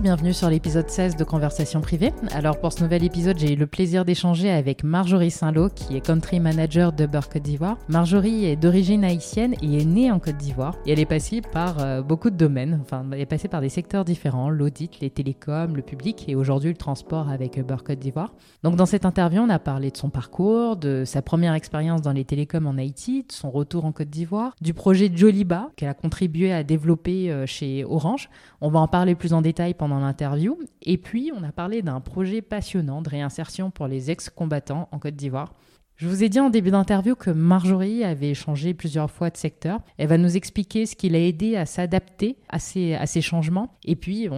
Bienvenue 0.00 0.32
sur 0.32 0.48
l'épisode 0.48 0.88
16 0.88 1.16
de 1.16 1.24
Conversation 1.24 1.80
privée. 1.80 2.12
Alors 2.30 2.60
pour 2.60 2.72
ce 2.72 2.84
nouvel 2.84 3.02
épisode, 3.02 3.36
j'ai 3.36 3.54
eu 3.54 3.56
le 3.56 3.66
plaisir 3.66 4.04
d'échanger 4.04 4.48
avec 4.48 4.84
Marjorie 4.84 5.32
Saint-Lô, 5.32 5.70
qui 5.70 5.96
est 5.96 6.00
country 6.00 6.38
manager 6.38 6.92
de 6.92 7.06
Côte 7.06 7.42
d'Ivoire. 7.42 7.78
Marjorie 7.88 8.44
est 8.44 8.54
d'origine 8.54 9.02
haïtienne 9.02 9.54
et 9.60 9.82
est 9.82 9.84
née 9.84 10.12
en 10.12 10.20
Côte 10.20 10.36
d'Ivoire. 10.36 10.76
Elle 10.86 11.00
est 11.00 11.06
passée 11.06 11.40
par 11.40 11.80
euh, 11.80 12.00
beaucoup 12.00 12.30
de 12.30 12.36
domaines, 12.36 12.78
enfin 12.80 13.04
elle 13.12 13.20
est 13.20 13.26
passée 13.26 13.48
par 13.48 13.60
des 13.60 13.70
secteurs 13.70 14.04
différents, 14.04 14.50
l'audit, 14.50 15.00
les 15.00 15.10
télécoms, 15.10 15.74
le 15.74 15.82
public 15.82 16.26
et 16.28 16.36
aujourd'hui 16.36 16.70
le 16.70 16.76
transport 16.76 17.28
avec 17.28 17.58
Beurre 17.66 17.82
Côte 17.82 17.98
d'Ivoire. 17.98 18.34
Donc 18.62 18.76
dans 18.76 18.86
cette 18.86 19.04
interview, 19.04 19.42
on 19.42 19.50
a 19.50 19.58
parlé 19.58 19.90
de 19.90 19.96
son 19.96 20.10
parcours, 20.10 20.76
de 20.76 21.04
sa 21.04 21.22
première 21.22 21.54
expérience 21.54 22.02
dans 22.02 22.12
les 22.12 22.24
télécoms 22.24 22.66
en 22.66 22.78
Haïti, 22.78 23.24
de 23.26 23.32
son 23.32 23.50
retour 23.50 23.84
en 23.84 23.90
Côte 23.90 24.10
d'Ivoire, 24.10 24.54
du 24.60 24.74
projet 24.74 25.10
Joliba 25.12 25.70
qu'elle 25.74 25.88
a 25.88 25.94
contribué 25.94 26.52
à 26.52 26.62
développer 26.62 27.32
euh, 27.32 27.46
chez 27.46 27.84
Orange. 27.84 28.30
On 28.60 28.70
va 28.70 28.78
en 28.78 28.88
parler 28.88 29.16
plus 29.16 29.32
en 29.32 29.42
détail 29.42 29.74
pendant 29.74 29.87
dans 29.88 30.00
l'interview. 30.00 30.58
Et 30.82 30.98
puis, 30.98 31.32
on 31.36 31.42
a 31.42 31.52
parlé 31.52 31.82
d'un 31.82 32.00
projet 32.00 32.42
passionnant 32.42 33.02
de 33.02 33.08
réinsertion 33.08 33.70
pour 33.70 33.86
les 33.86 34.10
ex-combattants 34.10 34.88
en 34.92 34.98
Côte 34.98 35.16
d'Ivoire. 35.16 35.54
Je 35.98 36.06
vous 36.06 36.22
ai 36.22 36.28
dit 36.28 36.38
en 36.38 36.48
début 36.48 36.70
d'interview 36.70 37.16
que 37.16 37.30
Marjorie 37.30 38.04
avait 38.04 38.32
changé 38.32 38.72
plusieurs 38.72 39.10
fois 39.10 39.30
de 39.30 39.36
secteur. 39.36 39.80
Elle 39.96 40.06
va 40.06 40.16
nous 40.16 40.36
expliquer 40.36 40.86
ce 40.86 40.94
qui 40.94 41.08
l'a 41.08 41.18
aidé 41.18 41.56
à 41.56 41.66
s'adapter 41.66 42.36
à 42.48 42.60
ces, 42.60 42.94
à 42.94 43.06
ces 43.06 43.20
changements. 43.20 43.76
Et 43.84 43.96
puis, 43.96 44.28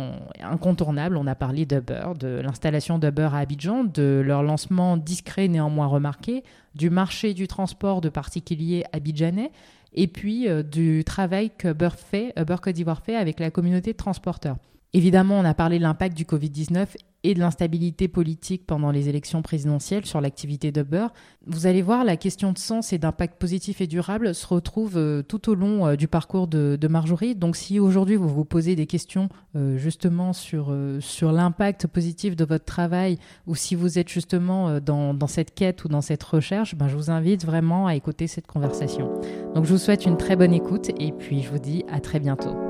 incontournable, 0.41 1.19
on 1.19 1.27
a 1.27 1.34
parlé 1.34 1.66
d'Uber, 1.66 2.12
de 2.19 2.41
l'installation 2.42 2.98
d'Uber 2.98 3.28
à 3.34 3.41
Abidjan, 3.41 3.84
de 3.84 4.22
leur 4.25 4.42
lancement 4.42 4.97
discret 4.97 5.48
néanmoins 5.48 5.86
remarqué, 5.86 6.44
du 6.75 6.88
marché 6.88 7.34
du 7.34 7.47
transport 7.47 8.00
de 8.00 8.08
particuliers 8.08 8.84
abidjanais, 8.94 9.50
et 9.92 10.06
puis 10.06 10.48
euh, 10.48 10.62
du 10.62 11.05
travail 11.05 11.50
que 11.50 11.69
Uber 11.69 11.91
fait, 11.94 12.32
Uber 12.38 12.56
Côte 12.62 12.75
d'Ivoire 12.75 13.03
fait 13.03 13.16
avec 13.16 13.38
la 13.38 13.50
communauté 13.50 13.92
de 13.92 13.98
transporteurs. 13.98 14.56
Évidemment, 14.92 15.38
on 15.38 15.44
a 15.44 15.55
parlé 15.55 15.78
de 15.78 15.84
l'impact 15.84 16.16
du 16.16 16.24
Covid-19 16.24 16.96
et 17.22 17.34
de 17.34 17.38
l'instabilité 17.38 18.08
politique 18.08 18.66
pendant 18.66 18.91
les 18.91 19.08
élections 19.08 19.42
présidentielles 19.42 20.06
sur 20.06 20.20
l'activité 20.20 20.72
d'Uber. 20.72 21.06
Vous 21.47 21.66
allez 21.66 21.82
voir, 21.82 22.05
la 22.05 22.16
question 22.16 22.52
de 22.52 22.58
sens 22.58 22.92
et 22.92 22.98
d'impact 22.98 23.38
positif 23.38 23.80
et 23.80 23.86
durable 23.86 24.34
se 24.34 24.47
retrouve 24.47 24.97
euh, 24.97 25.22
tout 25.22 25.50
au 25.50 25.55
long 25.55 25.86
euh, 25.86 25.97
du 25.97 26.08
parcours 26.08 26.48
de, 26.48 26.78
Marjorie. 26.88 27.36
Donc 27.36 27.56
si 27.56 27.78
aujourd'hui 27.78 28.16
vous 28.16 28.28
vous 28.28 28.44
posez 28.44 28.74
des 28.74 28.86
questions 28.86 29.28
euh, 29.55 29.77
justement 29.77 30.32
sur, 30.32 30.74
sur 30.98 31.30
l'impact 31.30 31.86
positif 31.86 32.34
de 32.34 32.44
votre 32.44 32.64
travail 32.64 33.19
ou 33.47 33.54
si 33.54 33.75
vous 33.77 33.98
êtes 33.98 34.08
justement 34.08 34.80
dans, 34.80 35.14
dans 35.14 35.27
cette 35.28 35.54
quête 35.54 35.84
ou 35.84 35.88
dans 35.88 36.00
cette 36.00 36.22
recherche, 36.22 36.75
ben, 36.75 36.88
je 36.88 36.97
vous 36.97 37.10
invite 37.10 37.44
vraiment 37.44 37.86
à 37.86 37.94
écouter 37.94 38.27
cette 38.27 38.48
conversation. 38.48 39.08
Donc 39.54 39.66
je 39.66 39.72
vous 39.72 39.78
souhaite 39.78 40.04
une 40.04 40.16
très 40.16 40.34
bonne 40.34 40.52
écoute 40.52 40.91
et 40.98 41.12
puis 41.12 41.42
je 41.42 41.50
vous 41.50 41.60
dis 41.60 41.84
à 41.88 42.00
très 42.00 42.19
bientôt. 42.19 42.69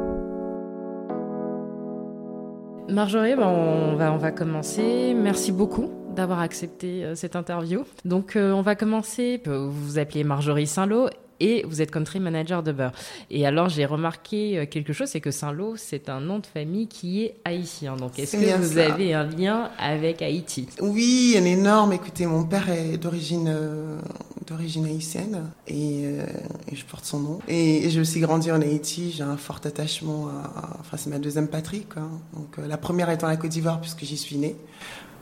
Marjorie, 2.90 3.36
ben, 3.36 3.46
on, 3.46 3.96
va, 3.96 4.12
on 4.12 4.16
va 4.16 4.30
commencer. 4.32 5.14
Merci 5.14 5.52
beaucoup 5.52 5.90
d'avoir 6.14 6.40
accepté 6.40 7.04
euh, 7.04 7.14
cette 7.14 7.36
interview. 7.36 7.84
Donc, 8.04 8.36
euh, 8.36 8.52
on 8.52 8.62
va 8.62 8.74
commencer. 8.74 9.40
Vous 9.44 9.70
vous 9.70 9.98
appelez 9.98 10.24
Marjorie 10.24 10.66
Saint-Lô 10.66 11.08
et 11.40 11.64
vous 11.66 11.82
êtes 11.82 11.90
country 11.90 12.20
manager 12.20 12.62
de 12.62 12.72
beurre. 12.72 12.92
Et 13.30 13.46
alors 13.46 13.68
j'ai 13.68 13.86
remarqué 13.86 14.58
euh, 14.58 14.66
quelque 14.66 14.92
chose, 14.92 15.08
c'est 15.08 15.20
que 15.20 15.30
Saint-Lô, 15.30 15.74
c'est 15.76 16.08
un 16.08 16.20
nom 16.20 16.38
de 16.38 16.46
famille 16.46 16.86
qui 16.86 17.24
est 17.24 17.34
haïtien. 17.44 17.96
Donc 17.96 18.18
est-ce 18.18 18.36
que 18.36 18.56
vous 18.58 18.78
avez 18.78 19.14
un 19.14 19.24
lien 19.24 19.70
avec 19.78 20.22
Haïti? 20.22 20.68
Oui, 20.80 21.34
un 21.38 21.44
énorme. 21.44 21.92
Écoutez, 21.92 22.26
mon 22.26 22.44
père 22.44 22.68
est 22.70 22.98
d'origine 22.98 23.48
euh, 23.48 23.98
d'origine 24.46 24.84
haïtienne 24.86 25.50
euh, 25.70 26.26
et, 26.70 26.76
je 26.76 26.84
porte 26.84 27.04
son 27.04 27.20
nom. 27.20 27.38
Et, 27.48 27.88
j'ai 27.88 28.00
aussi 28.00 28.20
grandi 28.20 28.52
en 28.52 28.60
Haïti. 28.60 29.12
J'ai 29.16 29.22
un 29.22 29.36
fort 29.36 29.60
attachement. 29.64 30.28
À, 30.28 30.76
enfin, 30.80 30.96
c'est 30.96 31.10
ma 31.10 31.18
deuxième 31.18 31.48
patrie. 31.48 31.86
Quoi. 31.92 32.02
Donc 32.34 32.56
la 32.66 32.76
première 32.76 33.10
étant 33.10 33.26
la 33.26 33.36
Côte 33.36 33.50
d'Ivoire 33.50 33.80
puisque 33.80 34.04
j'y 34.04 34.16
suis 34.16 34.36
née, 34.36 34.56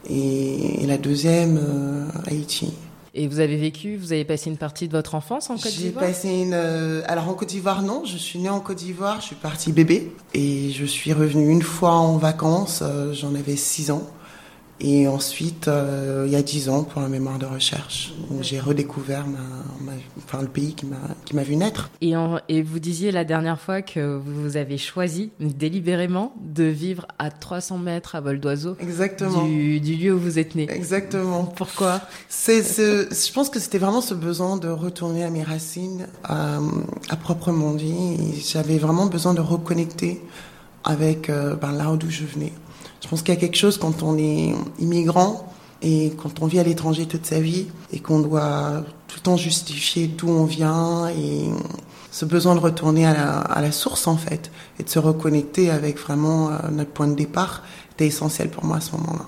et, 0.08 0.84
la 0.86 0.98
deuxième 0.98 1.60
Haïti. 2.26 2.72
Et 3.14 3.26
vous 3.26 3.40
avez 3.40 3.56
vécu, 3.56 3.96
vous 3.96 4.12
avez 4.12 4.24
passé 4.24 4.50
une 4.50 4.56
partie 4.56 4.86
de 4.86 4.92
votre 4.92 5.14
enfance 5.14 5.50
en 5.50 5.56
Côte 5.56 5.72
d'Ivoire 5.72 6.04
J'ai 6.04 6.10
passé 6.12 6.28
une. 6.28 6.52
Euh, 6.54 7.02
alors 7.06 7.28
en 7.28 7.34
Côte 7.34 7.48
d'Ivoire, 7.48 7.82
non. 7.82 8.02
Je 8.04 8.16
suis 8.16 8.38
née 8.38 8.50
en 8.50 8.60
Côte 8.60 8.78
d'Ivoire. 8.78 9.20
Je 9.20 9.26
suis 9.26 9.36
partie 9.36 9.72
bébé 9.72 10.12
et 10.34 10.70
je 10.70 10.84
suis 10.84 11.12
revenue 11.12 11.50
une 11.50 11.62
fois 11.62 11.92
en 11.92 12.16
vacances. 12.16 12.80
Euh, 12.82 13.12
j'en 13.12 13.34
avais 13.34 13.56
6 13.56 13.90
ans. 13.90 14.02
Et 14.80 15.08
ensuite, 15.08 15.66
euh, 15.66 16.24
il 16.26 16.32
y 16.32 16.36
a 16.36 16.42
dix 16.42 16.68
ans, 16.68 16.84
pour 16.84 17.02
la 17.02 17.08
mémoire 17.08 17.38
de 17.38 17.46
recherche, 17.46 18.12
où 18.30 18.42
j'ai 18.42 18.60
redécouvert 18.60 19.26
ma, 19.26 19.92
enfin, 20.18 20.40
le 20.40 20.48
pays 20.48 20.74
qui 20.74 20.86
m'a 21.34 21.42
vu 21.42 21.56
naître. 21.56 21.90
Et, 22.00 22.12
et, 22.48 22.62
vous 22.62 22.78
disiez 22.78 23.10
la 23.10 23.24
dernière 23.24 23.60
fois 23.60 23.82
que 23.82 24.16
vous 24.24 24.56
avez 24.56 24.78
choisi 24.78 25.30
délibérément 25.40 26.32
de 26.40 26.64
vivre 26.64 27.06
à 27.18 27.30
300 27.30 27.78
mètres 27.78 28.14
à 28.14 28.20
vol 28.20 28.38
d'oiseau 28.38 28.76
du, 29.46 29.80
du, 29.80 29.96
lieu 29.96 30.14
où 30.14 30.18
vous 30.18 30.38
êtes 30.38 30.54
né. 30.54 30.66
Exactement. 30.70 31.44
Pourquoi? 31.44 32.00
C'est, 32.28 32.62
Je 32.62 33.32
pense 33.32 33.50
que 33.50 33.58
c'était 33.58 33.78
vraiment 33.78 34.00
ce 34.00 34.14
besoin 34.14 34.56
de 34.56 34.68
retourner 34.68 35.24
à 35.24 35.30
mes 35.30 35.42
racines, 35.42 36.06
à, 36.22 36.58
à 37.08 37.16
proprement 37.16 37.74
dit. 37.74 38.16
J'avais 38.46 38.78
vraiment 38.78 39.06
besoin 39.06 39.34
de 39.34 39.40
reconnecter 39.40 40.22
avec 40.84 41.30
euh, 41.30 41.54
ben, 41.56 41.72
là 41.72 41.94
d'où 41.96 42.10
je 42.10 42.24
venais. 42.24 42.52
Je 43.00 43.08
pense 43.08 43.22
qu'il 43.22 43.34
y 43.34 43.36
a 43.36 43.40
quelque 43.40 43.56
chose 43.56 43.78
quand 43.78 44.02
on 44.02 44.18
est 44.18 44.54
immigrant 44.78 45.52
et 45.82 46.12
quand 46.20 46.42
on 46.42 46.46
vit 46.46 46.58
à 46.58 46.64
l'étranger 46.64 47.06
toute 47.06 47.26
sa 47.26 47.40
vie 47.40 47.66
et 47.92 48.00
qu'on 48.00 48.20
doit 48.20 48.84
tout 49.06 49.16
le 49.18 49.22
temps 49.22 49.36
justifier 49.36 50.08
d'où 50.08 50.28
on 50.28 50.44
vient 50.44 51.08
et 51.08 51.48
ce 52.10 52.24
besoin 52.24 52.54
de 52.54 52.60
retourner 52.60 53.06
à 53.06 53.60
la, 53.60 53.72
source 53.72 54.06
en 54.06 54.16
fait 54.16 54.50
et 54.80 54.82
de 54.82 54.88
se 54.88 54.98
reconnecter 54.98 55.70
avec 55.70 55.98
vraiment 55.98 56.50
euh, 56.50 56.56
notre 56.72 56.90
point 56.90 57.06
de 57.06 57.14
départ 57.14 57.62
était 57.92 58.06
essentiel 58.06 58.50
pour 58.50 58.64
moi 58.64 58.78
à 58.78 58.80
ce 58.80 58.92
moment-là. 58.92 59.26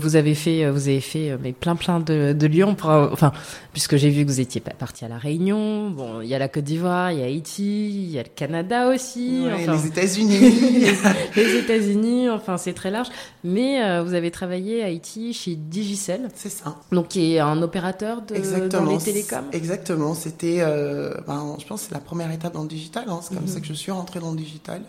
Vous 0.00 0.16
avez 0.16 0.34
fait, 0.34 0.64
euh, 0.64 0.72
vous 0.72 0.88
avez 0.88 1.00
fait 1.00 1.30
euh, 1.30 1.38
mais 1.40 1.52
plein 1.52 1.74
plein 1.74 1.98
de, 1.98 2.32
de 2.32 2.74
pour, 2.74 2.90
enfin, 2.90 3.32
puisque 3.72 3.96
j'ai 3.96 4.10
vu 4.10 4.24
que 4.24 4.30
vous 4.30 4.40
étiez 4.40 4.60
parti 4.60 5.04
à 5.04 5.08
la 5.08 5.18
Réunion. 5.18 5.90
Bon, 5.90 6.20
il 6.20 6.28
y 6.28 6.34
a 6.34 6.38
la 6.38 6.48
Côte 6.48 6.64
d'Ivoire, 6.64 7.12
il 7.12 7.18
y 7.18 7.22
a 7.22 7.26
Haïti, 7.26 7.88
il 7.88 8.10
y 8.10 8.18
a 8.18 8.22
le 8.22 8.28
Canada 8.28 8.88
aussi, 8.88 9.44
les 9.66 9.86
États-Unis, 9.86 10.38
les 11.36 11.56
États-Unis. 11.56 12.30
Enfin, 12.30 12.56
c'est 12.58 12.72
très 12.74 12.90
large. 12.90 13.08
Mais 13.44 13.82
euh, 13.82 14.02
vous 14.02 14.14
avez 14.14 14.30
travaillé 14.30 14.82
à 14.82 14.86
Haïti 14.86 15.32
chez 15.32 15.56
Digicel. 15.56 16.28
C'est 16.34 16.48
ça. 16.48 16.76
Donc, 16.92 17.08
qui 17.08 17.34
est 17.34 17.40
un 17.40 17.60
opérateur 17.62 18.22
de 18.22 18.68
dans 18.68 18.84
les 18.84 18.98
télécoms. 18.98 19.50
Exactement. 19.52 20.14
C'était, 20.14 20.58
euh, 20.60 21.14
ben, 21.26 21.56
je 21.58 21.66
pense, 21.66 21.82
c'est 21.82 21.94
la 21.94 22.00
première 22.00 22.30
étape 22.30 22.54
dans 22.54 22.62
le 22.62 22.68
digital. 22.68 23.04
Hein. 23.08 23.20
C'est 23.22 23.34
comme 23.34 23.44
mhm. 23.44 23.52
ça 23.52 23.60
que 23.60 23.66
je 23.66 23.72
suis 23.72 23.92
rentrée 23.92 24.20
dans 24.20 24.30
le 24.30 24.36
digital. 24.36 24.82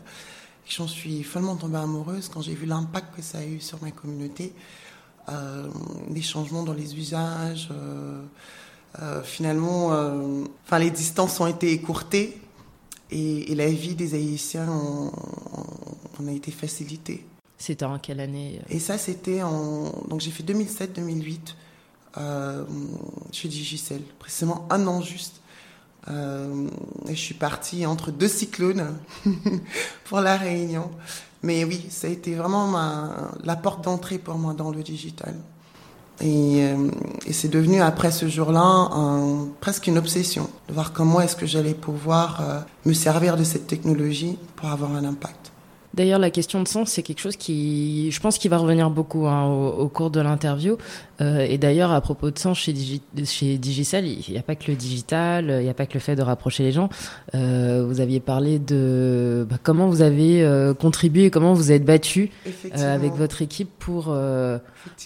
J'en 0.67 0.87
suis 0.87 1.23
follement 1.23 1.55
tombée 1.55 1.77
amoureuse 1.77 2.29
quand 2.31 2.41
j'ai 2.41 2.53
vu 2.53 2.65
l'impact 2.65 3.15
que 3.15 3.21
ça 3.21 3.39
a 3.39 3.43
eu 3.43 3.59
sur 3.59 3.81
ma 3.81 3.91
communauté. 3.91 4.53
Euh, 5.31 5.67
des 6.09 6.22
changements 6.22 6.63
dans 6.63 6.73
les 6.73 6.95
usages. 6.95 7.69
Euh, 7.72 8.22
euh, 9.01 9.22
finalement, 9.22 9.88
enfin, 10.66 10.79
les 10.79 10.90
distances 10.90 11.40
ont 11.40 11.47
été 11.47 11.72
écourtées 11.72 12.41
et, 13.12 13.53
la 13.56 13.68
vie 13.68 13.95
des 13.95 14.16
Haïtiens 14.16 14.68
en, 14.69 15.12
a 16.28 16.31
été 16.31 16.51
facilitée. 16.51 17.25
C'était 17.57 17.85
en 17.85 18.00
quelle 18.00 18.19
année 18.19 18.62
Et 18.69 18.79
ça, 18.79 18.98
c'était 18.98 19.44
en. 19.44 19.92
Donc, 20.07 20.21
j'ai 20.21 20.31
fait 20.31 20.44
2007-2008 20.44 21.38
euh, 22.18 22.65
chez 23.31 23.48
Digicel, 23.48 24.01
précisément 24.18 24.68
un 24.69 24.88
an 24.88 25.01
juste. 25.01 25.42
Euh, 26.07 26.68
et 27.07 27.15
je 27.15 27.19
suis 27.19 27.36
partie 27.36 27.86
entre 27.86 28.12
deux 28.12 28.27
cyclones 28.27 28.98
pour 30.06 30.21
la 30.21 30.38
Réunion. 30.38 30.89
Mais 31.41 31.63
oui, 31.63 31.86
ça 31.89 32.07
a 32.07 32.09
été 32.09 32.36
vraiment 32.36 32.74
la 33.44 33.56
porte 33.56 33.83
d'entrée 33.83 34.18
pour 34.18 34.36
moi 34.36 34.53
dans 34.53 34.71
le 34.71 34.83
digital. 34.83 35.36
Et, 36.21 36.65
euh, 36.65 36.89
c'est 37.31 37.50
devenu 37.50 37.81
après 37.81 38.12
ce 38.12 38.27
jour-là 38.27 38.89
presque 39.62 39.88
une 39.88 39.97
obsession 39.97 40.50
de 40.68 40.74
voir 40.74 40.91
comment 40.91 41.21
est-ce 41.21 41.36
que 41.36 41.45
j'allais 41.45 41.74
pouvoir 41.74 42.41
euh, 42.41 42.59
me 42.86 42.94
servir 42.94 43.38
de 43.38 43.44
cette 43.44 43.68
technologie 43.68 44.38
pour 44.56 44.69
avoir 44.69 44.91
un 44.95 45.06
impact. 45.06 45.51
D'ailleurs, 45.94 46.19
la 46.19 46.30
question 46.30 46.62
de 46.62 46.68
sens, 46.68 46.91
c'est 46.91 47.03
quelque 47.03 47.19
chose 47.19 47.36
qui, 47.36 48.12
je 48.12 48.19
pense, 48.19 48.38
qui 48.38 48.47
va 48.47 48.57
revenir 48.57 48.89
beaucoup 48.89 49.27
hein, 49.27 49.45
au, 49.45 49.88
cours 49.88 50.12
de 50.12 50.19
l'interview. 50.19 50.77
Euh, 51.21 51.39
et 51.39 51.57
d'ailleurs, 51.57 51.91
à 51.91 52.00
propos 52.01 52.31
de 52.31 52.38
sens, 52.39 52.59
chez, 52.59 52.74
Digi 52.74 53.01
chez 53.25 53.57
Digicel, 53.57 54.06
il 54.06 54.31
n'y 54.31 54.38
a 54.38 54.44
pas 54.44 54.56
que 54.56 54.69
le 54.69 54.75
digital, 54.75 55.45
il 55.50 55.63
n'y 55.63 55.69
a 55.69 55.74
pas 55.74 55.86
que 55.86 55.95
le 55.95 56.00
fait 56.00 56.15
de 56.15 56.21
rapprocher 56.21 56.63
les 56.63 56.71
gens. 56.71 56.89
Euh, 57.36 57.86
vous 57.88 58.00
aviez 58.00 58.19
parlé 58.19 58.59
de 58.59 59.47
bah, 59.50 59.57
comment 59.62 59.88
vous 59.88 60.01
avez 60.01 60.44
euh, 60.44 60.74
contribué, 60.74 61.30
comment 61.30 61.53
vous 61.53 61.71
êtes 61.71 61.86
battu 61.86 62.31
euh, 62.47 62.95
avec 62.95 63.13
votre 63.13 63.41
équipe 63.41 63.69
pour 63.80 64.07
euh, 64.09 64.57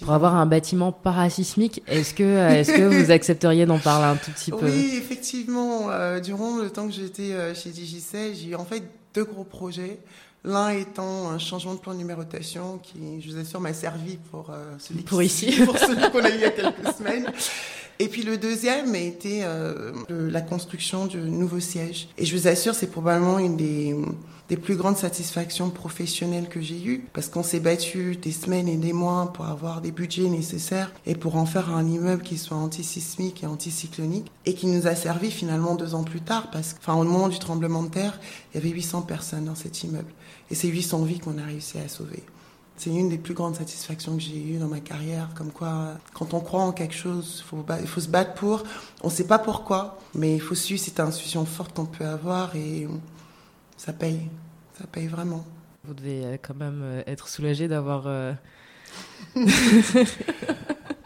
pour 0.01 0.13
avoir 0.13 0.35
un 0.35 0.45
bâtiment 0.45 0.91
parasismique. 0.91 1.81
Est-ce 1.87 2.13
que 2.13 2.23
est-ce 2.23 2.73
que 2.73 2.81
vous 2.81 3.11
accepteriez 3.11 3.65
d'en 3.65 3.79
parler 3.79 4.05
un 4.05 4.15
tout 4.15 4.31
petit 4.31 4.51
peu? 4.51 4.65
Oui, 4.65 4.95
effectivement. 4.97 5.87
durant 6.23 6.57
le 6.57 6.69
temps 6.69 6.87
que 6.87 6.93
j'étais 6.93 7.55
chez 7.55 7.69
Digicel, 7.69 8.33
j'ai 8.35 8.49
eu 8.49 8.55
en 8.55 8.65
fait 8.65 8.83
deux 9.13 9.23
gros 9.23 9.43
projets. 9.43 9.99
L'un 10.45 10.69
étant 10.69 11.29
un 11.29 11.39
changement 11.39 11.73
de 11.73 11.79
plan 11.79 11.93
de 11.93 11.99
numérotation 11.99 12.77
qui, 12.83 13.21
je 13.21 13.31
vous 13.31 13.39
assure, 13.39 13.61
m'a 13.61 13.73
servi 13.73 14.17
pour 14.29 14.49
euh, 14.49 14.75
celui 14.77 15.01
pour 15.03 15.23
ici, 15.23 15.61
pour 15.65 15.77
celui 15.77 16.11
qu'on 16.11 16.23
a 16.23 16.29
eu 16.29 16.35
il 16.35 16.41
y 16.41 16.45
a 16.45 16.51
quelques 16.51 16.97
semaines. 16.97 17.31
Et 17.99 18.09
puis 18.09 18.23
le 18.23 18.37
deuxième 18.37 18.93
a 18.93 18.97
été 18.97 19.41
euh, 19.43 19.93
la 20.09 20.41
construction 20.41 21.05
du 21.05 21.17
nouveau 21.17 21.61
siège. 21.61 22.09
Et 22.17 22.25
je 22.25 22.35
vous 22.35 22.47
assure, 22.47 22.75
c'est 22.75 22.91
probablement 22.91 23.39
une 23.39 23.55
des, 23.55 23.95
des 24.49 24.57
plus 24.57 24.75
grandes 24.75 24.97
satisfactions 24.97 25.69
professionnelles 25.69 26.49
que 26.49 26.59
j'ai 26.59 26.83
eues, 26.83 27.05
parce 27.13 27.29
qu'on 27.29 27.43
s'est 27.43 27.59
battu 27.59 28.17
des 28.17 28.31
semaines 28.31 28.67
et 28.67 28.75
des 28.75 28.93
mois 28.93 29.31
pour 29.33 29.45
avoir 29.45 29.79
des 29.79 29.91
budgets 29.91 30.29
nécessaires 30.29 30.91
et 31.05 31.15
pour 31.15 31.37
en 31.37 31.45
faire 31.45 31.73
un 31.73 31.87
immeuble 31.87 32.23
qui 32.23 32.37
soit 32.37 32.57
antisismique 32.57 33.43
et 33.43 33.45
anticyclonique, 33.45 34.29
et 34.45 34.53
qui 34.53 34.67
nous 34.67 34.87
a 34.87 34.95
servi 34.95 35.31
finalement 35.31 35.75
deux 35.75 35.95
ans 35.95 36.03
plus 36.03 36.21
tard, 36.21 36.49
parce 36.51 36.73
qu'au 36.73 37.03
moment 37.03 37.29
du 37.29 37.39
tremblement 37.39 37.83
de 37.83 37.89
terre, 37.89 38.19
il 38.53 38.57
y 38.57 38.59
avait 38.59 38.73
800 38.75 39.03
personnes 39.03 39.45
dans 39.45 39.55
cet 39.55 39.83
immeuble. 39.83 40.11
Et 40.53 40.55
c'est 40.55 40.67
800 40.67 41.01
vies 41.05 41.17
qu'on 41.17 41.39
a 41.39 41.45
réussi 41.45 41.79
à 41.79 41.87
sauver. 41.87 42.21
C'est 42.77 42.91
une 42.91 43.09
des 43.09 43.17
plus 43.17 43.33
grandes 43.33 43.55
satisfactions 43.55 44.15
que 44.15 44.21
j'ai 44.21 44.37
eues 44.37 44.59
dans 44.59 44.67
ma 44.67 44.81
carrière, 44.81 45.29
comme 45.33 45.51
quoi, 45.51 45.95
quand 46.13 46.35
on 46.35 46.41
croit 46.41 46.61
en 46.61 46.71
quelque 46.71 46.93
chose, 46.93 47.43
il 47.81 47.87
faut 47.87 48.01
se 48.01 48.07
battre 48.07 48.35
pour. 48.35 48.63
On 49.01 49.07
ne 49.07 49.11
sait 49.11 49.25
pas 49.25 49.39
pourquoi, 49.39 49.97
mais 50.13 50.35
il 50.35 50.39
faut 50.39 50.53
suivre 50.53 50.79
cette 50.79 50.99
intuition 50.99 51.43
forte 51.45 51.75
qu'on 51.75 51.87
peut 51.87 52.05
avoir 52.05 52.55
et 52.55 52.87
ça 53.77 53.93
paye. 53.93 54.29
Ça 54.77 54.85
paye 54.85 55.07
vraiment. 55.07 55.43
Vous 55.85 55.95
devez 55.95 56.23
euh, 56.23 56.37
quand 56.39 56.55
même 56.55 56.81
euh, 56.83 57.01
être 57.07 57.29
soulagé 57.29 57.67
d'avoir. 57.67 58.03
Euh, 58.05 58.33
ouais, 59.35 59.47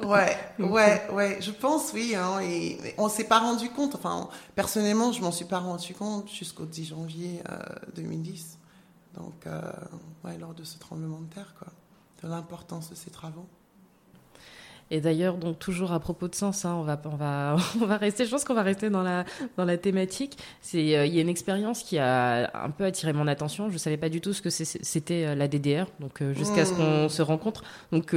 ouais, 0.59 1.07
ouais. 1.13 1.38
Je 1.39 1.51
pense, 1.51 1.93
oui. 1.93 2.15
Hein, 2.15 2.41
et 2.41 2.79
on 2.97 3.07
s'est 3.07 3.23
pas 3.23 3.39
rendu 3.39 3.69
compte. 3.69 3.95
Enfin, 3.95 4.27
personnellement, 4.55 5.13
je 5.13 5.21
m'en 5.21 5.31
suis 5.31 5.45
pas 5.45 5.59
rendu 5.59 5.93
compte 5.93 6.29
jusqu'au 6.29 6.65
10 6.65 6.88
janvier 6.88 7.41
2010. 7.95 8.56
Donc, 9.17 9.47
euh, 9.47 9.61
ouais, 10.23 10.37
lors 10.37 10.53
de 10.53 10.63
ce 10.63 10.77
tremblement 10.77 11.19
de 11.19 11.27
terre, 11.33 11.53
de 12.23 12.27
l'importance 12.27 12.89
de 12.89 12.95
ces 12.95 13.09
travaux. 13.09 13.47
Et 14.89 15.01
d'ailleurs, 15.01 15.36
donc 15.36 15.60
toujours 15.60 15.92
à 15.92 16.00
propos 16.00 16.30
de 16.30 16.36
sens, 16.36 16.63
hein, 16.63 16.75
on 16.80 16.84
va 16.84 17.00
on 17.06 17.16
va 17.16 17.57
on 17.81 17.86
va 17.86 17.98
rester. 17.98 18.25
Je 18.25 18.31
pense 18.31 18.45
qu'on 18.45 18.54
va 18.54 18.63
rester 18.63 18.89
dans 18.89 19.04
la 19.04 19.25
dans 19.57 19.66
la 19.66 19.78
thématique. 19.78 20.38
C'est 20.62 20.98
euh, 20.98 21.06
il 21.06 21.13
y 21.13 21.19
a 21.19 21.22
une 21.22 21.30
expérience 21.30 21.84
qui 21.84 21.98
a 21.98 22.50
un 22.54 22.69
peu 22.69 22.86
attiré 22.86 23.12
mon 23.12 23.28
attention. 23.28 23.69
Je 23.69 23.78
savais 23.78 23.98
pas 23.98 24.07
du 24.07 24.22
tout 24.22 24.31
ce 24.31 24.42
que 24.42 24.50
c'était 24.50 25.25
euh, 25.25 25.36
la 25.36 25.50
DDR, 25.50 25.88
donc 26.00 26.22
euh, 26.22 26.34
jusqu'à 26.34 26.63
ce 26.63 26.74
qu'on 26.74 27.06
mmh. 27.06 27.10
se 27.10 27.22
rencontre. 27.22 27.63
Donc 27.92 28.16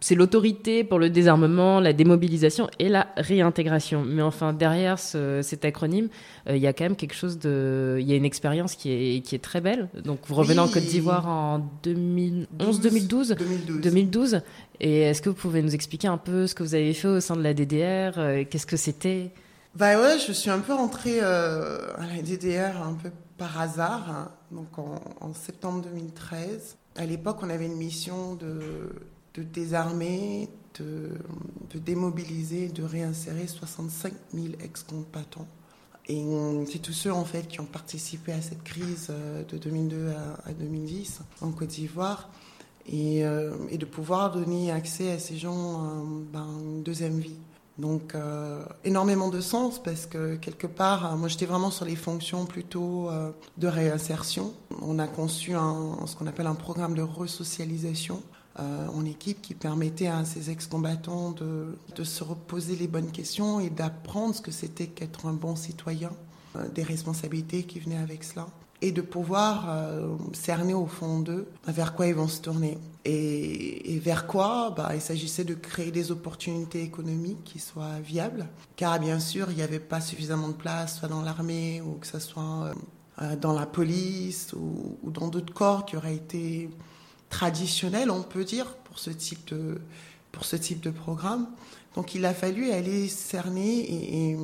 c'est 0.00 0.14
l'autorité 0.14 0.84
pour 0.84 0.98
le 0.98 1.08
désarmement, 1.08 1.80
la 1.80 1.92
démobilisation 1.92 2.68
et 2.78 2.88
la 2.88 3.08
réintégration. 3.16 4.02
Mais 4.04 4.22
enfin 4.22 4.52
derrière 4.52 4.98
ce, 4.98 5.40
cet 5.42 5.64
acronyme, 5.64 6.08
il 6.48 6.58
y 6.58 6.66
a 6.66 6.72
quand 6.72 6.84
même 6.84 6.96
quelque 6.96 7.14
chose 7.14 7.38
de, 7.38 7.96
il 8.00 8.06
y 8.06 8.12
a 8.12 8.16
une 8.16 8.24
expérience 8.24 8.74
qui 8.74 8.90
est 8.90 9.20
qui 9.20 9.34
est 9.34 9.40
très 9.42 9.60
belle. 9.60 9.88
Donc 10.04 10.20
vous 10.26 10.34
revenez 10.34 10.58
en 10.58 10.68
Côte 10.68 10.84
d'Ivoire 10.84 11.26
en 11.28 11.66
2011, 11.82 12.80
2012, 12.80 13.36
2012, 13.38 13.80
2012 13.80 14.42
et 14.80 15.00
est-ce 15.02 15.20
que 15.20 15.28
vous 15.28 15.34
pouvez 15.34 15.62
nous 15.62 15.74
expliquer 15.74 16.08
un 16.10 16.18
peu 16.18 16.46
ce 16.46 16.54
que 16.54 16.62
vous 16.62 16.74
avez 16.74 16.92
fait 16.94 17.08
au 17.08 17.20
sein 17.20 17.36
de 17.36 17.42
la 17.42 17.54
DDR 17.54 18.18
euh, 18.18 18.44
Qu'est-ce 18.48 18.66
que 18.66 18.76
c'était? 18.76 19.32
Bah 19.74 20.00
ouais, 20.00 20.18
je 20.18 20.32
suis 20.32 20.50
un 20.50 20.58
peu 20.58 20.74
rentrée 20.74 21.20
euh, 21.22 21.78
à 21.96 22.06
la 22.06 22.22
DDR 22.22 22.82
un 22.82 22.94
peu 22.94 23.10
par 23.38 23.60
hasard, 23.60 24.10
hein. 24.10 24.32
donc 24.50 24.78
en, 24.78 25.32
septembre 25.32 25.82
2013. 25.82 26.76
À 26.96 27.06
l'époque, 27.06 27.38
on 27.42 27.48
avait 27.48 27.66
une 27.66 27.76
mission 27.76 28.34
de, 28.34 28.90
désarmer, 29.36 30.48
de, 30.78 31.10
démobiliser, 31.74 32.68
de 32.68 32.82
réinsérer 32.82 33.46
65 33.46 34.12
000 34.34 34.46
ex-combattants. 34.62 35.46
Et 36.08 36.22
c'est 36.70 36.80
tous 36.80 36.92
ceux 36.92 37.12
en 37.12 37.24
fait 37.24 37.46
qui 37.46 37.60
ont 37.60 37.66
participé 37.66 38.32
à 38.32 38.42
cette 38.42 38.64
crise 38.64 39.06
euh, 39.10 39.44
de 39.44 39.56
2002 39.56 40.08
à, 40.08 40.48
à 40.50 40.52
2010 40.52 41.20
en 41.40 41.52
Côte 41.52 41.68
d'Ivoire 41.68 42.28
et, 42.90 43.24
euh, 43.24 43.52
et, 43.70 43.78
de 43.78 43.84
pouvoir 43.84 44.32
donner 44.32 44.70
accès 44.70 45.12
à 45.12 45.18
ces 45.18 45.36
gens 45.36 45.84
à 45.84 46.02
ben, 46.32 46.46
une 46.62 46.82
deuxième 46.82 47.18
vie. 47.18 47.36
Donc 47.78 48.14
euh, 48.14 48.62
énormément 48.84 49.28
de 49.28 49.40
sens 49.40 49.82
parce 49.82 50.04
que 50.04 50.36
quelque 50.36 50.66
part, 50.66 51.16
moi 51.16 51.28
j'étais 51.28 51.46
vraiment 51.46 51.70
sur 51.70 51.86
les 51.86 51.96
fonctions 51.96 52.44
plutôt 52.44 53.08
euh, 53.08 53.30
de 53.56 53.68
réinsertion. 53.68 54.52
On 54.82 54.98
a 54.98 55.06
conçu 55.06 55.52
ce 55.52 56.16
qu'on 56.16 56.26
appelle 56.26 56.48
un 56.48 56.54
programme 56.54 56.94
de 56.94 57.02
resocialisation 57.02 58.22
en 58.58 59.06
équipe 59.06 59.40
qui 59.40 59.54
permettait 59.54 60.08
à 60.08 60.22
ces 60.26 60.50
ex-combattants 60.50 61.30
de, 61.30 61.78
de, 61.96 62.04
se 62.04 62.22
reposer 62.22 62.76
les 62.76 62.88
bonnes 62.88 63.10
questions 63.10 63.58
et 63.58 63.70
d'apprendre 63.70 64.34
ce 64.34 64.42
que 64.42 64.50
c'était 64.50 64.88
qu'être 64.88 65.24
un 65.24 65.32
bon 65.32 65.56
citoyen, 65.56 66.10
des 66.74 66.82
responsabilités 66.82 67.62
qui 67.62 67.80
venaient 67.80 67.96
avec 67.96 68.22
cela 68.22 68.48
et 68.82 68.92
de 68.92 69.00
pouvoir 69.02 69.66
euh, 69.68 70.16
cerner 70.32 70.74
au 70.74 70.86
fond 70.86 71.20
d'eux 71.20 71.48
vers 71.66 71.94
quoi 71.94 72.06
ils 72.06 72.14
vont 72.14 72.28
se 72.28 72.40
tourner. 72.40 72.78
Et, 73.04 73.98
vers 74.02 74.26
quoi 74.26 74.72
bah, 74.76 74.90
Il 74.94 75.00
s'agissait 75.00 75.44
de 75.44 75.54
créer 75.54 75.90
des 75.90 76.10
opportunités 76.10 76.82
économiques 76.82 77.44
qui 77.44 77.58
soient 77.58 77.98
viables, 78.02 78.46
car 78.76 78.98
bien 78.98 79.20
sûr, 79.20 79.50
il 79.50 79.56
n'y 79.56 79.62
avait 79.62 79.80
pas 79.80 80.00
suffisamment 80.00 80.48
de 80.48 80.54
place, 80.54 80.98
soit 80.98 81.08
dans 81.08 81.22
l'armée 81.22 81.82
ou 81.82 81.94
que 81.94 82.06
ce 82.06 82.18
soit 82.18 82.42
euh, 82.42 82.74
euh, 83.22 83.36
dans 83.36 83.52
la 83.52 83.66
police 83.66 84.52
ou, 84.54 84.98
ou 85.02 85.10
dans 85.10 85.28
d'autres 85.28 85.52
corps 85.52 85.84
qui 85.84 85.96
auraient 85.96 86.14
été 86.14 86.70
traditionnels, 87.28 88.10
on 88.10 88.22
peut 88.22 88.44
dire, 88.44 88.74
pour 88.84 88.98
ce 88.98 89.10
type 89.10 89.48
de, 89.48 89.80
pour 90.32 90.44
ce 90.44 90.56
type 90.56 90.80
de 90.80 90.90
programme. 90.90 91.48
Donc 91.94 92.14
il 92.14 92.24
a 92.24 92.34
fallu 92.34 92.70
aller 92.70 93.08
cerner 93.08 93.80
et, 93.80 94.36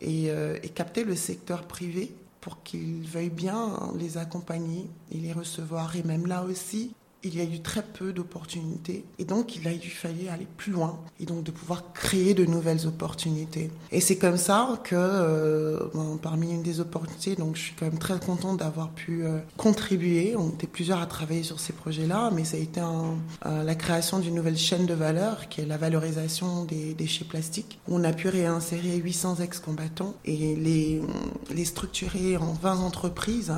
et, 0.00 0.26
et 0.62 0.68
capter 0.68 1.02
le 1.02 1.16
secteur 1.16 1.62
privé 1.62 2.14
pour 2.40 2.62
qu'ils 2.62 3.06
veuillent 3.06 3.30
bien 3.30 3.92
les 3.98 4.18
accompagner 4.18 4.88
et 5.10 5.18
les 5.18 5.32
recevoir. 5.32 5.96
Et 5.96 6.02
même 6.02 6.26
là 6.26 6.42
aussi, 6.42 6.94
il 7.22 7.36
y 7.36 7.40
a 7.40 7.44
eu 7.44 7.60
très 7.60 7.82
peu 7.82 8.12
d'opportunités. 8.12 9.04
Et 9.18 9.24
donc, 9.24 9.56
il 9.56 9.66
a 9.68 9.72
dû 9.72 9.90
falloir 9.90 10.34
aller 10.34 10.46
plus 10.56 10.72
loin 10.72 10.98
et 11.20 11.26
donc 11.26 11.44
de 11.44 11.50
pouvoir 11.50 11.92
créer 11.92 12.34
de 12.34 12.44
nouvelles 12.44 12.86
opportunités. 12.86 13.70
Et 13.92 14.00
c'est 14.00 14.16
comme 14.16 14.36
ça 14.36 14.80
que, 14.84 14.94
euh, 14.96 15.78
parmi 16.22 16.52
une 16.52 16.62
des 16.62 16.80
opportunités, 16.80 17.36
donc 17.36 17.56
je 17.56 17.62
suis 17.62 17.74
quand 17.74 17.86
même 17.86 17.98
très 17.98 18.18
contente 18.18 18.58
d'avoir 18.58 18.90
pu 18.90 19.24
euh, 19.24 19.38
contribuer. 19.56 20.34
On 20.36 20.48
était 20.48 20.66
plusieurs 20.66 21.00
à 21.00 21.06
travailler 21.06 21.42
sur 21.42 21.60
ces 21.60 21.72
projets-là, 21.72 22.30
mais 22.34 22.44
ça 22.44 22.56
a 22.56 22.60
été 22.60 22.80
euh, 22.80 23.62
la 23.62 23.74
création 23.74 24.18
d'une 24.18 24.34
nouvelle 24.34 24.56
chaîne 24.56 24.86
de 24.86 24.94
valeur 24.94 25.48
qui 25.48 25.60
est 25.60 25.66
la 25.66 25.76
valorisation 25.76 26.64
des 26.64 26.94
déchets 26.94 27.24
plastiques. 27.24 27.78
On 27.88 28.02
a 28.04 28.12
pu 28.12 28.28
réinsérer 28.28 28.96
800 28.96 29.36
ex-combattants 29.36 30.14
et 30.24 30.56
les, 30.56 31.64
structurer 31.64 32.36
en 32.36 32.52
20 32.54 32.80
entreprises, 32.80 33.52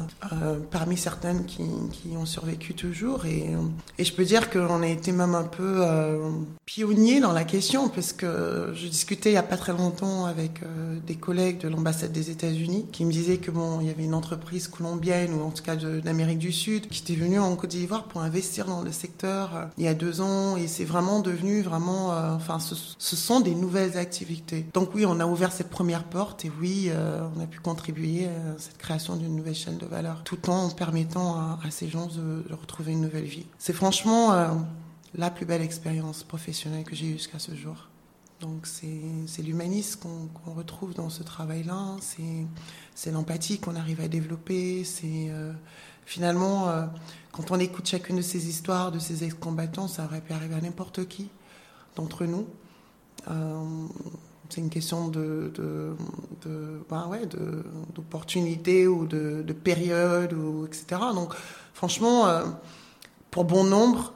parmi 0.71 0.97
certaines 0.97 1.47
qui, 1.47 1.63
qui 1.93 2.17
ont 2.17 2.27
survécu 2.27 2.75
toujours. 2.75 3.25
Et 3.27 3.52
et 3.99 4.05
je 4.05 4.13
peux 4.13 4.25
dire 4.25 4.51
qu'on 4.51 4.83
a 4.83 4.87
été 4.87 5.13
même 5.13 5.35
un 5.35 5.45
peu 5.45 5.77
euh, 5.81 6.31
pionnier 6.67 7.21
dans 7.21 7.33
la 7.33 7.45
question, 7.45 7.89
parce 7.89 8.13
que 8.13 8.73
je 8.75 8.87
discutais 8.87 9.31
il 9.31 9.33
n'y 9.33 9.39
a 9.39 9.43
pas 9.43 9.57
très 9.57 9.73
longtemps 9.73 10.25
avec 10.25 10.63
euh, 10.63 10.97
des 11.07 11.15
collègues 11.15 11.59
de 11.59 11.69
l'ambassade 11.69 12.13
des 12.13 12.31
États-Unis 12.31 12.87
qui 12.91 13.05
me 13.05 13.13
disaient 13.13 13.37
que 13.37 13.51
bon, 13.51 13.81
il 13.81 13.87
y 13.87 13.91
avait 13.91 14.05
une 14.05 14.15
entreprise 14.15 14.69
colombienne 14.69 15.35
ou 15.35 15.43
en 15.43 15.51
tout 15.51 15.63
cas 15.63 15.77
d'Amérique 15.77 16.39
du 16.39 16.53
Sud 16.53 16.89
qui 16.89 17.03
était 17.03 17.21
venue 17.21 17.39
en 17.39 17.55
Côte 17.57 17.71
d'Ivoire 17.71 18.05
pour 18.05 18.23
investir 18.23 18.67
dans 18.67 18.83
le 18.83 18.93
secteur 18.93 19.57
euh, 19.57 19.65
il 19.79 19.85
y 19.85 19.89
a 19.89 19.95
deux 19.95 20.21
ans, 20.21 20.57
et 20.57 20.67
c'est 20.67 20.85
vraiment 20.85 21.21
devenu 21.21 21.63
vraiment, 21.63 22.09
enfin, 22.35 22.59
ce, 22.59 23.17
sont 23.17 23.41
des 23.41 23.55
nouvelles 23.55 23.97
activités. 23.97 24.67
Donc 24.75 24.95
oui, 24.95 25.05
on 25.07 25.21
a 25.21 25.27
ouvert 25.27 25.53
cette 25.53 25.69
première 25.69 26.05
porte, 26.05 26.45
et 26.45 26.53
oui, 26.61 26.91
on 27.37 27.41
a 27.41 27.47
pu 27.47 27.61
contribuer 27.61 28.27
à 28.27 28.59
cette 28.59 28.79
création 28.79 29.17
d'une 29.17 29.35
nouvelle 29.35 29.55
chaîne 29.55 29.79
de 29.79 29.87
valeur, 29.87 30.23
tout 30.25 30.51
en 30.51 30.71
permettant 30.71 31.37
à, 31.37 31.59
ces 31.71 31.89
gens 31.89 32.07
de 32.07 32.45
retrouver 32.55 32.93
une 32.93 33.03
nouvelle 33.03 33.25
vie. 33.25 33.42
C'est 33.59 33.73
franchement 33.73 34.33
euh, 34.33 34.49
la 35.15 35.31
plus 35.31 35.47
belle 35.47 35.63
expérience 35.63 36.23
professionnelle 36.25 36.85
que 36.85 36.95
j'ai 36.95 37.07
eue 37.07 37.13
jusqu'à 37.13 37.39
ce 37.39 37.55
jour. 37.55 37.89
Donc 38.41 38.67
c'est 38.67 39.43
l'humanisme 39.43 40.01
qu'on 40.35 40.53
retrouve 40.53 40.95
dans 40.95 41.11
ce 41.11 41.23
travail-là, 41.23 41.97
c'est 42.95 43.11
l'empathie 43.13 43.61
qu'on 43.61 43.77
arrive 43.77 44.01
à 44.01 44.09
développer, 44.09 44.83
c'est 44.83 45.29
euh, 45.31 45.53
finalement, 46.05 46.69
euh, 46.69 46.87
quand 47.31 47.53
on 47.53 47.61
écoute 47.61 47.87
chacune 47.87 48.17
de 48.17 48.23
ces 48.23 48.49
histoires, 48.49 48.91
de 48.91 48.99
ces 48.99 49.23
ex-combattants, 49.23 49.87
ça 49.87 50.07
aurait 50.07 50.21
pu 50.21 50.33
arriver 50.33 50.57
à 50.57 50.61
n'importe 50.61 51.07
qui 51.07 51.29
d'entre 51.95 52.25
nous. 52.25 52.49
c'est 54.49 54.61
une 54.61 54.71
question 54.71 55.07
de, 55.07 55.53
de, 55.55 55.95
ben 56.91 57.07
ouais, 57.07 57.27
d'opportunité 57.95 58.89
ou 58.89 59.07
de, 59.07 59.45
de, 59.47 59.53
période 59.53 60.33
ou 60.33 60.67
etc. 60.67 61.01
Donc, 61.15 61.33
franchement, 61.75 62.27
pour 63.33 63.45
bon 63.45 63.65
nombre, 63.65 64.13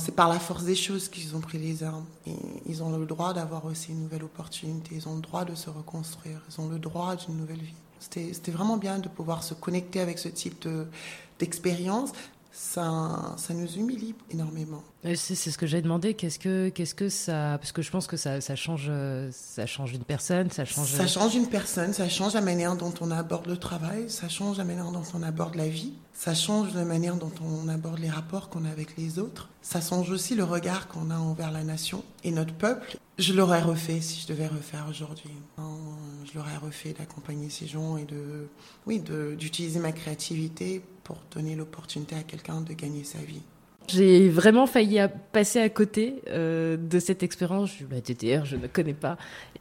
c'est 0.00 0.14
par 0.14 0.28
la 0.28 0.38
force 0.38 0.64
des 0.64 0.74
choses 0.74 1.08
qu'ils 1.08 1.34
ont 1.36 1.40
pris 1.40 1.58
les 1.58 1.82
armes. 1.84 2.04
Et 2.26 2.34
ils 2.66 2.82
ont 2.82 2.94
le 2.94 3.06
droit 3.06 3.32
d'avoir 3.32 3.64
aussi 3.64 3.92
une 3.92 4.02
nouvelle 4.02 4.24
opportunité. 4.24 4.96
Ils 4.96 5.08
ont 5.08 5.14
le 5.14 5.22
droit 5.22 5.46
de 5.46 5.54
se 5.54 5.70
reconstruire. 5.70 6.42
Ils 6.50 6.60
ont 6.60 6.68
le 6.68 6.78
droit 6.78 7.14
d'une 7.16 7.36
nouvelle 7.36 7.62
vie. 7.62 7.74
C'était 8.00 8.50
vraiment 8.50 8.76
bien 8.76 8.98
de 8.98 9.08
pouvoir 9.08 9.42
se 9.44 9.54
connecter 9.54 10.00
avec 10.00 10.18
ce 10.18 10.28
type 10.28 10.68
d'expérience 11.38 12.12
ça, 12.58 13.34
ça 13.36 13.54
nous 13.54 13.68
humilie 13.76 14.14
énormément. 14.30 14.82
C'est 15.14 15.36
ce 15.36 15.56
que 15.56 15.66
j'ai 15.66 15.80
demandé. 15.80 16.14
Qu'est-ce 16.14 16.38
que, 16.38 16.70
qu'est-ce 16.70 16.94
que 16.94 17.08
ça, 17.08 17.56
parce 17.58 17.70
que 17.70 17.82
je 17.82 17.90
pense 17.90 18.06
que 18.08 18.16
ça, 18.16 18.40
ça 18.40 18.56
change, 18.56 18.90
ça 19.30 19.64
change 19.66 19.92
une 19.92 20.04
personne, 20.04 20.50
ça 20.50 20.64
change. 20.64 20.90
Ça 20.90 21.06
change 21.06 21.36
une 21.36 21.48
personne, 21.48 21.92
ça 21.92 22.08
change 22.08 22.34
la 22.34 22.40
manière 22.40 22.76
dont 22.76 22.92
on 23.00 23.10
aborde 23.12 23.46
le 23.46 23.56
travail, 23.56 24.10
ça 24.10 24.28
change 24.28 24.58
la 24.58 24.64
manière 24.64 24.90
dont 24.90 25.04
on 25.14 25.22
aborde 25.22 25.54
la 25.54 25.68
vie, 25.68 25.92
ça 26.12 26.34
change 26.34 26.74
la 26.74 26.84
manière 26.84 27.14
dont 27.14 27.32
on 27.40 27.68
aborde 27.68 28.00
les 28.00 28.10
rapports 28.10 28.48
qu'on 28.48 28.64
a 28.64 28.70
avec 28.70 28.96
les 28.96 29.20
autres, 29.20 29.48
ça 29.62 29.80
change 29.80 30.10
aussi 30.10 30.34
le 30.34 30.44
regard 30.44 30.88
qu'on 30.88 31.10
a 31.10 31.16
envers 31.16 31.52
la 31.52 31.62
nation 31.62 32.02
et 32.24 32.32
notre 32.32 32.54
peuple. 32.54 32.96
Je 33.18 33.32
l'aurais 33.32 33.62
refait 33.62 34.00
si 34.00 34.20
je 34.20 34.26
devais 34.26 34.46
refaire 34.46 34.86
aujourd'hui. 34.88 35.30
Je 35.58 36.36
l'aurais 36.36 36.56
refait 36.56 36.92
d'accompagner 36.92 37.50
ces 37.50 37.66
gens 37.66 37.96
et 37.96 38.04
de, 38.04 38.48
oui, 38.86 39.00
d'utiliser 39.00 39.80
ma 39.80 39.92
créativité 39.92 40.82
pour 41.08 41.16
donner 41.34 41.56
l'opportunité 41.56 42.16
à 42.16 42.22
quelqu'un 42.22 42.60
de 42.60 42.74
gagner 42.74 43.02
sa 43.02 43.16
vie. 43.16 43.40
J'ai 43.86 44.28
vraiment 44.28 44.66
failli 44.66 45.00
passer 45.32 45.58
à 45.58 45.70
côté 45.70 46.16
euh, 46.28 46.76
de 46.76 46.98
cette 46.98 47.22
expérience. 47.22 47.70
Je 47.80 47.86
la 47.90 48.02
TTR, 48.02 48.44
je 48.44 48.56
ne 48.56 48.66
connais 48.66 48.92
pas. 48.92 49.16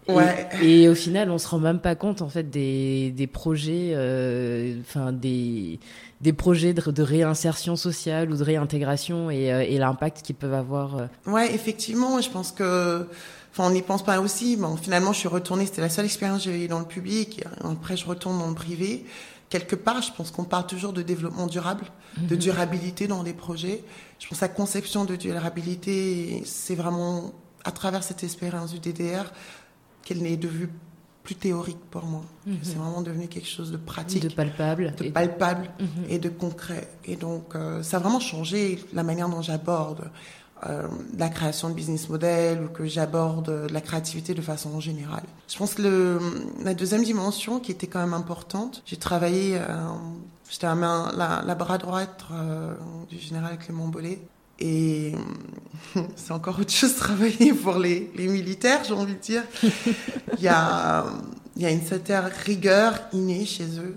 Et, 0.09 0.11
ouais. 0.11 0.49
et, 0.61 0.89
au 0.89 0.95
final, 0.95 1.31
on 1.31 1.37
se 1.37 1.47
rend 1.47 1.59
même 1.59 1.79
pas 1.79 1.95
compte 1.95 2.21
en 2.21 2.27
fait 2.27 2.49
des, 2.49 3.11
des 3.11 3.27
projets, 3.27 3.91
euh, 3.93 4.77
enfin 4.81 5.13
des 5.13 5.79
des 6.19 6.33
projets 6.33 6.73
de, 6.73 7.01
réinsertion 7.01 7.77
sociale 7.77 8.29
ou 8.29 8.35
de 8.35 8.43
réintégration 8.43 9.29
et, 9.29 9.53
euh, 9.53 9.61
et 9.61 9.77
l'impact 9.77 10.23
qu'ils 10.23 10.35
peuvent 10.35 10.53
avoir. 10.53 11.07
Ouais, 11.25 11.53
effectivement, 11.55 12.19
je 12.19 12.29
pense 12.29 12.51
que 12.51 13.07
Enfin, 13.53 13.69
on 13.69 13.73
n'y 13.73 13.81
pense 13.81 14.03
pas 14.03 14.19
aussi. 14.19 14.55
Bon, 14.55 14.75
finalement, 14.75 15.13
je 15.13 15.17
suis 15.17 15.27
retournée. 15.27 15.65
C'était 15.65 15.81
la 15.81 15.89
seule 15.89 16.05
expérience 16.05 16.43
que 16.43 16.51
j'ai 16.51 16.65
eue 16.65 16.67
dans 16.67 16.77
le 16.77 16.85
public. 16.85 17.43
Après, 17.63 17.97
je 17.97 18.05
retourne 18.05 18.37
dans 18.37 18.49
le 18.49 18.53
privé 18.53 19.03
quelque 19.49 19.75
part, 19.75 20.01
je 20.01 20.11
pense 20.11 20.31
qu'on 20.31 20.43
parle 20.43 20.67
toujours 20.67 20.93
de 20.93 21.01
développement 21.01 21.47
durable, 21.47 21.85
de 22.17 22.35
mhm. 22.35 22.41
durabilité 22.41 23.07
dans 23.07 23.23
les 23.23 23.33
projets. 23.33 23.83
Je 24.19 24.27
pense 24.27 24.39
que 24.39 24.45
la 24.45 24.49
conception 24.49 25.05
de 25.05 25.15
durabilité, 25.15 26.41
c'est 26.45 26.75
vraiment 26.75 27.33
à 27.63 27.71
travers 27.71 28.03
cette 28.03 28.23
expérience 28.23 28.73
du 28.73 28.79
DDR 28.79 29.31
qu'elle 30.03 30.21
n'est 30.21 30.37
devenue 30.37 30.69
plus 31.23 31.35
théorique 31.35 31.79
pour 31.91 32.05
moi. 32.05 32.23
Mhm. 32.45 32.59
C'est 32.61 32.77
vraiment 32.77 33.01
devenu 33.01 33.27
quelque 33.27 33.49
chose 33.49 33.71
de 33.71 33.77
pratique. 33.77 34.23
De 34.23 34.33
palpable. 34.33 34.95
De 34.97 35.09
palpable 35.09 35.69
mhm. 35.79 36.05
et 36.09 36.19
de 36.19 36.29
concret. 36.29 36.89
Et 37.03 37.17
donc, 37.17 37.55
euh, 37.55 37.83
ça 37.83 37.97
a 37.97 37.99
vraiment 37.99 38.21
changé 38.21 38.79
la 38.93 39.03
manière 39.03 39.27
dont 39.27 39.41
j'aborde 39.41 40.09
euh, 40.65 40.87
la 41.17 41.29
création 41.29 41.69
de 41.69 41.75
business 41.75 42.09
model 42.09 42.63
ou 42.63 42.67
que 42.67 42.85
j'aborde 42.85 43.67
la 43.71 43.79
créativité 43.79 44.33
de 44.33 44.41
façon 44.41 44.79
générale. 44.79 45.23
Je 45.47 45.55
pense 45.55 45.75
que 45.75 46.19
la 46.63 46.73
deuxième 46.73 47.03
dimension 47.03 47.59
qui 47.59 47.71
était 47.71 47.85
quand 47.85 47.99
même 47.99 48.15
importante, 48.15 48.81
j'ai 48.85 48.97
travaillé, 48.97 49.57
euh, 49.57 49.61
j'étais 50.49 50.65
la, 50.65 51.11
la, 51.15 51.43
la, 51.45 51.55
bras 51.55 51.77
droite 51.77 52.25
euh, 52.31 52.73
du 53.07 53.19
général 53.19 53.59
Clément 53.59 53.87
Bollet. 53.87 54.19
Et 54.59 55.13
c'est 56.15 56.31
encore 56.31 56.59
autre 56.59 56.71
chose 56.71 56.95
travailler 56.95 57.53
pour 57.53 57.75
les, 57.75 58.11
militaires, 58.17 58.83
j'ai 58.83 58.93
envie 58.93 59.13
de 59.13 59.19
dire. 59.19 59.43
a, 60.47 61.05
il 61.55 61.61
y 61.61 61.65
a 61.65 61.69
une 61.69 61.85
certaine 61.85 62.31
rigueur 62.45 62.99
innée 63.13 63.45
chez 63.45 63.77
eux 63.77 63.95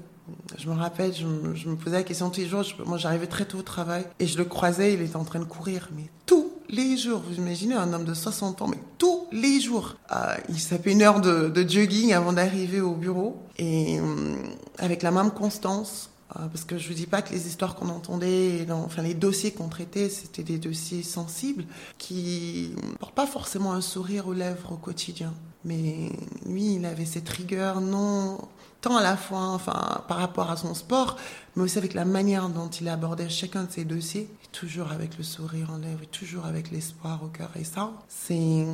je 0.58 0.68
me 0.68 0.74
rappelle, 0.74 1.14
je 1.14 1.26
me, 1.26 1.76
posais 1.76 1.96
la 1.96 2.02
question 2.02 2.30
tous 2.30 2.40
les 2.40 2.46
jours. 2.46 2.64
moi, 2.86 2.98
j'arrivais 2.98 3.26
très 3.26 3.44
tôt 3.44 3.58
au 3.58 3.62
travail 3.62 4.04
et 4.18 4.26
je 4.26 4.38
le 4.38 4.44
croisais, 4.44 4.94
il 4.94 5.02
était 5.02 5.16
en 5.16 5.24
train 5.24 5.38
de 5.38 5.44
courir, 5.44 5.88
mais 5.96 6.04
tous 6.26 6.52
les 6.68 6.96
jours. 6.96 7.22
Vous 7.26 7.36
imaginez 7.36 7.74
un 7.74 7.92
homme 7.92 8.04
de 8.04 8.14
60 8.14 8.62
ans, 8.62 8.68
mais 8.68 8.78
tous 8.98 9.26
les 9.32 9.60
jours. 9.60 9.96
Euh, 10.12 10.34
il 10.48 10.58
s'appelait 10.58 10.92
une 10.92 11.02
heure 11.02 11.20
de, 11.20 11.68
jogging 11.68 12.12
avant 12.12 12.32
d'arriver 12.32 12.80
au 12.80 12.94
bureau 12.94 13.42
et 13.58 13.98
euh, 13.98 14.36
avec 14.78 15.02
la 15.02 15.10
même 15.10 15.30
constance. 15.30 16.10
Euh, 16.36 16.46
parce 16.46 16.64
que 16.64 16.78
je 16.78 16.86
vous 16.88 16.94
dis 16.94 17.06
pas 17.06 17.22
que 17.22 17.32
les 17.32 17.48
histoires 17.48 17.74
qu'on 17.74 17.88
entendait, 17.88 18.64
enfin 18.70 19.02
les 19.02 19.14
dossiers 19.14 19.50
qu'on 19.50 19.68
traitait, 19.68 20.08
c'était 20.08 20.44
des 20.44 20.58
dossiers 20.58 21.02
sensibles 21.02 21.64
qui 21.98 22.72
portent 23.00 23.16
pas 23.16 23.26
forcément 23.26 23.72
un 23.72 23.80
sourire 23.80 24.28
aux 24.28 24.32
lèvres 24.32 24.72
au 24.72 24.76
quotidien. 24.76 25.34
Mais 25.64 26.10
lui, 26.46 26.76
il 26.76 26.86
avait 26.86 27.04
cette 27.04 27.28
rigueur 27.28 27.80
non 27.80 28.38
tant 28.80 28.96
à 28.96 29.02
la 29.02 29.16
fois 29.16 29.48
enfin, 29.48 30.02
par 30.08 30.18
rapport 30.18 30.50
à 30.50 30.56
son 30.56 30.74
sport, 30.74 31.16
mais 31.56 31.62
aussi 31.62 31.78
avec 31.78 31.94
la 31.94 32.04
manière 32.04 32.48
dont 32.48 32.68
il 32.68 32.88
abordait 32.88 33.28
chacun 33.28 33.64
de 33.64 33.70
ses 33.70 33.84
dossiers, 33.84 34.28
toujours 34.52 34.92
avec 34.92 35.18
le 35.18 35.24
sourire 35.24 35.70
en 35.70 35.78
lèvres, 35.78 36.06
toujours 36.10 36.46
avec 36.46 36.70
l'espoir 36.70 37.22
au 37.22 37.28
cœur. 37.28 37.50
Et 37.58 37.64
ça, 37.64 37.92
c'est 38.08 38.66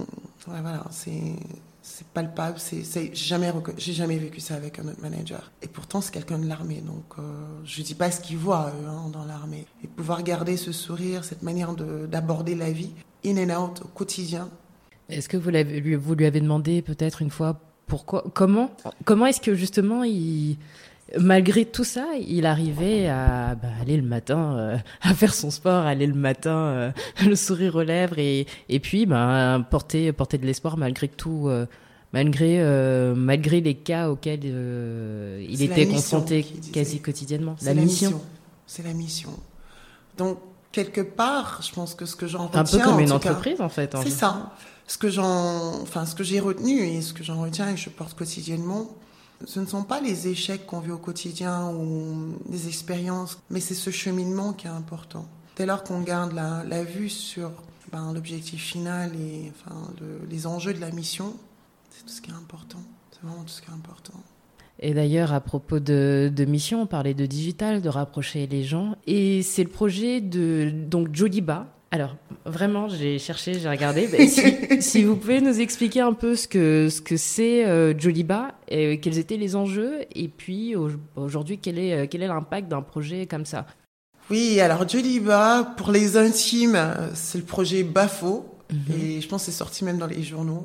voilà, 0.46 0.84
c'est 0.90 1.36
palpable, 2.12 2.58
c'est 2.58 3.14
jamais 3.14 3.52
j'ai 3.78 3.92
jamais 3.92 4.18
vécu 4.18 4.40
ça 4.40 4.54
avec 4.54 4.78
un 4.78 4.88
autre 4.88 5.00
manager. 5.00 5.50
Et 5.62 5.68
pourtant 5.68 6.00
c'est 6.00 6.12
quelqu'un 6.12 6.38
de 6.38 6.46
l'armée, 6.46 6.80
donc 6.80 7.04
euh, 7.18 7.22
je 7.64 7.82
dis 7.82 7.94
pas 7.94 8.10
ce 8.10 8.20
qu'il 8.20 8.38
voit 8.38 8.72
hein, 8.86 9.08
dans 9.12 9.24
l'armée. 9.24 9.66
Et 9.84 9.86
pouvoir 9.86 10.22
garder 10.22 10.56
ce 10.56 10.72
sourire, 10.72 11.24
cette 11.24 11.42
manière 11.42 11.74
d'aborder 11.74 12.54
la 12.54 12.70
vie 12.70 12.92
in 13.24 13.36
and 13.38 13.62
out 13.62 13.82
au 13.84 13.88
quotidien. 13.88 14.48
Est-ce 15.08 15.28
que 15.28 15.36
vous, 15.36 15.50
lui, 15.50 15.94
vous 15.94 16.14
lui 16.14 16.26
avez 16.26 16.40
demandé 16.40 16.82
peut-être 16.82 17.22
une 17.22 17.30
fois 17.30 17.60
pourquoi 17.86 18.24
Comment 18.34 18.70
Comment 19.04 19.26
est-ce 19.26 19.40
que 19.40 19.54
justement 19.54 20.04
il 20.04 20.56
malgré 21.18 21.64
tout 21.64 21.84
ça, 21.84 22.06
il 22.20 22.46
arrivait 22.46 23.08
à 23.08 23.54
bah, 23.54 23.68
aller 23.80 23.96
le 23.96 24.02
matin, 24.02 24.56
euh, 24.56 24.76
à 25.02 25.14
faire 25.14 25.34
son 25.34 25.50
sport, 25.50 25.84
aller 25.84 26.06
le 26.06 26.14
matin, 26.14 26.56
euh, 26.56 26.90
le 27.24 27.36
sourire 27.36 27.76
aux 27.76 27.82
lèvres 27.82 28.18
et, 28.18 28.46
et 28.68 28.80
puis 28.80 29.06
bah, 29.06 29.64
porter, 29.70 30.12
porter 30.12 30.38
de 30.38 30.46
l'espoir 30.46 30.76
malgré 30.76 31.08
tout, 31.08 31.48
euh, 31.48 31.66
malgré, 32.12 32.60
malgré 33.14 33.60
les 33.60 33.74
cas 33.74 34.10
auxquels 34.10 34.44
il 34.44 35.62
était 35.62 35.86
confronté 35.86 36.44
quasi 36.72 37.00
quotidiennement. 37.00 37.56
La, 37.62 37.74
la, 37.74 37.82
mission. 37.82 38.20
C'est 38.66 38.82
la 38.82 38.92
mission. 38.92 39.30
Donc, 40.16 40.38
quelque 40.72 41.02
part, 41.02 41.60
je 41.62 41.72
pense 41.72 41.94
que 41.94 42.06
ce 42.06 42.16
que 42.16 42.26
j'en 42.26 42.46
retiens... 42.46 42.60
Un 42.60 42.64
peu 42.64 42.78
comme 42.78 43.00
une 43.00 43.12
entreprise, 43.12 43.60
en 43.60 43.68
fait. 43.68 43.94
C'est 44.02 44.10
ça 44.10 44.52
ce 44.86 44.96
que 44.98 45.08
j'ai 46.24 46.40
retenu 46.40 46.80
et 46.80 47.02
ce 47.02 47.12
que 47.12 47.24
j'en 47.24 47.40
retiens 47.40 47.68
et 47.68 47.74
que 47.74 47.80
je 47.80 47.90
porte 47.90 48.14
quotidiennement, 48.14 48.88
ce 49.44 49.60
ne 49.60 49.66
sont 49.66 49.82
pas 49.82 50.00
les 50.00 50.28
échecs 50.28 50.66
qu'on 50.66 50.80
vit 50.80 50.90
au 50.90 50.98
quotidien 50.98 51.70
ou 51.70 52.36
les 52.50 52.68
expériences, 52.68 53.38
mais 53.50 53.60
c'est 53.60 53.74
ce 53.74 53.90
cheminement 53.90 54.52
qui 54.52 54.66
est 54.66 54.70
important. 54.70 55.26
Dès 55.56 55.66
lors 55.66 55.84
qu'on 55.84 56.00
garde 56.00 56.32
la, 56.32 56.84
vue 56.84 57.08
sur 57.08 57.50
ben, 57.92 58.12
l'objectif 58.12 58.62
final 58.62 59.12
et 59.14 59.52
les 60.30 60.46
enjeux 60.46 60.74
de 60.74 60.80
la 60.80 60.90
mission, 60.90 61.34
c'est 61.90 62.04
tout 62.04 62.12
ce 62.12 62.20
qui 62.20 62.30
est 62.30 62.34
important. 62.34 62.80
C'est 63.10 63.22
vraiment 63.22 63.42
tout 63.42 63.48
ce 63.48 63.62
qui 63.62 63.70
est 63.70 63.74
important. 63.74 64.20
Et 64.78 64.92
d'ailleurs, 64.92 65.32
à 65.32 65.40
propos 65.40 65.80
de, 65.80 66.30
de, 66.34 66.44
mission, 66.44 66.82
on 66.82 66.86
parlait 66.86 67.14
de 67.14 67.24
digital, 67.24 67.80
de 67.80 67.88
rapprocher 67.88 68.46
les 68.46 68.62
gens. 68.62 68.96
Et 69.06 69.42
c'est 69.42 69.64
le 69.64 69.70
projet 69.70 70.20
de 70.20 70.70
donc 70.70 71.14
Joliba, 71.14 71.66
alors, 71.92 72.16
vraiment, 72.44 72.88
j'ai 72.88 73.18
cherché, 73.18 73.58
j'ai 73.60 73.68
regardé. 73.68 74.08
si, 74.80 75.04
vous 75.04 75.16
pouvez 75.16 75.40
nous 75.40 75.60
expliquer 75.60 76.00
un 76.00 76.12
peu 76.12 76.34
ce 76.34 76.48
que 76.48 76.88
ce 76.90 77.00
que 77.00 77.16
c'est 77.16 77.64
euh, 77.64 77.96
Joliba, 77.96 78.52
et 78.68 78.98
quels 78.98 79.18
étaient 79.18 79.36
les 79.36 79.54
enjeux, 79.54 80.00
et 80.14 80.28
puis 80.28 80.74
aujourd'hui, 81.14 81.58
quel 81.58 81.78
est 81.78 82.08
quel 82.08 82.22
est 82.22 82.28
l'impact 82.28 82.68
d'un 82.68 82.82
projet 82.82 83.26
comme 83.26 83.46
ça? 83.46 83.66
Oui, 84.30 84.60
alors 84.60 84.88
Joliba, 84.88 85.74
pour 85.76 85.92
les 85.92 86.16
intimes, 86.16 86.78
c'est 87.14 87.38
le 87.38 87.44
projet 87.44 87.84
Bafo, 87.84 88.44
mhm. 88.72 88.78
et 89.00 89.20
je 89.20 89.28
pense 89.28 89.46
que 89.46 89.52
c'est 89.52 89.56
sorti 89.56 89.84
même 89.84 89.98
dans 89.98 90.08
les 90.08 90.24
journaux 90.24 90.64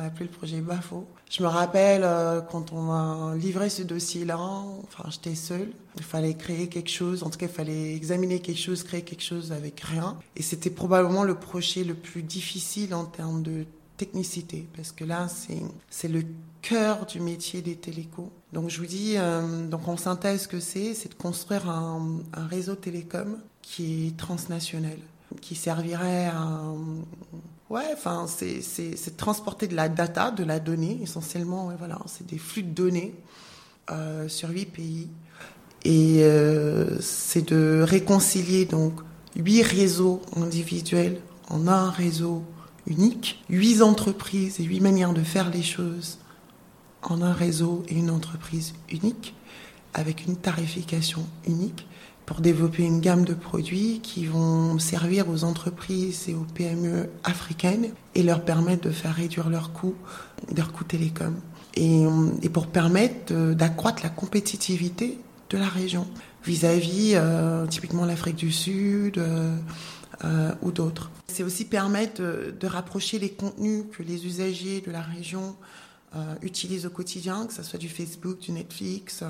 a 0.00 0.06
appelé 0.06 0.26
le 0.26 0.30
projet 0.30 0.60
BAFO. 0.60 1.06
Je 1.30 1.42
me 1.42 1.48
rappelle 1.48 2.02
euh, 2.04 2.40
quand 2.40 2.72
on 2.72 2.90
a 2.90 3.34
livré 3.36 3.70
ce 3.70 3.82
dossier-là, 3.82 4.38
enfin 4.38 5.08
j'étais 5.10 5.34
seule, 5.34 5.70
il 5.96 6.02
fallait 6.02 6.34
créer 6.34 6.68
quelque 6.68 6.90
chose, 6.90 7.22
en 7.22 7.30
tout 7.30 7.38
cas 7.38 7.46
il 7.46 7.52
fallait 7.52 7.94
examiner 7.94 8.40
quelque 8.40 8.58
chose, 8.60 8.82
créer 8.82 9.02
quelque 9.02 9.22
chose 9.22 9.52
avec 9.52 9.80
rien. 9.80 10.16
Et 10.36 10.42
c'était 10.42 10.70
probablement 10.70 11.24
le 11.24 11.34
projet 11.34 11.84
le 11.84 11.94
plus 11.94 12.22
difficile 12.22 12.94
en 12.94 13.04
termes 13.04 13.42
de 13.42 13.64
technicité, 13.96 14.66
parce 14.76 14.92
que 14.92 15.04
là 15.04 15.28
c'est 15.90 16.08
le 16.08 16.22
cœur 16.62 17.06
du 17.06 17.20
métier 17.20 17.62
des 17.62 17.76
télécoms. 17.76 18.30
Donc 18.52 18.70
je 18.70 18.80
vous 18.80 18.86
dis, 18.86 19.14
euh, 19.16 19.68
donc 19.68 19.86
en 19.86 19.96
synthèse, 19.96 20.42
ce 20.42 20.48
que 20.48 20.60
c'est, 20.60 20.94
c'est 20.94 21.10
de 21.10 21.14
construire 21.14 21.68
un 21.68 22.20
réseau 22.34 22.74
télécom 22.74 23.38
qui 23.62 24.08
est 24.08 24.16
transnational, 24.16 24.98
qui 25.40 25.54
servirait 25.54 26.26
à 26.26 26.62
Ouais, 27.70 27.86
enfin, 27.92 28.26
c'est 28.26 29.16
transporter 29.16 29.68
de 29.68 29.76
la 29.76 29.88
data, 29.88 30.32
de 30.32 30.42
la 30.42 30.58
donnée, 30.58 30.98
essentiellement. 31.02 31.72
voilà, 31.78 31.98
c'est 32.06 32.26
des 32.26 32.36
flux 32.38 32.64
de 32.64 32.74
données 32.74 33.14
euh, 33.92 34.28
sur 34.28 34.48
huit 34.50 34.66
pays. 34.66 35.08
Et 35.84 36.24
euh, 36.24 37.00
c'est 37.00 37.48
de 37.48 37.82
réconcilier 37.86 38.66
donc 38.66 38.94
huit 39.36 39.62
réseaux 39.62 40.20
individuels 40.36 41.20
en 41.48 41.68
un 41.68 41.90
réseau 41.90 42.42
unique, 42.88 43.44
huit 43.48 43.82
entreprises 43.82 44.58
et 44.58 44.64
huit 44.64 44.80
manières 44.80 45.14
de 45.14 45.22
faire 45.22 45.48
les 45.50 45.62
choses 45.62 46.18
en 47.02 47.22
un 47.22 47.32
réseau 47.32 47.84
et 47.88 47.94
une 47.94 48.10
entreprise 48.10 48.74
unique, 48.90 49.34
avec 49.94 50.26
une 50.26 50.36
tarification 50.36 51.24
unique, 51.46 51.86
pour 52.30 52.42
développer 52.42 52.84
une 52.84 53.00
gamme 53.00 53.24
de 53.24 53.34
produits 53.34 53.98
qui 54.04 54.24
vont 54.24 54.78
servir 54.78 55.28
aux 55.28 55.42
entreprises 55.42 56.28
et 56.28 56.34
aux 56.34 56.46
PME 56.54 57.10
africaines 57.24 57.88
et 58.14 58.22
leur 58.22 58.44
permettre 58.44 58.84
de 58.84 58.92
faire 58.92 59.16
réduire 59.16 59.50
leurs 59.50 59.72
coûts, 59.72 59.96
leurs 60.56 60.70
coûts 60.70 60.84
télécom, 60.84 61.34
et, 61.74 62.04
et 62.42 62.48
pour 62.48 62.68
permettre 62.68 63.34
d'accroître 63.34 64.04
la 64.04 64.10
compétitivité 64.10 65.18
de 65.50 65.58
la 65.58 65.66
région 65.66 66.06
vis-à-vis 66.44 67.14
euh, 67.16 67.66
typiquement 67.66 68.04
l'Afrique 68.04 68.36
du 68.36 68.52
Sud 68.52 69.18
euh, 69.18 69.56
euh, 70.24 70.52
ou 70.62 70.70
d'autres. 70.70 71.10
C'est 71.26 71.42
aussi 71.42 71.64
permettre 71.64 72.22
de, 72.22 72.66
rapprocher 72.68 73.18
les 73.18 73.30
contenus 73.30 73.86
que 73.90 74.04
les 74.04 74.24
usagers 74.24 74.80
de 74.86 74.92
la 74.92 75.02
région 75.02 75.56
euh, 76.16 76.34
utilisent 76.42 76.86
au 76.86 76.90
quotidien, 76.90 77.46
que 77.46 77.52
ce 77.52 77.62
soit 77.62 77.78
du 77.78 77.88
Facebook, 77.88 78.40
du 78.40 78.50
Netflix, 78.50 79.20
euh, 79.22 79.28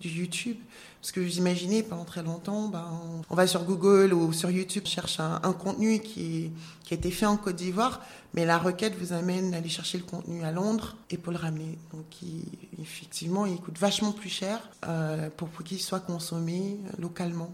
du 0.00 0.08
YouTube. 0.08 0.56
Parce 0.98 1.12
que 1.12 1.20
vous 1.20 1.36
imaginez, 1.36 1.82
pendant 1.82 2.06
très 2.06 2.22
longtemps, 2.22 2.68
ben, 2.68 2.86
on 3.28 3.34
va 3.34 3.46
sur 3.46 3.64
Google 3.64 4.14
ou 4.14 4.32
sur 4.32 4.50
YouTube, 4.50 4.86
cherche 4.86 5.20
un, 5.20 5.52
contenu 5.52 6.00
qui, 6.00 6.50
a 6.90 6.94
été 6.94 7.10
fait 7.10 7.26
en 7.26 7.36
Côte 7.36 7.56
d'Ivoire, 7.56 8.00
mais 8.32 8.46
la 8.46 8.56
requête 8.56 8.96
vous 8.98 9.12
amène 9.12 9.52
à 9.52 9.58
aller 9.58 9.68
chercher 9.68 9.98
le 9.98 10.04
contenu 10.04 10.42
à 10.42 10.52
Londres 10.52 10.96
et 11.10 11.18
pour 11.18 11.32
le 11.32 11.38
ramener. 11.38 11.78
Donc 11.92 12.06
il, 12.22 12.44
effectivement, 12.80 13.44
il 13.44 13.58
coûte 13.58 13.78
vachement 13.78 14.12
plus 14.12 14.30
cher 14.30 14.70
euh, 14.86 15.28
pour, 15.36 15.48
pour 15.48 15.64
qu'il 15.64 15.80
soit 15.80 16.00
consommé 16.00 16.78
localement. 16.98 17.52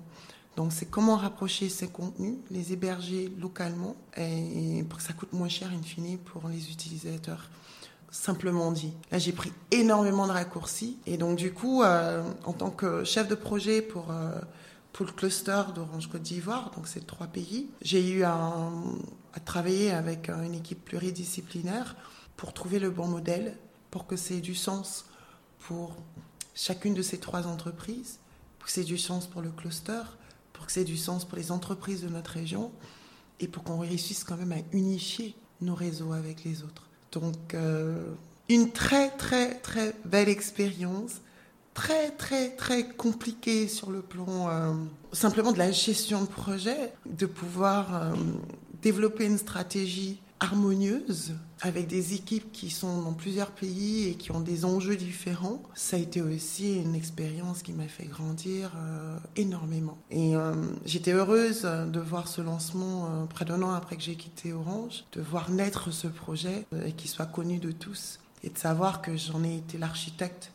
Donc 0.55 0.73
c'est 0.73 0.87
comment 0.87 1.17
rapprocher 1.17 1.69
ces 1.69 1.89
contenus, 1.89 2.37
les 2.53 2.73
héberger 2.73 3.33
localement 3.41 3.97
et 4.17 4.85
pour 4.89 4.99
que 4.99 5.05
ça 5.05 5.15
coûte 5.15 5.33
moins 5.33 5.49
cher 5.49 5.69
in 5.73 5.83
fine 5.83 6.19
pour 6.19 6.49
les 6.49 6.71
utilisateurs 6.71 7.49
simplement 8.11 8.73
dit. 8.73 8.93
Là, 9.11 9.19
j'ai 9.19 9.33
pris 9.33 9.53
énormément 9.71 10.27
de 10.27 10.33
raccourcis. 10.33 10.99
Et 11.07 11.17
donc, 11.17 11.37
du 11.37 11.53
coup, 11.53 11.83
euh, 11.83 12.23
en 12.45 12.53
tant 12.53 12.71
que 12.71 13.05
chef 13.05 13.29
de 13.29 13.35
projet 13.35 13.83
pour, 13.83 14.11
euh, 14.11 14.33
le 15.01 15.13
cluster 15.13 15.63
d'Orange 15.77 16.09
Côte 16.09 16.23
d'Ivoire, 16.23 16.73
donc 16.75 16.89
c'est 16.89 17.07
trois 17.07 17.29
pays, 17.29 17.69
j'ai 17.83 18.11
eu 18.11 18.25
à, 18.25 18.35
à 19.33 19.39
travailler 19.39 19.93
avec 19.93 20.29
une 20.29 20.55
équipe 20.55 20.85
pluridisciplinaire 20.85 21.95
pour 22.37 22.53
trouver 22.53 22.81
le 22.81 22.91
bon 22.91 23.07
modèle, 23.07 23.57
pour 23.93 24.09
que 24.09 24.17
ait 24.17 24.41
du 24.41 24.57
sens 24.57 25.07
pour 25.61 25.95
chacune 26.53 26.95
de 26.95 27.03
ces 27.03 27.19
trois 27.19 27.47
entreprises, 27.47 28.19
pour 28.59 28.69
que 28.69 28.81
ait 28.81 28.85
du 28.85 28.99
sens 28.99 29.29
pour 29.29 29.41
le 29.41 29.51
cluster, 29.51 30.03
pour 30.53 30.67
que 30.67 30.81
ait 30.81 30.85
du 30.85 30.97
sens 30.97 31.25
pour 31.25 31.39
les 31.39 31.53
entreprises 31.53 32.03
de 32.03 32.09
notre 32.09 32.33
région, 32.33 32.73
et 33.39 33.47
pour 33.47 33.63
qu'on 33.63 33.79
réussisse 33.79 34.25
quand 34.25 34.37
même 34.37 34.53
à 34.53 34.59
unifier 34.73 35.37
nos 35.61 35.77
réseaux 35.77 36.13
avec 36.13 36.43
les 36.43 36.65
autres. 36.65 36.88
Donc, 37.13 37.55
euh, 37.55 38.13
une 38.49 38.71
très, 38.71 39.11
très, 39.11 39.55
très 39.57 39.95
belle 40.05 40.29
expérience, 40.29 41.21
très, 41.75 42.11
très, 42.11 42.51
très 42.51 42.89
compliquée 42.89 43.69
sur 43.69 43.91
le 43.91 44.03
plan 44.03 44.49
euh, 44.49 44.73
simplement 45.13 45.53
de 45.53 45.59
la 45.59 45.71
gestion 45.71 46.23
de 46.23 46.29
projet, 46.29 46.93
de 47.07 47.27
pouvoir 47.27 47.95
euh, 47.95 48.13
développer 48.83 49.27
une 49.27 49.39
stratégie 49.39 50.21
harmonieuse 50.41 51.35
avec 51.61 51.89
des 51.89 52.15
équipes 52.15 52.53
qui 52.53 52.71
sont 52.71 53.03
dans 53.03 53.13
plusieurs 53.13 53.51
pays 53.51 54.09
et 54.09 54.15
qui 54.15 54.31
ont 54.31 54.41
des 54.41 54.65
enjeux 54.65 54.97
différents, 54.97 55.63
ça 55.75 55.97
a 55.97 55.99
été 55.99 56.23
aussi 56.23 56.77
une 56.77 56.95
expérience 56.95 57.63
qui 57.63 57.73
m'a 57.73 57.89
fait 57.89 58.07
grandir 58.07 58.73
euh, 58.77 59.19
énormément. 59.37 59.99
Et 60.11 60.37
euh, 60.37 60.55
j'étais 60.85 61.13
heureuse 61.13 61.63
de 61.63 62.01
voir 62.01 62.29
ce 62.29 62.41
lancement 62.41 63.07
euh, 63.07 63.25
près 63.27 63.45
d'un 63.45 63.63
an 63.63 63.71
après 63.71 63.97
que 63.97 64.03
j'ai 64.03 64.15
quitté 64.15 64.53
Orange, 64.53 65.05
de 65.13 65.21
voir 65.21 65.51
naître 65.51 65.91
ce 65.91 66.07
projet 66.07 66.65
et 66.87 66.93
qu'il 66.93 67.11
soit 67.11 67.27
connu 67.27 67.59
de 67.59 67.73
tous 67.73 68.21
et 68.45 68.51
de 68.51 68.59
savoir 68.59 69.03
que 69.03 69.17
j'en 69.17 69.43
ai 69.43 69.57
été 69.57 69.79
l'architecte, 69.79 70.53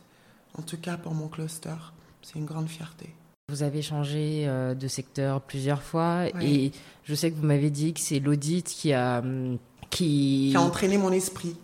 en 0.56 0.62
tout 0.62 0.78
cas 0.78 0.96
pour 0.96 1.14
mon 1.14 1.28
cluster. 1.28 1.74
C'est 2.22 2.38
une 2.38 2.46
grande 2.46 2.68
fierté. 2.68 3.10
Vous 3.50 3.62
avez 3.62 3.82
changé 3.82 4.46
de 4.46 4.88
secteur 4.88 5.42
plusieurs 5.42 5.82
fois 5.82 6.28
et 6.40 6.72
je 7.04 7.14
sais 7.14 7.30
que 7.30 7.36
vous 7.36 7.46
m'avez 7.46 7.68
dit 7.68 7.92
que 7.92 8.00
c'est 8.00 8.18
l'audit 8.18 8.64
qui 8.64 8.94
a 8.94 9.18
hum, 9.18 9.58
qui... 9.94 10.48
qui 10.50 10.56
a 10.56 10.60
entraîné 10.60 10.98
mon 10.98 11.12
esprit. 11.12 11.56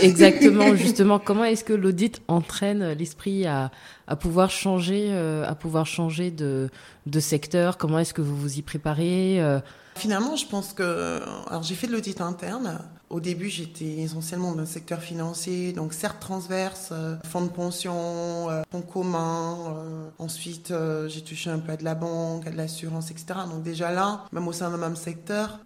Exactement, 0.00 0.74
justement, 0.74 1.18
comment 1.18 1.44
est-ce 1.44 1.64
que 1.64 1.72
l'audit 1.72 2.20
entraîne 2.28 2.92
l'esprit 2.92 3.46
à, 3.46 3.70
à 4.06 4.16
pouvoir 4.16 4.50
changer, 4.50 5.08
euh, 5.10 5.48
à 5.48 5.54
pouvoir 5.54 5.86
changer 5.86 6.30
de, 6.30 6.68
de 7.06 7.20
secteur? 7.20 7.78
Comment 7.78 7.98
est-ce 7.98 8.14
que 8.14 8.22
vous 8.22 8.36
vous 8.36 8.58
y 8.58 8.62
préparez 8.62 9.40
euh? 9.40 9.60
Finalement, 9.96 10.36
je 10.36 10.46
pense 10.46 10.74
que, 10.74 11.20
alors 11.48 11.64
j'ai 11.64 11.74
fait 11.74 11.88
de 11.88 11.92
l'audit 11.92 12.20
interne. 12.20 12.78
Au 13.10 13.18
début, 13.20 13.48
j'étais 13.48 14.02
essentiellement 14.02 14.52
dans 14.52 14.60
le 14.60 14.66
secteur 14.66 15.00
financier, 15.00 15.72
donc 15.72 15.92
certes 15.92 16.20
transverse, 16.20 16.90
euh, 16.92 17.16
fonds 17.24 17.40
de 17.40 17.48
pension, 17.48 18.48
euh, 18.50 18.62
fonds 18.70 18.82
communs. 18.82 19.56
Euh, 19.66 20.08
ensuite, 20.18 20.72
j'ai 21.08 21.22
touché 21.22 21.50
un 21.50 21.58
peu 21.58 21.72
à 21.72 21.76
de 21.76 21.84
la 21.84 21.94
banque, 21.94 22.46
à 22.46 22.50
de 22.50 22.56
l'assurance, 22.56 23.10
etc. 23.10 23.40
Donc 23.50 23.62
déjà 23.62 23.90
là, 23.90 24.24
même 24.30 24.46
au 24.46 24.52
sein 24.52 24.70
d'un 24.70 24.76
même 24.76 24.94
secteur, 24.94 25.58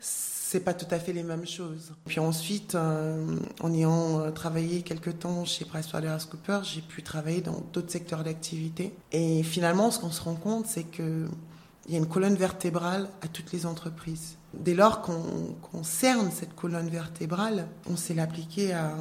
c'est 0.53 0.61
pas 0.61 0.75
tout 0.75 0.87
à 0.91 0.99
fait 0.99 1.15
les 1.15 1.23
mêmes 1.23 1.47
choses. 1.47 1.95
Puis 2.05 2.21
ensuite, 2.21 2.75
euh, 2.75 3.39
en 3.63 3.73
ayant 3.73 4.21
euh, 4.21 4.31
travaillé 4.31 4.83
quelques 4.83 5.21
temps 5.21 5.47
chez 5.47 5.65
PricewaterhouseCoopers, 5.65 6.65
j'ai 6.65 6.83
pu 6.83 7.03
travailler 7.03 7.41
dans 7.41 7.63
d'autres 7.73 7.91
secteurs 7.91 8.23
d'activité. 8.23 8.93
Et 9.13 9.43
finalement, 9.45 9.91
ce 9.91 9.99
qu'on 9.99 10.11
se 10.11 10.21
rend 10.21 10.35
compte, 10.35 10.67
c'est 10.67 10.85
que 10.85 11.27
il 11.87 11.93
y 11.93 11.97
a 11.97 11.99
une 11.99 12.07
colonne 12.07 12.35
vertébrale 12.35 13.09
à 13.23 13.29
toutes 13.29 13.51
les 13.53 13.65
entreprises. 13.65 14.37
Dès 14.53 14.75
lors 14.75 15.01
qu'on 15.01 15.57
qu 15.73 15.79
cerne 15.83 16.31
cette 16.31 16.55
colonne 16.55 16.91
vertébrale, 16.91 17.67
on 17.89 17.97
sait 17.97 18.15
l'appliquer 18.15 18.75
à 18.75 18.95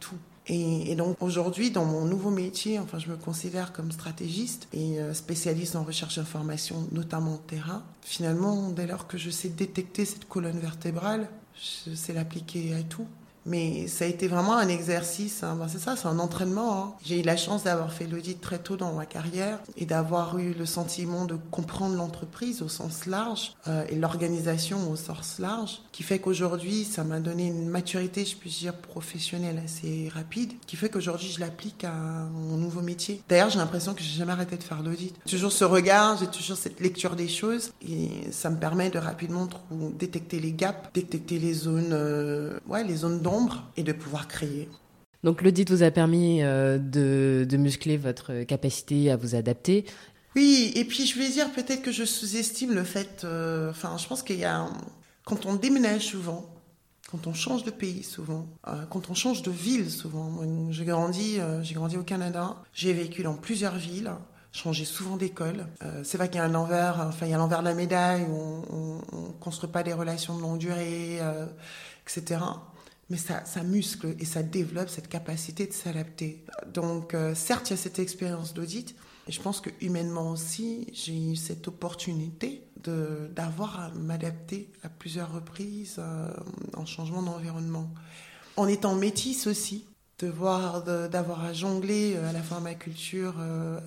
tout. 0.00 0.18
Et, 0.48 0.94
donc 0.94 1.16
aujourd'hui, 1.20 1.70
dans 1.70 1.84
mon 1.84 2.04
nouveau 2.04 2.30
métier, 2.30 2.78
enfin, 2.78 2.98
je 2.98 3.08
me 3.08 3.16
considère 3.16 3.72
comme 3.72 3.90
stratégiste 3.90 4.68
et 4.72 5.00
euh, 5.00 5.12
spécialiste 5.12 5.74
en 5.74 5.82
recherche 5.82 6.16
d'information, 6.16 6.86
notamment 6.92 7.36
terrain. 7.36 7.82
Finalement, 8.02 8.70
dès 8.70 8.86
lors 8.86 9.08
que 9.08 9.18
je 9.18 9.30
sais 9.30 9.48
détecter 9.48 10.04
cette 10.04 10.28
colonne 10.28 10.58
vertébrale, 10.58 11.28
je 11.86 11.94
sais 11.94 12.12
l'appliquer 12.12 12.74
à 12.74 12.82
tout. 12.82 13.06
Mais 13.46 13.86
ça 13.86 14.04
a 14.04 14.08
été 14.08 14.26
vraiment 14.26 14.56
un 14.56 14.68
exercice, 14.68 15.42
hein. 15.42 15.56
ben 15.58 15.68
c'est 15.68 15.78
ça, 15.78 15.94
c'est 15.96 16.08
un 16.08 16.18
entraînement. 16.18 16.82
Hein. 16.82 16.92
J'ai 17.04 17.20
eu 17.20 17.22
la 17.22 17.36
chance 17.36 17.62
d'avoir 17.62 17.92
fait 17.92 18.06
l'audit 18.06 18.40
très 18.40 18.58
tôt 18.58 18.76
dans 18.76 18.92
ma 18.92 19.06
carrière 19.06 19.60
et 19.76 19.86
d'avoir 19.86 20.38
eu 20.38 20.52
le 20.52 20.66
sentiment 20.66 21.24
de 21.26 21.36
comprendre 21.50 21.94
l'entreprise 21.94 22.60
au 22.60 22.68
sens 22.68 23.06
large 23.06 23.54
euh, 23.68 23.84
et 23.88 23.94
l'organisation 23.94 24.90
au 24.90 24.96
sens 24.96 25.38
large, 25.38 25.80
qui 25.92 26.02
fait 26.02 26.18
qu'aujourd'hui, 26.18 26.84
ça 26.84 27.04
m'a 27.04 27.20
donné 27.20 27.46
une 27.46 27.68
maturité, 27.68 28.24
je 28.24 28.36
puis 28.36 28.50
dire, 28.50 28.74
professionnelle 28.74 29.62
assez 29.64 30.10
rapide, 30.12 30.52
qui 30.66 30.74
fait 30.74 30.88
qu'aujourd'hui, 30.88 31.28
je 31.28 31.38
l'applique 31.38 31.84
à 31.84 31.92
mon 31.92 32.56
nouveau 32.56 32.82
métier. 32.82 33.22
D'ailleurs, 33.28 33.50
j'ai 33.50 33.58
l'impression 33.58 33.94
que 33.94 34.02
j'ai 34.02 34.18
jamais 34.18 34.32
arrêté 34.32 34.56
de 34.56 34.64
faire 34.64 34.82
l'audit. 34.82 35.14
Toujours 35.28 35.52
ce 35.52 35.64
regard, 35.64 36.18
j'ai 36.18 36.26
toujours 36.26 36.56
cette 36.56 36.80
lecture 36.80 37.14
des 37.14 37.28
choses 37.28 37.70
et 37.88 38.32
ça 38.32 38.50
me 38.50 38.56
permet 38.56 38.90
de 38.90 38.98
rapidement 38.98 39.48
détecter 39.70 40.40
les 40.40 40.52
gaps, 40.52 40.90
détecter 40.94 41.38
les 41.38 41.54
zones, 41.54 41.92
euh, 41.92 42.58
ouais, 42.66 42.82
les 42.82 42.96
zones 42.96 43.20
d'ombre 43.20 43.35
et 43.76 43.82
de 43.82 43.92
pouvoir 43.92 44.28
créer. 44.28 44.68
Donc 45.24 45.42
l'audit 45.42 45.68
vous 45.70 45.82
a 45.82 45.90
permis 45.90 46.42
euh, 46.42 46.78
de, 46.78 47.46
de, 47.48 47.56
muscler 47.56 47.96
votre 47.96 48.44
capacité 48.44 49.10
à 49.10 49.16
vous 49.16 49.34
adapter. 49.34 49.84
Oui, 50.36 50.70
et 50.74 50.84
puis 50.84 51.06
je 51.06 51.18
vais 51.18 51.30
dire 51.30 51.50
peut-être 51.50 51.80
que 51.80 51.90
je 51.90 52.04
sous-estime 52.04 52.74
le 52.74 52.84
fait, 52.84 53.22
euh, 53.24 53.70
enfin 53.70 53.96
je 53.96 54.06
pense 54.06 54.22
qu'il 54.22 54.36
y 54.36 54.44
a, 54.44 54.68
quand 55.24 55.46
on 55.46 55.54
déménage 55.54 56.02
souvent, 56.02 56.44
quand 57.10 57.26
on 57.26 57.32
change 57.32 57.64
de 57.64 57.70
pays 57.70 58.02
souvent, 58.02 58.46
euh, 58.68 58.84
quand 58.90 59.08
on 59.08 59.14
change 59.14 59.40
de 59.40 59.50
ville 59.50 59.90
souvent, 59.90 60.30
j'ai 60.70 60.84
grandi, 60.84 61.40
euh, 61.40 61.62
j'ai 61.62 61.72
grandi 61.72 61.96
au 61.96 62.02
Canada, 62.02 62.54
j'ai 62.74 62.92
vécu 62.92 63.22
dans 63.22 63.32
plusieurs 63.32 63.76
villes, 63.76 64.12
changé 64.52 64.84
souvent 64.84 65.16
d'école. 65.16 65.66
C'est 66.02 66.18
vrai 66.18 66.28
qu'il 66.28 66.36
y 66.36 66.40
a 66.40 66.44
un 66.44 66.54
envers, 66.54 67.00
enfin 67.00 67.24
il 67.24 67.30
y 67.30 67.34
a 67.34 67.38
l'envers 67.38 67.60
de 67.60 67.68
la 67.68 67.74
médaille, 67.74 68.24
où 68.24 68.62
on 68.70 68.96
ne 68.96 69.32
construit 69.40 69.70
pas 69.70 69.82
des 69.82 69.94
relations 69.94 70.36
de 70.36 70.42
longue 70.42 70.58
durée, 70.58 71.18
etc 72.06 72.38
mais 73.08 73.16
ça, 73.16 73.62
muscle 73.62 74.16
et 74.18 74.24
ça 74.24 74.42
développe 74.42 74.88
cette 74.88 75.08
capacité 75.08 75.66
de 75.66 75.72
s'adapter. 75.72 76.44
Donc, 76.72 77.14
euh, 77.14 77.34
certes, 77.34 77.70
il 77.70 77.72
y 77.72 77.74
a 77.74 77.76
cette 77.76 77.98
expérience 77.98 78.52
d'audit, 78.52 78.96
et 79.28 79.32
je 79.32 79.40
pense 79.40 79.60
que 79.60 79.70
humainement 79.80 80.30
aussi, 80.30 80.88
j'ai 80.92 81.32
eu 81.32 81.36
cette 81.36 81.68
opportunité 81.68 82.62
d'avoir 82.84 83.80
à 83.80 83.90
m'adapter 83.90 84.70
à 84.82 84.88
plusieurs 84.88 85.32
reprises 85.32 85.96
euh, 85.98 86.28
en 86.74 86.86
changement 86.86 87.22
d'environnement. 87.22 87.90
En 88.56 88.68
étant 88.68 88.94
métisse 88.94 89.46
aussi, 89.46 89.86
d'avoir 90.18 91.44
à 91.44 91.52
jongler 91.52 92.14
euh, 92.16 92.28
à 92.28 92.32
la 92.32 92.42
fois 92.42 92.60
ma 92.60 92.74
culture 92.74 93.34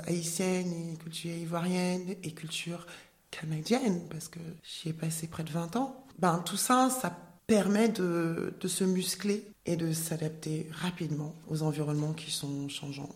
haïtienne 0.05 0.71
et 0.73 0.97
culture 0.97 1.31
ivoirienne 1.31 2.15
et 2.23 2.31
culture 2.31 2.85
canadienne, 3.31 4.01
parce 4.09 4.27
que 4.27 4.39
j'y 4.63 4.89
ai 4.89 4.93
passé 4.93 5.27
près 5.27 5.43
de 5.43 5.51
20 5.51 5.75
ans. 5.75 6.05
Ben, 6.19 6.41
tout 6.45 6.57
ça, 6.57 6.89
ça 6.89 7.17
permet 7.49 7.89
de, 7.89 8.53
de 8.61 8.67
se 8.67 8.83
muscler 8.83 9.43
et 9.65 9.75
de 9.75 9.91
s'adapter 9.91 10.67
rapidement 10.71 11.33
aux 11.49 11.63
environnements 11.63 12.13
qui 12.13 12.31
sont 12.31 12.69
changeants. 12.69 13.09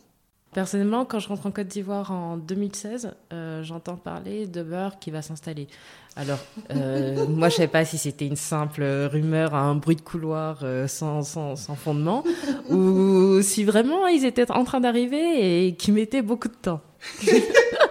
Personnellement, 0.54 1.06
quand 1.06 1.20
je 1.20 1.28
rentre 1.28 1.48
en 1.48 1.52
Côte 1.52 1.68
d'Ivoire 1.68 2.12
en 2.12 2.38
2016, 2.38 3.12
euh, 3.32 3.64
j'entends 3.64 3.96
parler 3.96 4.46
d'Uber 4.46 4.90
qui 5.00 5.10
va 5.10 5.22
s'installer. 5.22 5.68
Alors, 6.16 6.40
euh, 6.72 7.28
moi, 7.30 7.50
je 7.50 7.56
ne 7.56 7.58
savais 7.58 7.68
pas 7.68 7.86
si 7.86 7.98
c'était 7.98 8.28
une 8.28 8.36
simple 8.36 8.84
rumeur, 8.84 9.56
un 9.56 9.76
bruit 9.76 9.96
de 9.96 10.02
couloir 10.02 10.60
euh, 10.64 10.88
sans, 10.88 11.24
sans, 11.24 11.56
sans, 11.56 11.76
fondement, 11.76 12.24
ou 12.70 13.42
si 13.42 13.64
vraiment 13.64 14.08
ils 14.08 14.26
étaient 14.26 14.50
en 14.52 14.64
train 14.64 14.80
d'arriver 14.80 15.68
et 15.68 15.76
qu'ils 15.76 15.94
mettaient 15.94 16.22
beaucoup 16.24 16.50
de 16.50 16.56
temps. 16.56 16.82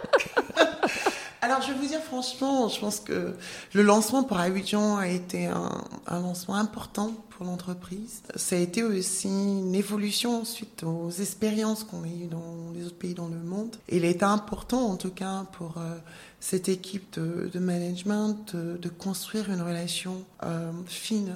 Alors, 1.45 1.61
je 1.61 1.73
vais 1.73 1.79
vous 1.79 1.89
dire 1.89 2.01
franchement, 2.01 2.69
je 2.69 2.79
pense 2.79 3.01
que 3.01 3.35
le 3.73 3.83
lancement 3.83 4.23
pour 4.23 4.39
Abidjan 4.39 4.97
a 4.97 5.09
été 5.09 5.47
un, 5.47 5.83
lancement 6.09 6.55
important 6.55 7.13
pour 7.31 7.45
l'entreprise. 7.45 8.23
Ça 8.37 8.55
a 8.55 8.61
été 8.61 8.85
aussi 8.85 9.27
une 9.27 9.75
évolution 9.75 10.45
suite 10.45 10.85
aux 10.85 11.11
expériences 11.11 11.83
qu'on 11.83 12.05
a 12.05 12.07
eues 12.07 12.29
dans 12.31 12.71
les 12.73 12.87
autres 12.87 12.97
pays 12.97 13.15
dans 13.15 13.27
le 13.27 13.39
monde. 13.39 13.75
Il 13.89 14.05
était 14.05 14.23
important, 14.23 14.87
en 14.87 14.95
tout 14.95 15.11
cas, 15.11 15.45
pour 15.59 15.79
euh, 15.79 15.97
cette 16.39 16.69
équipe 16.69 17.19
de, 17.19 17.59
management 17.59 18.55
de, 18.55 18.77
de, 18.77 18.89
construire 18.89 19.51
une 19.51 19.63
relation 19.63 20.23
euh, 20.45 20.71
fine 20.87 21.35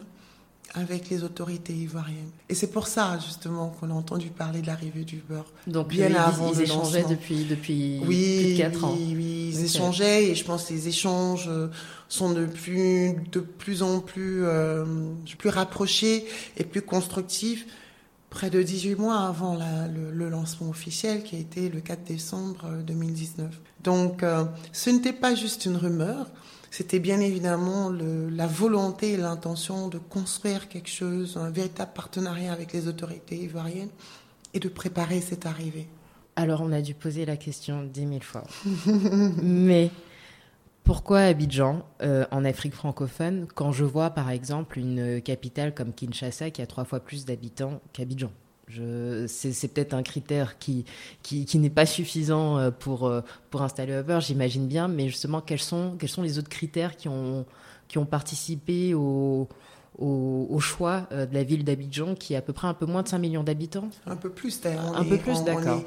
avec 0.74 1.09
les 1.09 1.24
autorités 1.24 1.72
ivoiriennes. 1.72 2.31
Et 2.48 2.55
c'est 2.55 2.70
pour 2.70 2.87
ça, 2.87 3.18
justement, 3.24 3.68
qu'on 3.68 3.90
a 3.90 3.94
entendu 3.94 4.29
parler 4.29 4.61
de 4.61 4.66
l'arrivée 4.66 5.05
du 5.05 5.22
beurre. 5.29 5.52
Donc, 5.66 5.88
bien 5.88 6.09
ils, 6.09 6.16
avant 6.16 6.52
ils 6.52 6.62
échangeaient 6.62 7.05
depuis, 7.09 7.44
depuis 7.44 8.00
oui, 8.05 8.40
plus 8.42 8.52
de 8.52 8.59
4 8.59 8.85
ans. 8.85 8.94
Oui, 8.96 9.14
oui 9.16 9.50
ils 9.52 9.57
okay. 9.57 9.64
échangeaient 9.64 10.24
et 10.24 10.35
je 10.35 10.44
pense 10.44 10.64
que 10.64 10.74
les 10.74 10.88
échanges 10.88 11.48
sont 12.09 12.33
de 12.33 12.46
plus, 12.46 13.14
de 13.33 13.40
plus 13.40 13.83
en 13.83 14.00
plus, 14.00 14.44
euh, 14.44 14.85
plus 15.38 15.50
rapprochés 15.50 16.26
et 16.57 16.64
plus 16.64 16.83
constructifs 16.83 17.66
près 18.31 18.50
de 18.50 18.62
18 18.62 18.96
mois 18.96 19.20
avant 19.20 19.55
la, 19.55 19.88
le, 19.88 20.11
le, 20.11 20.29
lancement 20.29 20.68
officiel 20.68 21.22
qui 21.22 21.37
a 21.37 21.38
été 21.38 21.68
le 21.68 21.81
4 21.81 22.05
décembre 22.05 22.68
2019. 22.87 23.48
Donc, 23.83 24.22
euh, 24.22 24.44
ce 24.72 24.90
n'était 24.90 25.12
pas 25.12 25.35
juste 25.35 25.64
une 25.64 25.76
rumeur, 25.76 26.26
c'était 26.77 26.99
bien 26.99 27.21
évidemment 27.21 27.91
la 27.91 28.47
volonté 28.47 29.12
et 29.12 29.17
l'intention 29.17 29.89
de 29.89 29.97
construire 29.97 30.69
quelque 30.69 30.91
chose, 30.91 31.39
un 31.39 31.49
véritable 31.49 31.93
partenariat 31.95 32.53
avec 32.53 32.75
les 32.75 32.87
autorités 32.87 33.35
ivoiriennes 33.37 33.89
et 34.53 34.61
de 34.61 34.69
préparer 34.69 35.23
cette 35.23 35.47
arrivée. 35.47 35.89
Alors 36.37 36.61
on 36.61 36.71
a 36.73 36.83
dû 36.83 36.93
poser 36.93 37.25
la 37.25 37.39
question 37.39 37.83
dix 37.83 38.05
mille 38.05 38.23
fois. 38.23 38.45
Mais 39.43 39.91
pourquoi 40.85 41.21
Abidjan 41.21 41.83
euh, 42.03 42.27
en 42.31 42.45
Afrique 42.45 42.75
francophone 42.75 43.47
quand 43.55 43.73
je 43.73 43.85
vois 43.85 44.11
par 44.11 44.29
exemple 44.29 44.79
une 44.79 45.23
capitale 45.23 45.73
comme 45.73 45.95
Kinshasa 45.95 46.51
qui 46.51 46.61
a 46.61 46.67
trois 46.67 46.85
fois 46.85 47.01
plus 47.01 47.25
d'habitants 47.25 47.81
qu'Abidjan? 47.95 48.31
C'est 48.68 49.68
peut-être 49.72 49.94
un 49.94 50.02
critère 50.02 50.59
qui, 50.59 50.85
qui, 51.22 51.44
qui 51.44 51.59
n'est 51.59 51.70
pas 51.70 51.87
suffisant 51.87 52.59
euh, 52.59 52.70
pour, 52.70 53.07
euh, 53.07 53.20
pour 53.50 53.62
installer 53.62 53.92
Uber, 53.92 54.18
j'imagine 54.20 54.66
bien, 54.66 54.88
mais 54.88 55.09
justement, 55.09 55.40
quels 55.40 55.61
sont, 55.61 55.96
quels 55.98 56.09
sont 56.09 56.22
les 56.22 56.38
autres 56.38 56.48
critères 56.48 56.96
qui 56.96 57.09
ont, 57.09 57.46
qui 57.88 57.98
ont 57.98 58.07
participé 58.07 58.94
au, 58.94 59.48
au, 59.98 60.46
au 60.50 60.61
choix 60.61 61.07
euh, 61.12 61.26
de 61.26 61.35
la 61.35 61.44
ville 61.44 61.64
d'Abidjan, 61.64 62.14
qui 62.14 62.35
a 62.35 62.38
à 62.38 62.42
peu 62.42 62.52
près 62.52 62.66
un 62.66 62.74
peu 62.74 62.87
moins 62.87 63.02
de 63.02 63.09
5 63.09 63.18
millions 63.18 63.44
d'habitants? 63.44 63.88
Un 64.07 64.16
peu 64.16 64.31
plus, 64.31 64.61
d'ailleurs. 64.61 64.96
Un 64.96 65.05
peu 65.05 65.18
plus, 65.18 65.44
d'accord. 65.44 65.83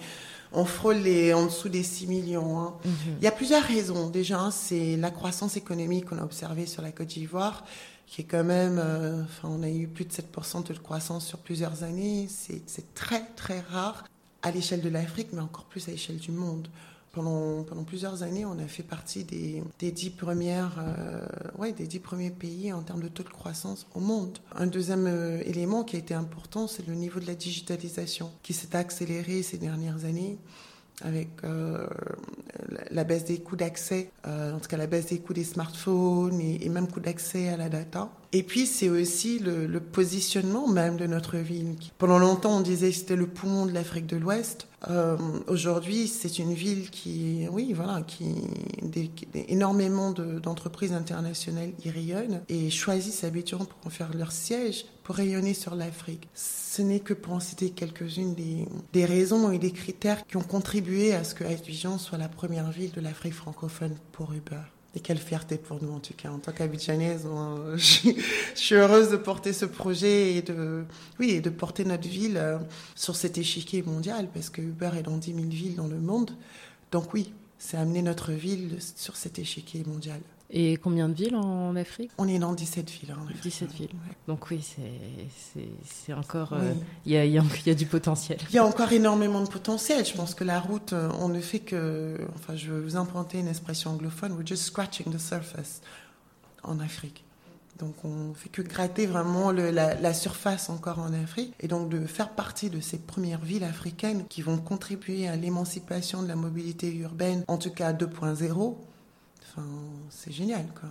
On 0.51 0.65
frôle 0.65 0.97
les, 0.97 1.33
en 1.33 1.45
dessous 1.45 1.69
des 1.69 1.83
6 1.83 2.07
millions. 2.07 2.59
Hein. 2.59 2.73
Mm 2.83 2.89
-hmm. 2.89 3.15
Il 3.19 3.23
y 3.23 3.27
a 3.27 3.31
plusieurs 3.31 3.63
raisons. 3.63 4.09
Déjà, 4.09 4.49
c'est 4.51 4.97
la 4.97 5.11
croissance 5.11 5.57
économique 5.57 6.05
qu'on 6.05 6.17
a 6.17 6.23
observée 6.23 6.65
sur 6.67 6.81
la 6.81 6.91
Côte 6.91 7.07
d'Ivoire 7.07 7.63
qui 8.09 8.21
est 8.21 8.25
quand 8.25 8.43
même, 8.43 8.79
euh, 8.83 9.23
enfin, 9.23 9.49
on 9.51 9.61
a 9.61 9.69
eu 9.69 9.87
plus 9.87 10.03
de 10.03 10.11
7% 10.11 10.63
de 10.67 10.77
croissance 10.79 11.27
sur 11.27 11.37
plusieurs 11.37 11.83
années. 11.83 12.27
C'est 12.27 12.93
très, 12.95 13.23
très 13.35 13.59
rare 13.59 14.03
à 14.41 14.49
l'échelle 14.49 14.81
de 14.81 14.89
l'Afrique, 14.89 15.27
mais 15.31 15.41
encore 15.41 15.65
plus 15.65 15.87
à 15.87 15.91
l'échelle 15.91 16.17
du 16.17 16.31
monde. 16.31 16.67
Pendant, 17.11 17.63
pendant 17.63 17.83
plusieurs 17.83 18.21
années, 18.21 18.45
on 18.45 18.59
a 18.59 18.67
fait 18.67 18.83
partie 18.83 19.23
des, 19.23 19.63
des 19.79 19.91
dix 19.91 20.11
premières, 20.11 20.75
euh, 20.77 21.21
ouais, 21.57 21.71
des 21.71 21.87
dix 21.87 21.99
premiers 21.99 22.29
pays 22.29 22.71
en 22.71 22.83
termes 22.83 23.01
de 23.01 23.07
taux 23.07 23.23
de 23.23 23.29
croissance 23.29 23.87
au 23.95 23.99
monde. 23.99 24.37
Un 24.55 24.67
deuxième 24.67 25.07
euh, 25.07 25.41
élément 25.43 25.83
qui 25.83 25.95
a 25.95 25.99
été 25.99 26.13
important, 26.13 26.67
c'est 26.67 26.85
le 26.85 26.93
niveau 26.93 27.19
de 27.19 27.25
la 27.25 27.33
digitalisation, 27.33 28.31
qui 28.43 28.53
s'est 28.53 28.75
accéléré 28.75 29.41
ces 29.41 29.57
dernières 29.57 30.05
années 30.05 30.37
avec 31.01 31.29
euh, 31.45 31.87
la 32.91 33.05
baisse 33.05 33.23
des 33.23 33.39
coûts 33.39 33.55
d'accès, 33.55 34.11
en 34.25 34.59
tout 34.59 34.67
cas 34.67 34.75
la 34.75 34.85
baisse 34.85 35.07
des 35.07 35.19
coûts 35.19 35.33
des 35.33 35.45
smartphones 35.45 36.41
et, 36.41 36.65
et 36.65 36.67
même 36.67 36.89
coûts 36.89 36.99
d'accès 36.99 37.47
à 37.47 37.55
la 37.55 37.69
data. 37.69 38.09
Et 38.33 38.43
puis 38.43 38.65
c'est 38.65 38.89
aussi 38.89 39.39
le, 39.39 39.65
le, 39.65 39.79
positionnement 39.79 40.67
même 40.67 40.97
de 40.97 41.07
notre 41.07 41.37
ville. 41.37 41.75
Pendant 41.97 42.19
longtemps 42.19 42.57
on 42.57 42.61
disait 42.61 42.89
que 42.89 42.97
c'était 42.97 43.15
le 43.15 43.27
poumon 43.27 43.65
de 43.65 43.71
l'Afrique 43.71 44.07
de 44.07 44.17
l'Ouest. 44.17 44.67
Euh, 44.89 45.17
Aujourd'hui 45.47 46.07
c'est 46.07 46.39
une 46.39 46.53
ville 46.53 46.89
qui, 46.89 47.47
oui 47.51 47.73
voilà, 47.73 48.01
qui 48.01 48.35
des, 48.81 49.11
des, 49.33 49.45
énormément 49.49 50.11
d'entreprises 50.11 50.91
de, 50.91 50.95
internationales 50.95 51.71
y 51.83 51.89
rayonnent 51.89 52.41
et 52.47 52.69
choisissent 52.69 53.23
Abidjan 53.23 53.59
pour 53.59 53.79
en 53.85 53.89
faire 53.89 54.13
leur 54.15 54.31
siège 54.31 54.85
pour 55.03 55.15
rayonner 55.15 55.53
sur 55.53 55.75
l'Afrique. 55.75 56.27
Ce 56.33 56.81
n'est 56.81 56.99
que 56.99 57.13
pour 57.13 57.33
en 57.33 57.39
citer 57.39 57.71
quelques-unes 57.71 58.35
des, 58.35 58.67
des 58.93 59.05
raisons 59.05 59.51
et 59.51 59.57
des 59.57 59.71
critères 59.71 60.25
qui 60.27 60.37
ont 60.37 60.41
contribué 60.41 61.13
à 61.13 61.23
ce 61.23 61.35
que 61.35 61.43
Abidjan 61.43 61.97
soit 61.97 62.17
la 62.17 62.29
première 62.29 62.71
ville 62.71 62.91
de 62.91 63.01
l'Afrique 63.01 63.33
francophone 63.33 63.95
pour 64.11 64.33
Uber. 64.33 64.61
Et 64.95 64.99
quelle 64.99 65.19
fierté 65.19 65.57
pour 65.57 65.83
nous, 65.83 65.93
en 65.93 65.99
tout 65.99 66.15
cas. 66.15 66.31
En 66.31 66.39
tant 66.39 66.51
qu'Abidjanaise, 66.51 67.27
je, 67.75 68.09
je, 68.55 68.59
suis 68.59 68.75
heureuse 68.75 69.09
de 69.09 69.17
porter 69.17 69.53
ce 69.53 69.65
projet 69.65 70.35
et 70.35 70.41
de, 70.41 70.83
oui, 71.19 71.31
et 71.31 71.41
de 71.41 71.49
porter 71.51 71.85
notre 71.85 72.07
ville 72.07 72.37
euh, 72.37 72.57
sur 72.95 73.15
cet 73.15 73.37
échiquier 73.37 73.83
mondial, 73.83 74.27
parce 74.33 74.49
que 74.49 74.61
Uber 74.61 74.91
est 74.97 75.03
dans 75.03 75.17
10 75.17 75.33
000 75.33 75.47
villes 75.47 75.75
dans 75.75 75.87
le 75.87 75.99
monde. 75.99 76.31
Donc 76.91 77.13
oui, 77.13 77.33
c'est 77.59 77.77
amener 77.77 78.01
notre 78.01 78.31
ville 78.31 78.77
sur 78.95 79.15
cet 79.15 79.37
échiquier 79.37 79.83
mondial. 79.85 80.21
Et 80.51 80.77
combien 80.77 81.09
de 81.09 81.13
villes 81.13 81.35
en 81.35 81.75
Afrique? 81.75 82.11
On 82.17 82.27
est 82.27 82.39
dans 82.39 82.53
17 82.53 82.89
villes. 82.89 83.13
En 83.13 83.23
Afrique. 83.25 83.43
17 83.43 83.71
villes. 83.73 83.89
Ouais. 83.93 84.15
Donc 84.27 84.49
oui, 84.49 84.65
c'est 85.85 86.13
encore... 86.13 86.53
Il 86.53 86.57
oui. 86.59 86.67
euh, 86.69 86.73
y, 87.05 87.17
a, 87.17 87.25
y, 87.25 87.37
a, 87.37 87.43
y, 87.65 87.69
a, 87.69 87.75
du 87.75 87.85
potentiel. 87.85 88.39
Il 88.49 88.55
y 88.55 88.57
a 88.57 88.65
encore 88.65 88.91
énormément 88.91 89.41
de 89.43 89.49
potentiel. 89.49 90.05
Je 90.05 90.13
pense 90.13 90.33
que 90.33 90.43
la 90.43 90.59
route, 90.59 90.93
on 91.19 91.29
ne 91.29 91.39
fait 91.39 91.59
que... 91.59 92.17
Enfin, 92.35 92.55
je 92.55 92.71
vais 92.71 92.79
vous 92.81 92.95
emprunter 92.95 93.39
une 93.39 93.47
expression 93.47 93.91
anglophone. 93.91 94.31
We're 94.33 94.47
just 94.47 94.63
scratching 94.63 95.11
the 95.13 95.19
surface 95.19 95.81
en 96.63 96.79
Afrique. 96.79 97.23
Donc 97.77 98.03
on 98.03 98.33
fait 98.33 98.49
que 98.49 98.61
gratter 98.61 99.05
vraiment 99.05 99.51
le, 99.51 99.71
la, 99.71 99.95
la, 99.95 100.13
surface 100.13 100.69
encore 100.69 100.99
en 100.99 101.13
Afrique 101.13 101.53
et 101.61 101.69
donc 101.69 101.87
de 101.87 102.05
faire 102.05 102.31
partie 102.31 102.69
de 102.69 102.81
ces 102.81 102.97
premières 102.97 103.39
villes 103.39 103.63
africaines 103.63 104.25
qui 104.27 104.41
vont 104.41 104.57
contribuer 104.57 105.29
à 105.29 105.37
l'émancipation 105.37 106.21
de 106.21 106.27
la 106.27 106.35
mobilité 106.35 106.93
urbaine, 106.93 107.45
en 107.47 107.57
tout 107.57 107.71
cas 107.71 107.93
2.0 107.93 108.75
Enfin, 109.51 109.67
c'est 110.09 110.31
génial, 110.31 110.65
quoi. 110.79 110.89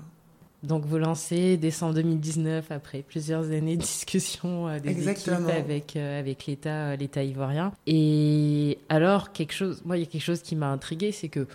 Donc 0.65 0.85
vous 0.85 0.99
lancez 0.99 1.57
décembre 1.57 1.95
2019 1.95 2.73
après 2.73 3.03
plusieurs 3.03 3.45
années 3.53 3.77
de 3.77 3.83
discussions 3.83 4.67
euh, 4.67 4.81
des 4.81 4.89
Exactement. 4.91 5.49
équipes 5.49 5.65
avec 5.65 5.97
euh, 5.97 6.19
avec 6.19 6.47
l'État 6.47 6.97
l'État 6.97 7.23
ivoirien. 7.23 7.73
Et 7.87 8.79
alors 8.89 9.31
quelque 9.31 9.53
chose, 9.53 9.83
moi 9.85 9.97
il 9.97 10.01
y 10.01 10.03
a 10.03 10.07
quelque 10.07 10.21
chose 10.25 10.43
qui 10.43 10.57
m'a 10.57 10.69
intrigué, 10.69 11.13
c'est 11.13 11.29
que 11.29 11.47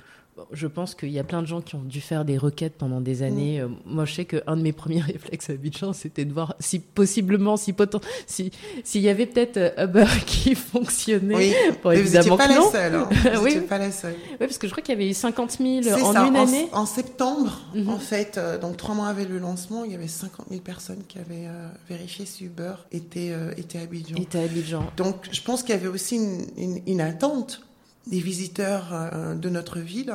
je 0.51 0.67
pense 0.67 0.95
qu'il 0.95 1.09
y 1.09 1.19
a 1.19 1.23
plein 1.23 1.41
de 1.41 1.47
gens 1.47 1.61
qui 1.61 1.75
ont 1.75 1.83
dû 1.83 2.01
faire 2.01 2.25
des 2.25 2.37
requêtes 2.37 2.73
pendant 2.77 3.01
des 3.01 3.23
années. 3.23 3.61
Mmh. 3.61 3.75
Moi, 3.85 4.05
je 4.05 4.13
sais 4.13 4.25
qu'un 4.25 4.57
de 4.57 4.61
mes 4.61 4.73
premiers 4.73 5.01
réflexes 5.01 5.49
à 5.49 5.53
Abidjan, 5.53 5.93
c'était 5.93 6.25
de 6.25 6.33
voir 6.33 6.55
si 6.59 6.79
possiblement, 6.79 7.57
si 7.57 7.73
potent, 7.73 8.03
si 8.27 8.51
s'il 8.83 9.01
y 9.01 9.09
avait 9.09 9.25
peut-être 9.25 9.73
Uber 9.79 10.05
qui 10.25 10.55
fonctionnait. 10.55 11.35
Oui. 11.35 11.53
Bon, 11.83 11.89
Mais 11.89 11.99
évidemment 11.99 12.29
vous 12.31 12.37
pas 12.37 12.47
que 12.47 12.53
non. 12.53 12.65
la 12.65 12.71
seule. 12.71 12.95
Hein. 12.95 13.09
Vous 13.35 13.43
oui. 13.43 13.59
pas 13.61 13.77
la 13.77 13.91
seule. 13.91 14.15
Oui, 14.31 14.37
parce 14.39 14.57
que 14.57 14.67
je 14.67 14.71
crois 14.71 14.83
qu'il 14.83 14.93
y 14.93 14.97
avait 14.97 15.09
eu 15.09 15.13
50 15.13 15.57
000 15.59 15.77
en 15.77 16.13
ça. 16.13 16.25
une 16.25 16.35
en, 16.35 16.43
année. 16.43 16.67
En 16.71 16.85
septembre, 16.85 17.61
mmh. 17.73 17.89
en 17.89 17.99
fait, 17.99 18.37
euh, 18.37 18.57
donc 18.57 18.77
trois 18.77 18.95
mois 18.95 19.07
avant 19.07 19.23
le 19.27 19.39
lancement, 19.39 19.83
il 19.85 19.91
y 19.91 19.95
avait 19.95 20.07
50 20.07 20.47
000 20.49 20.61
personnes 20.61 21.03
qui 21.07 21.19
avaient 21.19 21.47
euh, 21.47 21.67
vérifié 21.89 22.25
si 22.25 22.45
Uber 22.45 22.73
était 22.91 23.31
euh, 23.31 23.53
était 23.57 23.79
à 23.79 23.81
Abidjan. 23.81 24.15
Était 24.15 24.39
à 24.39 24.43
Abidjan. 24.43 24.85
Donc, 24.97 25.27
je 25.31 25.41
pense 25.41 25.63
qu'il 25.63 25.75
y 25.75 25.77
avait 25.77 25.87
aussi 25.87 26.15
une, 26.15 26.45
une, 26.57 26.81
une 26.87 27.01
attente 27.01 27.61
des 28.07 28.19
visiteurs 28.19 28.89
euh, 28.93 29.35
de 29.35 29.49
notre 29.49 29.79
ville 29.79 30.13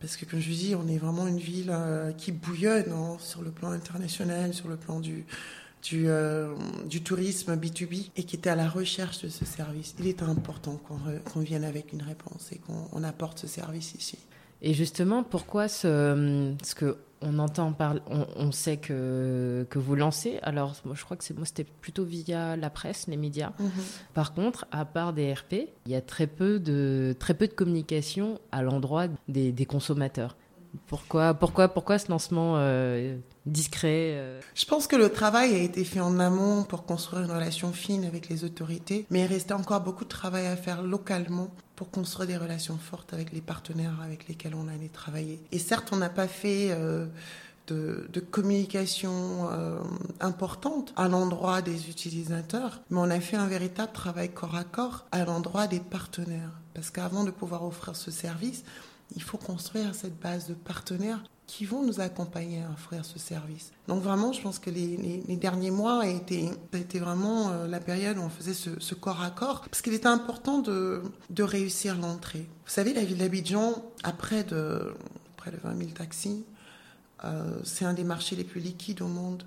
parce 0.00 0.16
que, 0.16 0.26
comme 0.26 0.40
je 0.40 0.48
vous 0.48 0.54
dis, 0.54 0.74
on 0.74 0.86
est 0.88 0.98
vraiment 0.98 1.26
une 1.26 1.38
ville 1.38 1.70
euh, 1.70 2.12
qui 2.12 2.30
bouillonne 2.30 2.92
hein, 2.92 3.16
sur 3.18 3.42
le 3.42 3.50
plan 3.50 3.70
international, 3.70 4.52
sur 4.52 4.68
le 4.68 4.76
plan 4.76 5.00
du, 5.00 5.24
du, 5.82 6.08
euh, 6.08 6.54
tourisme 7.02 7.56
B2B 7.56 8.10
et 8.16 8.24
qui 8.24 8.36
était 8.36 8.50
à 8.50 8.56
la 8.56 8.68
recherche 8.68 9.22
de 9.22 9.28
ce 9.28 9.44
service. 9.44 9.94
Il 9.98 10.06
est 10.06 10.22
important 10.22 10.78
qu'on 10.86 10.98
qu 10.98 11.44
vienne 11.44 11.64
avec 11.64 11.92
une 11.92 12.02
réponse 12.02 12.52
et 12.52 12.58
qu'on 12.58 13.02
apporte 13.04 13.38
ce 13.38 13.46
service 13.46 13.94
ici. 13.94 14.18
Et 14.62 14.74
justement, 14.74 15.22
pourquoi 15.22 15.68
ce, 15.68 16.54
ce 16.62 16.74
que 16.74 16.96
on 17.22 17.38
entend 17.38 17.72
parler, 17.72 18.00
on, 18.10 18.26
on, 18.36 18.52
sait 18.52 18.76
que, 18.76 19.66
que 19.70 19.78
vous 19.78 19.94
lancez. 19.94 20.38
Alors, 20.42 20.74
moi, 20.84 20.94
je 20.94 21.04
crois 21.04 21.16
que 21.16 21.32
moi, 21.34 21.46
c'était 21.46 21.64
plutôt 21.64 22.04
via 22.04 22.56
la 22.56 22.70
presse, 22.70 23.06
les 23.06 23.16
médias. 23.16 23.52
-hmm. 23.58 23.70
Par 24.14 24.34
contre, 24.34 24.66
à 24.70 24.84
part 24.84 25.12
des 25.12 25.32
RP, 25.32 25.54
il 25.86 25.92
y 25.92 25.94
a 25.94 26.00
très 26.00 26.26
peu 26.26 26.58
de, 26.58 27.14
très 27.18 27.34
peu 27.34 27.46
de 27.46 27.54
communication 27.54 28.38
à 28.52 28.62
l'endroit 28.62 29.06
des, 29.28 29.52
des, 29.52 29.66
consommateurs. 29.66 30.36
Pourquoi, 30.86 31.34
pourquoi, 31.34 31.68
pourquoi 31.68 31.98
ce 31.98 32.10
lancement 32.10 32.56
discret 33.44 34.40
Je 34.54 34.64
pense 34.66 34.86
que 34.86 34.96
le 34.96 35.10
travail 35.10 35.54
a 35.54 35.58
été 35.58 35.84
fait 35.84 36.00
en 36.00 36.18
amont 36.18 36.64
pour 36.64 36.84
construire 36.84 37.24
une 37.24 37.30
relation 37.30 37.72
fine 37.72 38.04
avec 38.04 38.28
les 38.28 38.44
autorités, 38.44 39.06
mais 39.10 39.20
il 39.20 39.26
restait 39.26 39.54
encore 39.54 39.80
beaucoup 39.80 40.04
de 40.04 40.10
travail 40.10 40.46
à 40.46 40.56
faire 40.56 40.82
localement 40.82 41.50
pour 41.76 41.90
construire 41.90 42.26
des 42.26 42.36
relations 42.36 42.78
fortes 42.78 43.12
avec 43.12 43.32
les 43.32 43.40
partenaires 43.40 44.00
avec 44.02 44.28
lesquels 44.28 44.54
on 44.54 44.68
allait 44.68 44.88
travailler. 44.88 45.40
Et 45.52 45.58
certes, 45.58 45.88
on 45.92 45.96
n'a 45.96 46.08
pas 46.08 46.28
fait 46.28 46.74
de, 47.66 48.20
communication 48.20 49.48
euh, 49.50 49.78
importante 50.20 50.92
à 50.96 51.08
l'endroit 51.08 51.62
des 51.62 51.88
utilisateurs, 51.88 52.80
mais 52.90 52.98
on 52.98 53.10
a 53.10 53.20
fait 53.20 53.36
un 53.36 53.46
véritable 53.46 53.92
travail 53.92 54.30
corps 54.30 54.54
à 54.54 54.64
corps 54.64 55.06
à 55.12 55.24
l'endroit 55.24 55.66
des 55.66 55.80
partenaires. 55.80 56.50
Parce 56.74 56.90
qu'avant 56.90 57.24
de 57.24 57.30
pouvoir 57.30 57.64
offrir 57.64 57.96
ce 57.96 58.10
service, 58.10 58.64
il 59.14 59.22
faut 59.22 59.38
construire 59.38 59.94
cette 59.94 60.18
base 60.18 60.48
de 60.48 60.54
partenaires 60.54 61.22
qui 61.46 61.64
vont 61.64 61.82
nous 61.84 62.00
accompagner 62.00 62.62
à 62.62 62.70
offrir 62.72 63.04
ce 63.04 63.18
service. 63.18 63.70
Donc 63.86 64.02
vraiment, 64.02 64.32
je 64.32 64.40
pense 64.42 64.58
que 64.58 64.68
les, 64.68 65.22
derniers 65.36 65.70
mois 65.70 66.06
été, 66.06 66.50
été 66.72 66.98
vraiment 66.98 67.50
euh, 67.50 67.68
la 67.68 67.78
période 67.78 68.18
où 68.18 68.22
on 68.22 68.28
faisait 68.28 68.54
ce, 68.54 68.94
corps 68.94 69.22
à 69.22 69.30
corps, 69.30 69.60
parce 69.60 69.80
qu'il 69.80 69.94
était 69.94 70.08
important 70.08 70.58
de, 70.58 71.02
réussir 71.38 71.96
l'entrée. 71.98 72.48
Vous 72.64 72.72
savez, 72.72 72.92
la 72.92 73.04
ville 73.04 73.18
d'Abidjan 73.18 73.84
a 74.02 74.12
près 74.12 74.42
de, 74.42 74.92
de 75.46 75.56
20 75.62 75.78
000 75.78 75.90
taxis, 75.90 76.44
euh, 77.24 77.58
c'est 77.64 77.84
un 77.84 77.94
des 77.94 78.04
marchés 78.04 78.36
les 78.36 78.44
plus 78.44 78.60
liquides 78.60 79.00
au 79.00 79.08
monde 79.08 79.44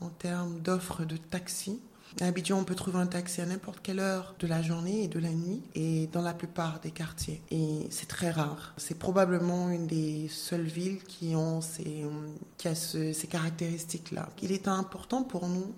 en 0.00 0.08
termes 0.08 0.60
d'offres 0.60 1.04
de 1.04 1.16
taxis. 1.16 1.80
À 2.20 2.26
Abidjan, 2.26 2.58
on 2.58 2.64
peut 2.64 2.74
trouver 2.74 2.98
un 2.98 3.06
taxi 3.06 3.40
à 3.40 3.46
n'importe 3.46 3.80
quelle 3.82 4.00
heure 4.00 4.34
de 4.38 4.46
la 4.46 4.62
journée 4.62 5.04
et 5.04 5.08
de 5.08 5.18
la 5.18 5.30
nuit, 5.30 5.62
et 5.74 6.08
dans 6.08 6.22
la 6.22 6.34
plupart 6.34 6.80
des 6.80 6.90
quartiers. 6.90 7.40
Et 7.50 7.86
c'est 7.90 8.08
très 8.08 8.30
rare. 8.30 8.74
C'est 8.76 8.98
probablement 8.98 9.70
une 9.70 9.86
des 9.86 10.28
seules 10.28 10.62
villes 10.62 11.02
qui 11.04 11.34
ont 11.36 11.60
ces, 11.60 12.04
qui 12.58 12.68
a 12.68 12.74
ces 12.74 13.26
caractéristiques-là. 13.30 14.28
Il 14.42 14.52
est 14.52 14.68
important 14.68 15.22
pour 15.22 15.46
nous 15.46 15.72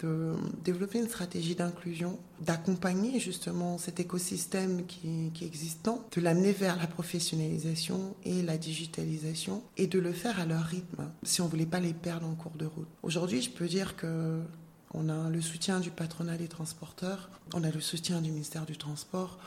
de 0.00 0.34
développer 0.64 0.98
une 0.98 1.08
stratégie 1.08 1.54
d'inclusion, 1.54 2.18
d'accompagner 2.40 3.20
justement 3.20 3.78
cet 3.78 4.00
écosystème 4.00 4.86
qui, 4.86 5.30
qui 5.34 5.44
est 5.44 5.46
existant, 5.46 6.04
de 6.14 6.20
l'amener 6.20 6.52
vers 6.52 6.76
la 6.76 6.86
professionnalisation 6.86 8.14
et 8.24 8.42
la 8.42 8.56
digitalisation 8.56 9.62
et 9.76 9.86
de 9.86 9.98
le 9.98 10.12
faire 10.12 10.40
à 10.40 10.46
leur 10.46 10.62
rythme 10.62 11.10
si 11.22 11.40
on 11.40 11.44
ne 11.44 11.50
voulait 11.50 11.66
pas 11.66 11.80
les 11.80 11.92
perdre 11.92 12.26
en 12.26 12.34
cours 12.34 12.56
de 12.56 12.66
route. 12.66 12.88
Aujourd'hui, 13.02 13.42
je 13.42 13.50
peux 13.50 13.68
dire 13.68 13.94
que 13.96 14.40
on 14.94 15.08
a 15.08 15.30
le 15.30 15.40
soutien 15.40 15.80
du 15.80 15.90
patronat 15.90 16.36
des 16.36 16.48
transporteurs, 16.48 17.30
on 17.54 17.64
a 17.64 17.70
le 17.70 17.80
soutien 17.80 18.20
du 18.20 18.30
ministère 18.30 18.66
du 18.66 18.76
Transport, 18.76 19.38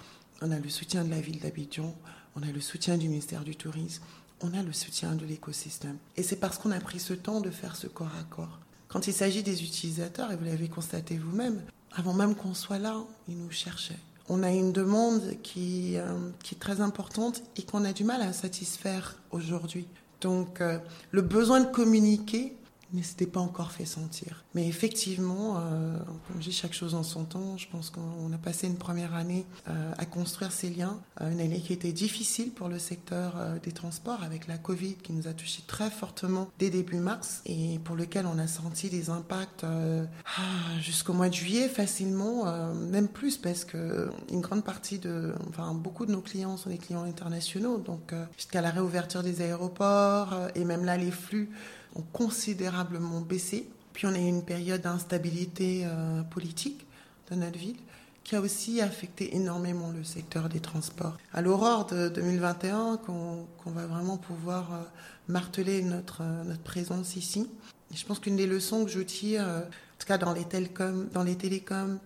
on 0.42 0.52
a 0.52 0.60
le 0.60 0.70
soutien 0.70 1.04
de 1.04 1.10
la 1.10 1.22
ville 1.22 1.40
d'Abidjan, 1.40 1.96
on 2.36 2.44
a 2.44 2.52
le 2.52 2.62
soutien 2.62 2.98
du 2.98 3.08
ministère 3.08 3.44
du 3.44 3.56
Tourisme, 3.56 4.04
on 4.42 4.54
a 4.54 4.64
le 4.64 4.74
soutien 4.74 5.16
de 5.16 5.26
l'écosystème. 5.26 5.98
Et 6.18 6.24
c'est 6.24 6.36
parce 6.36 6.58
qu'on 6.58 6.72
a 6.72 6.80
pris 6.80 7.00
ce 7.00 7.14
temps 7.14 7.42
de 7.42 7.50
faire 7.50 7.76
ce 7.76 7.88
corps 7.88 8.16
à 8.20 8.24
corps 8.24 8.60
quand 8.96 9.08
il 9.08 9.14
s'agit 9.14 9.44
des 9.44 9.62
utilisateurs, 9.62 10.32
et 10.32 10.38
vous 10.38 10.46
l'avez 10.46 10.70
constaté 10.70 11.18
vous-même, 11.18 11.62
avant 11.92 12.14
même 12.14 12.34
qu'on 12.34 12.54
soit 12.54 12.80
là, 12.80 13.04
ils 13.28 13.38
nous 13.38 13.52
cherchaient. 13.52 14.00
On 14.30 14.42
a 14.42 14.52
une 14.52 14.72
demande 14.72 15.36
qui, 15.44 15.98
euh, 15.98 16.30
qui 16.42 16.56
est 16.56 16.60
très 16.60 16.80
importante 16.80 17.44
et 17.58 17.64
qu'on 17.64 17.84
a 17.84 17.92
du 17.92 18.06
mal 18.06 18.22
à 18.22 18.32
satisfaire 18.32 19.18
aujourd'hui. 19.32 19.86
Donc 20.22 20.62
euh, 20.62 20.80
le 21.12 21.22
besoin 21.22 21.60
de 21.60 21.66
communiquer 21.66 22.56
mais 22.94 23.04
ce 23.04 23.12
n'était 23.12 23.26
pas 23.26 23.40
encore 23.40 23.72
fait 23.72 23.86
sentir. 23.86 24.44
Mais 24.54 24.68
effectivement, 24.68 25.58
euh, 25.58 25.98
comme 26.28 26.42
je 26.42 26.50
dis, 26.50 26.52
chaque 26.52 26.74
chose 26.74 26.96
en 26.96 27.04
son 27.04 27.26
temps. 27.26 27.58
Je 27.58 27.68
pense 27.68 27.90
qu'on 27.90 28.32
a 28.34 28.38
passé 28.38 28.68
une 28.68 28.78
première 28.78 29.14
année 29.16 29.46
euh, 29.68 29.92
à 29.98 30.06
construire 30.06 30.52
ces 30.52 30.70
liens. 30.70 31.00
Euh, 31.22 31.32
une 31.32 31.40
année 31.40 31.60
qui 31.60 31.74
était 31.74 31.92
difficile 31.92 32.52
pour 32.52 32.70
le 32.70 32.80
secteur 32.80 33.36
des 33.64 33.72
transports 33.72 34.24
avec 34.24 34.48
la 34.48 34.58
Covid 34.58 34.96
qui 34.96 35.14
nous 35.14 35.28
a 35.28 35.34
touché 35.34 35.64
très 35.68 35.90
fortement 35.90 36.50
dès 36.60 36.70
début 36.70 36.98
mars 36.98 37.42
et 37.46 37.80
pour 37.84 37.96
lequel 37.96 38.26
on 38.26 38.38
a 38.38 38.48
senti 38.48 38.90
des 38.90 39.10
impacts 39.10 39.66
ah, 39.66 40.80
jusqu'au 40.80 41.14
mois 41.14 41.30
de 41.30 41.34
juillet 41.34 41.68
facilement, 41.68 42.74
même 42.74 43.08
plus 43.08 43.38
parce 43.38 43.66
que 43.66 44.10
une 44.32 44.42
grande 44.42 44.64
partie 44.64 45.00
de, 45.00 45.34
enfin 45.50 45.74
beaucoup 45.74 46.06
de 46.06 46.12
nos 46.12 46.22
clients 46.22 46.58
sont 46.58 46.70
des 46.70 46.78
clients 46.78 47.04
internationaux. 47.04 47.80
Donc 47.80 48.14
jusqu'à 48.38 48.62
la 48.62 48.72
réouverture 48.72 49.24
des 49.24 49.42
aéroports 49.42 50.34
et 50.56 50.64
même 50.64 50.86
là 50.86 50.98
les 50.98 51.12
flux 51.12 51.50
ont 51.96 52.04
considérablement 52.14 53.22
baissé. 53.22 53.68
Puis 53.94 54.06
on 54.06 54.14
a 54.14 54.20
eu 54.20 54.28
une 54.28 54.44
période 54.44 54.82
d'instabilité 54.82 55.84
euh, 55.86 56.22
politique 56.24 56.86
dans 57.30 57.38
notre 57.38 57.58
ville 57.58 57.78
qui 58.24 58.36
a 58.36 58.42
aussi 58.42 58.82
affecté 58.82 59.36
énormément 59.36 59.92
le 59.92 60.04
secteur 60.04 60.50
des 60.50 60.60
transports. 60.60 61.16
À 61.32 61.42
l'aurore 61.44 61.86
de 61.86 62.10
2021, 62.10 62.98
qu'on 62.98 63.46
va 63.66 63.86
vraiment 63.86 64.18
pouvoir 64.18 64.74
euh, 64.74 64.82
marteler 65.28 65.84
notre, 65.84 66.24
euh, 66.24 66.44
notre 66.44 66.64
présence 66.64 67.16
ici. 67.16 67.48
Et 67.94 67.96
je 67.96 68.06
pense 68.06 68.20
qu'une 68.20 68.36
des 68.36 68.48
leçons 68.48 68.84
que 68.84 68.90
je 68.90 69.00
tire, 69.02 69.44
en 69.44 70.00
tout 70.00 70.08
cas 70.08 70.18
dans 70.18 70.34
les 70.34 70.44
télécoms, 70.44 71.08
dans 71.14 71.22
les 71.22 71.36
télécoms 71.36 72.00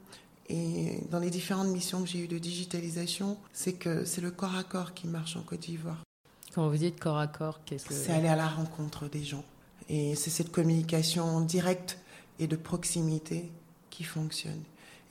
et 0.49 0.99
dans 1.09 1.19
les 1.19 1.29
différentes 1.29 1.69
missions 1.69 2.01
que 2.01 2.09
j'ai 2.09 2.19
eues 2.19 2.27
de 2.27 2.37
digitalisation, 2.37 3.37
c'est 3.53 3.73
que 3.73 4.03
c'est 4.03 4.19
le 4.19 4.29
corps 4.29 4.55
à 4.55 4.63
corps 4.63 4.93
qui 4.93 5.07
marche 5.07 5.37
en 5.37 5.41
Côte 5.41 5.61
d'Ivoire. 5.61 6.03
Quand 6.53 6.67
vous 6.67 6.77
dites 6.77 6.99
corps 6.99 7.17
à 7.17 7.27
corps, 7.27 7.61
qu'est-ce 7.65 7.85
que... 7.85 7.93
C'est 7.93 8.11
aller 8.11 8.27
à 8.27 8.35
la 8.35 8.47
rencontre 8.47 9.07
des 9.07 9.23
gens. 9.23 9.45
Et 9.89 10.15
c'est 10.15 10.29
cette 10.29 10.51
communication 10.51 11.41
directe 11.41 11.97
et 12.37 12.47
de 12.47 12.55
proximité 12.55 13.51
qui 13.89 14.03
fonctionne. 14.03 14.61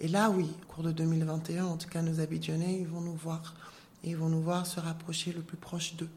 Et 0.01 0.09
là, 0.09 0.31
oui, 0.31 0.47
au 0.63 0.73
cours 0.73 0.85
de 0.85 0.93
2021, 0.93 1.67
en 1.67 1.77
tout 1.77 1.89
cas, 1.89 2.03
nos 2.03 2.21
Abidjanais, 2.21 2.79
ils 2.81 2.87
vont 2.87 3.01
nous 3.01 3.17
voir. 3.17 3.55
Et 4.05 4.11
ils 4.11 4.17
vont 4.17 4.29
nous 4.29 4.41
voir 4.41 4.67
se 4.67 4.79
rapprocher 4.79 5.33
le 5.33 5.41
plus 5.41 5.57
proche 5.57 5.97
d'eux 5.97 6.11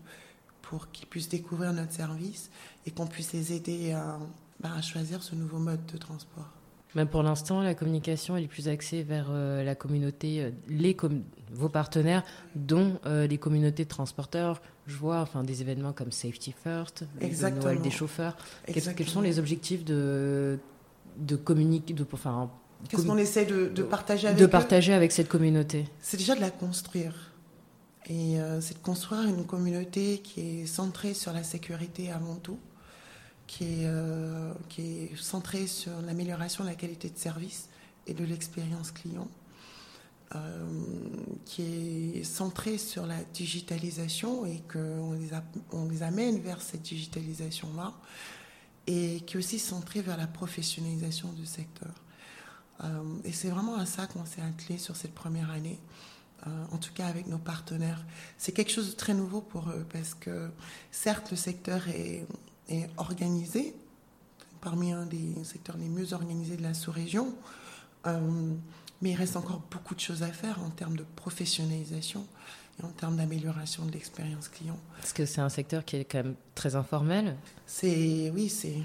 pour 0.62 0.92
qu'ils 0.92 1.08
puissent 1.08 1.30
découvrir 1.30 1.74
notre 1.74 1.92
service 1.92 2.52
et 2.86 2.92
qu'on 2.92 3.08
puisse 3.08 3.34
les 3.34 3.54
aider 3.54 3.92
à, 3.92 4.20
bah, 4.60 4.82
choisir 4.82 5.24
ce 5.24 5.36
nouveau 5.36 5.58
mode 5.58 5.86
de 5.88 5.98
transport. 5.98 6.48
Mais 6.94 7.06
pour 7.06 7.24
l'instant, 7.24 7.62
la 7.62 7.74
communication 7.74 8.38
est 8.38 8.48
plus 8.48 8.68
axée 8.68 9.02
vers 9.02 9.28
euh, 9.30 9.64
la 9.64 9.76
communauté, 9.76 10.42
euh, 10.42 10.52
les 10.68 10.96
vos 11.52 11.70
partenaires, 11.70 12.24
dont 12.56 13.00
euh, 13.06 13.28
les 13.28 13.38
communautés 13.38 13.86
de 13.86 13.90
transporteurs. 13.90 14.62
Je 14.88 14.98
vois 14.98 15.20
enfin, 15.20 15.44
des 15.44 15.62
événements 15.62 15.94
comme 15.94 16.12
Safety 16.12 16.54
First, 16.64 17.06
le 17.20 17.50
Noël 17.50 17.82
des 17.82 17.92
chauffeurs. 17.92 18.36
Quels, 18.66 19.08
sont 19.08 19.22
les 19.22 19.40
objectifs 19.40 19.86
de, 19.86 20.60
de 21.18 21.36
communiquer 21.36 21.94
de, 21.94 22.06
enfin, 22.12 22.50
Qu'est-ce 22.90 23.06
qu'on 23.06 23.18
essaie 23.18 23.46
de, 23.46 23.68
de, 23.68 23.84
partager 23.84 24.28
avec 24.28 24.40
De 24.40 24.48
partager 24.48 24.94
avec 24.94 25.12
cette 25.12 25.30
communauté? 25.30 25.86
C'est 26.00 26.18
déjà 26.18 26.36
de 26.36 26.42
la 26.42 26.50
construire. 26.50 27.14
Et 28.10 28.38
c'est 28.60 28.74
de 28.74 28.84
construire 28.84 29.24
une 29.24 29.46
communauté 29.46 30.18
qui 30.18 30.42
est 30.62 30.66
centrée 30.66 31.14
sur 31.14 31.32
la 31.32 31.44
sécurité 31.44 32.12
avant 32.12 32.36
tout 32.36 32.58
qui 33.52 33.66
est, 33.66 33.86
euh, 33.86 34.54
qui 34.70 34.82
est 34.82 35.18
centré 35.18 35.68
sur 35.68 35.92
l'amélioration 36.06 36.64
de 36.64 36.70
la 36.70 36.76
qualité 36.76 37.10
de 37.10 37.18
service 37.18 37.68
et 38.08 38.14
de 38.14 38.24
l'expérience 38.24 38.92
client, 38.92 39.28
euh, 40.36 40.66
qui 41.46 41.62
est 42.16 42.24
centré 42.24 42.78
sur 42.78 43.06
la 43.06 43.22
digitalisation 43.34 44.46
et 44.46 44.64
qu'on 44.72 45.14
les, 45.14 45.30
on 45.72 45.90
les 45.90 46.04
amène 46.04 46.40
vers 46.40 46.62
cette 46.62 46.84
digitalisation-là, 46.84 47.94
et 48.88 49.22
qui 49.22 49.36
est 49.36 49.38
aussi 49.38 49.60
centré 49.60 50.02
vers 50.02 50.18
la 50.18 50.28
professionnalisation 50.28 51.34
du 51.34 51.46
secteur. 51.46 51.94
Euh, 52.84 53.04
et 53.26 53.34
c'est 53.34 53.50
vraiment 53.50 53.76
à 53.76 53.86
ça 53.86 54.08
qu'on 54.08 54.26
s'est 54.26 54.42
attelé 54.42 54.78
sur 54.78 54.96
cette 54.96 55.14
première 55.14 55.52
année. 55.52 55.80
en 56.72 56.78
tout 56.78 56.94
cas 56.94 57.08
avec 57.08 57.28
nos 57.28 57.38
partenaires. 57.38 58.04
C'est 58.38 58.52
quelque 58.52 58.72
chose 58.72 58.90
de 58.92 58.96
très 58.96 59.14
nouveau 59.14 59.42
pour 59.42 59.70
eux 59.70 59.86
parce 59.92 60.16
que 60.16 60.50
certes 60.92 61.30
le 61.30 61.38
secteur 61.38 61.88
est, 61.90 62.26
est 62.68 62.90
organisé, 62.98 63.76
parmi 64.62 64.92
un 64.92 65.06
des 65.06 65.36
secteurs 65.44 65.78
les 65.78 65.90
mieux 65.90 66.14
organisés 66.14 66.56
de 66.56 66.64
la 66.64 66.74
sous-région. 66.74 67.36
Mais 69.02 69.12
il 69.12 69.16
reste 69.16 69.36
encore 69.36 69.62
beaucoup 69.72 69.96
de 69.96 70.00
choses 70.00 70.24
à 70.24 70.28
faire 70.28 70.60
en 70.64 70.70
termes 70.70 70.96
de 70.96 71.06
professionnalisation 71.16 72.26
et 72.80 72.86
en 72.86 72.90
termes 72.90 73.18
d'amélioration 73.18 73.86
de 73.86 73.92
l'expérience 73.92 74.48
client. 74.48 74.78
Parce 74.98 75.14
que 75.14 75.26
c'est 75.26 75.42
un 75.42 75.50
secteur 75.50 75.86
qui 75.86 75.98
est 75.98 76.06
quand 76.06 76.24
même 76.24 76.36
très 76.56 76.76
informel. 76.76 77.36
C'est 77.66 78.32
oui, 78.34 78.50
c'est 78.50 78.78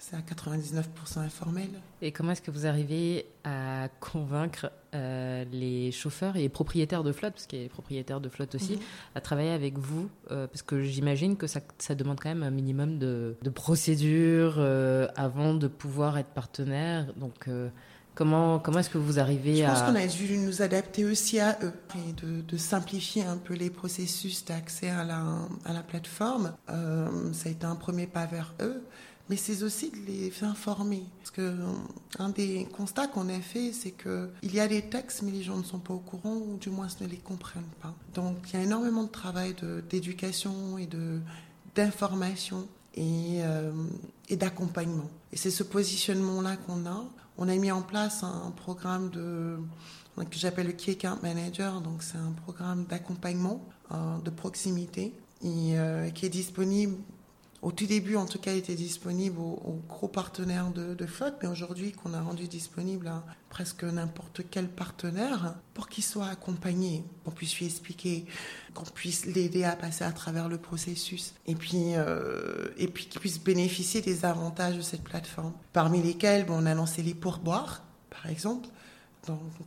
c'est 0.00 0.16
à 0.16 0.20
99% 0.20 1.18
informel. 1.18 1.68
Et 2.00 2.10
comment 2.10 2.32
est-ce 2.32 2.40
que 2.40 2.50
vous 2.50 2.66
arrivez 2.66 3.26
à 3.44 3.88
convaincre 4.00 4.72
euh, 4.94 5.44
les 5.52 5.92
chauffeurs 5.92 6.36
et 6.36 6.40
les 6.40 6.48
propriétaires 6.48 7.04
de 7.04 7.12
flotte, 7.12 7.34
parce 7.34 7.46
qu'il 7.46 7.58
y 7.58 7.62
a 7.62 7.64
les 7.64 7.68
propriétaires 7.68 8.20
de 8.20 8.30
flotte 8.30 8.54
aussi, 8.54 8.72
mhm. 8.72 8.80
à 9.14 9.20
travailler 9.20 9.50
avec 9.50 9.76
vous 9.76 10.08
euh, 10.30 10.46
Parce 10.46 10.62
que 10.62 10.80
j'imagine 10.82 11.36
que 11.36 11.46
ça, 11.46 11.60
ça, 11.76 11.94
demande 11.94 12.18
quand 12.18 12.30
même 12.30 12.42
un 12.42 12.50
minimum 12.50 12.98
de, 12.98 13.36
de 13.42 13.50
procédures 13.50 14.54
euh, 14.56 15.06
avant 15.16 15.52
de 15.52 15.68
pouvoir 15.68 16.16
être 16.16 16.30
partenaire. 16.30 17.12
Donc, 17.16 17.50
comment, 18.20 18.58
comment 18.58 18.80
est-ce 18.80 18.90
que 18.90 18.98
vous 18.98 19.18
arrivez 19.18 19.64
à... 19.64 19.74
Je 19.74 19.80
pense 19.80 19.90
qu'on 19.90 19.96
a 19.96 20.06
dû 20.06 20.36
nous 20.36 20.60
adapter 20.60 21.06
aussi 21.06 21.40
à 21.40 21.58
eux 21.62 21.72
et 22.06 22.12
de, 22.12 22.42
de 22.42 22.56
simplifier 22.58 23.24
un 23.24 23.38
peu 23.38 23.54
les 23.54 23.70
processus 23.70 24.44
d'accès 24.44 24.90
à 24.90 25.04
la, 25.04 25.24
à 25.64 25.72
la 25.72 25.80
plateforme. 25.80 26.52
ça 26.68 27.48
a 27.48 27.48
été 27.48 27.64
un 27.64 27.76
premier 27.76 28.06
pas 28.06 28.26
vers 28.26 28.52
eux 28.60 28.82
mais 29.30 29.36
c'est 29.36 29.62
aussi 29.62 29.90
de 29.90 29.96
les 30.08 30.32
informer. 30.42 31.04
Parce 31.20 31.30
que 31.30 31.54
un 32.18 32.30
des 32.30 32.66
constats 32.76 33.06
qu'on 33.06 33.28
a 33.28 33.38
fait, 33.38 33.72
c'est 33.72 33.92
qu'il 33.92 34.52
y 34.52 34.58
a 34.58 34.66
des 34.66 34.82
textes, 34.82 35.22
mais 35.22 35.30
les 35.30 35.44
gens 35.44 35.56
ne 35.56 35.62
sont 35.62 35.78
pas 35.78 35.94
au 35.94 36.00
courant, 36.00 36.34
ou 36.34 36.58
du 36.58 36.68
moins 36.68 36.88
ne 37.00 37.06
les 37.06 37.18
comprennent 37.18 37.62
pas. 37.80 37.94
Donc 38.12 38.36
il 38.48 38.54
y 38.54 38.56
a 38.60 38.64
énormément 38.64 39.04
de 39.04 39.08
travail 39.08 39.54
d'éducation 39.88 40.78
et 40.78 40.88
d'information 41.76 42.66
et, 42.96 43.38
et 44.28 44.36
d'accompagnement. 44.36 45.08
Et 45.32 45.36
c'est 45.36 45.52
ce 45.52 45.62
positionnement-là 45.62 46.56
qu'on 46.56 46.84
a. 46.86 47.04
On 47.38 47.48
a 47.48 47.54
mis 47.56 47.70
en 47.70 47.82
place 47.82 48.22
un 48.22 48.50
programme 48.50 49.10
de 49.10 49.58
que 50.18 50.36
j'appelle 50.36 50.66
le 50.66 50.72
Key 50.72 50.92
Account 50.92 51.18
Manager. 51.22 51.80
Donc, 51.80 52.02
c'est 52.02 52.18
un 52.18 52.32
programme 52.32 52.84
d'accompagnement 52.84 53.64
de 53.90 54.30
proximité 54.30 55.14
et, 55.42 55.74
qui 56.14 56.26
est 56.26 56.30
disponible 56.30 56.96
au 57.62 57.72
tout 57.72 57.86
début, 57.86 58.16
en 58.16 58.24
tout 58.24 58.38
cas, 58.38 58.54
était 58.54 58.74
disponible 58.74 59.38
aux, 59.38 59.80
gros 59.86 60.08
partenaires 60.08 60.70
de, 60.70 60.94
de 60.94 61.06
flotte, 61.06 61.36
mais 61.42 61.48
aujourd'hui 61.48 61.92
qu'on 61.92 62.14
a 62.14 62.20
rendu 62.20 62.48
disponible 62.48 63.08
à 63.08 63.22
presque 63.50 63.84
n'importe 63.84 64.42
quel 64.50 64.68
partenaire 64.68 65.54
pour 65.74 65.88
qu'il 65.88 66.04
soit 66.04 66.28
accompagné, 66.28 67.04
qu'on 67.24 67.32
puisse 67.32 67.58
lui 67.58 67.66
expliquer, 67.66 68.24
qu'on 68.74 68.84
puisse 68.84 69.26
l'aider 69.26 69.64
à 69.64 69.76
passer 69.76 70.04
à 70.04 70.12
travers 70.12 70.48
le 70.48 70.56
processus, 70.56 71.34
et 71.46 71.54
puis 71.54 71.94
euh, 71.96 72.68
puis 72.94 73.06
qu'il 73.06 73.20
puisse 73.20 73.40
bénéficier 73.40 74.00
des 74.00 74.24
avantages 74.24 74.76
de 74.76 74.82
cette 74.82 75.02
plateforme. 75.02 75.52
Parmi 75.72 76.02
lesquels, 76.02 76.46
bon, 76.46 76.62
on 76.62 76.66
a 76.66 76.74
lancé 76.74 77.02
les 77.02 77.14
pourboires, 77.14 77.82
par 78.08 78.30
exemple 78.30 78.68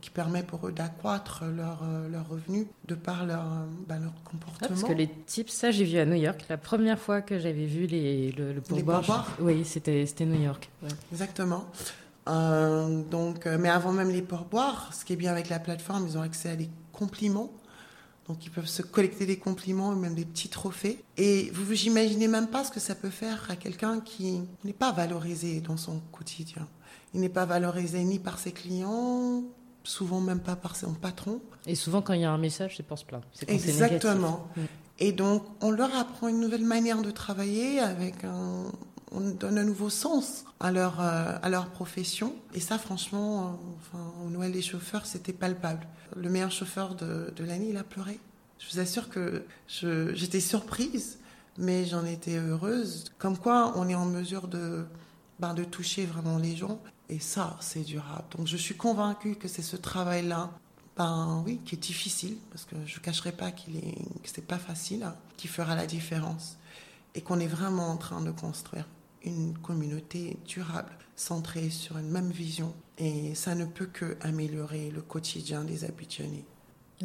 qui 0.00 0.10
permet 0.10 0.42
pour 0.42 0.66
eux 0.66 0.72
d'accroître 0.72 1.44
leur, 1.44 1.82
euh, 1.84 2.08
leur 2.08 2.28
revenu 2.28 2.66
de 2.86 2.94
par 2.94 3.24
leur, 3.24 3.40
euh, 3.40 3.66
bah, 3.86 3.98
leur 3.98 4.12
comportement. 4.24 4.58
Ah, 4.62 4.68
parce 4.68 4.82
que 4.82 4.92
les 4.92 5.08
tips, 5.26 5.52
ça 5.52 5.70
j'ai 5.70 5.84
vu 5.84 5.98
à 5.98 6.04
New 6.04 6.14
York. 6.14 6.44
La 6.48 6.58
première 6.58 6.98
fois 6.98 7.22
que 7.22 7.38
j'avais 7.38 7.66
vu 7.66 7.86
les, 7.86 8.32
le, 8.32 8.60
pourboire, 8.60 9.36
oui, 9.40 9.64
c'était 9.64 10.06
New 10.20 10.42
York. 10.42 10.68
Exactement. 11.12 11.66
Euh, 12.28 13.02
donc, 13.10 13.46
mais 13.46 13.68
avant 13.68 13.92
même 13.92 14.10
les 14.10 14.22
pourboires, 14.22 14.92
ce 14.94 15.04
qui 15.04 15.12
est 15.12 15.16
bien 15.16 15.30
avec 15.30 15.48
la 15.48 15.58
plateforme, 15.58 16.06
ils 16.08 16.18
ont 16.18 16.22
accès 16.22 16.50
à 16.50 16.56
des 16.56 16.70
compliments. 16.92 17.50
Donc 18.26 18.46
ils 18.46 18.50
peuvent 18.50 18.66
se 18.66 18.82
collecter 18.82 19.26
des 19.26 19.36
compliments 19.36 19.92
et 19.92 19.96
même 19.96 20.14
des 20.14 20.24
petits 20.24 20.48
trophées. 20.48 21.04
Et 21.16 21.50
vous 21.52 21.64
vous 21.64 21.84
imaginez 21.84 22.26
même 22.26 22.48
pas 22.48 22.64
ce 22.64 22.70
que 22.70 22.80
ça 22.80 22.94
peut 22.94 23.10
faire 23.10 23.46
à 23.50 23.56
quelqu'un 23.56 24.00
qui 24.00 24.40
n'est 24.64 24.72
pas 24.72 24.92
valorisé 24.92 25.60
dans 25.60 25.76
son 25.76 26.00
quotidien. 26.10 26.66
Il 27.14 27.20
n'est 27.20 27.28
pas 27.28 27.46
valorisé 27.46 28.02
ni 28.04 28.18
par 28.18 28.38
ses 28.38 28.52
clients, 28.52 29.44
souvent 29.84 30.20
même 30.20 30.40
pas 30.40 30.56
par 30.56 30.76
son 30.76 30.92
patron. 30.92 31.40
Et 31.66 31.74
souvent, 31.74 32.02
quand 32.02 32.12
il 32.12 32.22
y 32.22 32.24
a 32.24 32.30
un 32.30 32.38
message, 32.38 32.76
c'est 32.76 32.82
pour 32.82 32.98
se 32.98 33.04
plaindre. 33.04 33.26
Exactement. 33.46 34.48
Mm. 34.56 34.60
Et 34.98 35.12
donc, 35.12 35.44
on 35.60 35.70
leur 35.70 35.94
apprend 35.96 36.28
une 36.28 36.40
nouvelle 36.40 36.64
manière 36.64 37.02
de 37.02 37.10
travailler 37.10 37.80
avec 37.80 38.24
un, 38.24 38.64
on 39.14 39.20
donne 39.20 39.58
un 39.58 39.64
nouveau 39.64 39.90
sens 39.90 40.44
à 40.60 40.72
leur, 40.72 41.00
euh, 41.00 41.36
à 41.40 41.48
leur 41.48 41.68
profession. 41.70 42.34
Et 42.52 42.60
ça, 42.60 42.78
franchement, 42.78 43.46
euh, 43.46 43.50
enfin, 43.78 44.12
au 44.24 44.30
Noël 44.30 44.52
des 44.52 44.62
chauffeurs, 44.62 45.06
c'était 45.06 45.32
palpable. 45.32 45.86
Le 46.16 46.28
meilleur 46.28 46.50
chauffeur 46.50 46.94
de, 46.94 47.32
de 47.34 47.44
l'année, 47.44 47.68
il 47.70 47.76
a 47.76 47.84
pleuré. 47.84 48.18
Je 48.58 48.72
vous 48.72 48.80
assure 48.80 49.08
que 49.08 49.44
j'étais 49.68 50.40
surprise, 50.40 51.18
mais 51.58 51.84
j'en 51.86 52.04
étais 52.04 52.36
heureuse. 52.36 53.04
Comme 53.18 53.36
quoi, 53.36 53.72
on 53.76 53.88
est 53.88 53.94
en 53.94 54.06
mesure 54.06 54.48
de, 54.48 54.84
ben, 55.38 55.54
de 55.54 55.64
toucher 55.64 56.06
vraiment 56.06 56.38
les 56.38 56.56
gens 56.56 56.80
et 57.14 57.20
ça, 57.20 57.56
c'est 57.60 57.82
durable. 57.82 58.24
Donc 58.36 58.48
je 58.48 58.56
suis 58.56 58.76
convaincue 58.76 59.36
que 59.36 59.46
c'est 59.46 59.62
ce 59.62 59.76
travail-là, 59.76 60.50
ben 60.96 61.42
oui, 61.46 61.60
qui 61.64 61.76
est 61.76 61.78
difficile, 61.78 62.36
parce 62.50 62.64
que 62.64 62.74
je 62.86 62.98
ne 62.98 63.04
cacherai 63.04 63.30
pas 63.30 63.52
qu'il 63.52 63.76
est, 63.76 63.94
que 64.22 64.40
pas 64.40 64.58
facile, 64.58 65.04
hein, 65.04 65.14
qui 65.36 65.46
fera 65.46 65.76
la 65.76 65.86
différence. 65.86 66.56
Et 67.14 67.20
qu'on 67.20 67.38
est 67.38 67.46
vraiment 67.46 67.90
en 67.90 67.96
train 67.96 68.20
de 68.20 68.32
construire 68.32 68.88
une 69.22 69.56
communauté 69.58 70.36
durable, 70.44 70.90
centrée 71.14 71.70
sur 71.70 71.98
une 71.98 72.10
même 72.10 72.32
vision. 72.32 72.74
Et 72.98 73.36
ça 73.36 73.54
ne 73.54 73.64
peut 73.64 73.86
que 73.86 74.16
améliorer 74.20 74.90
le 74.90 75.00
quotidien 75.00 75.62
des 75.62 75.84
habitués. 75.84 76.44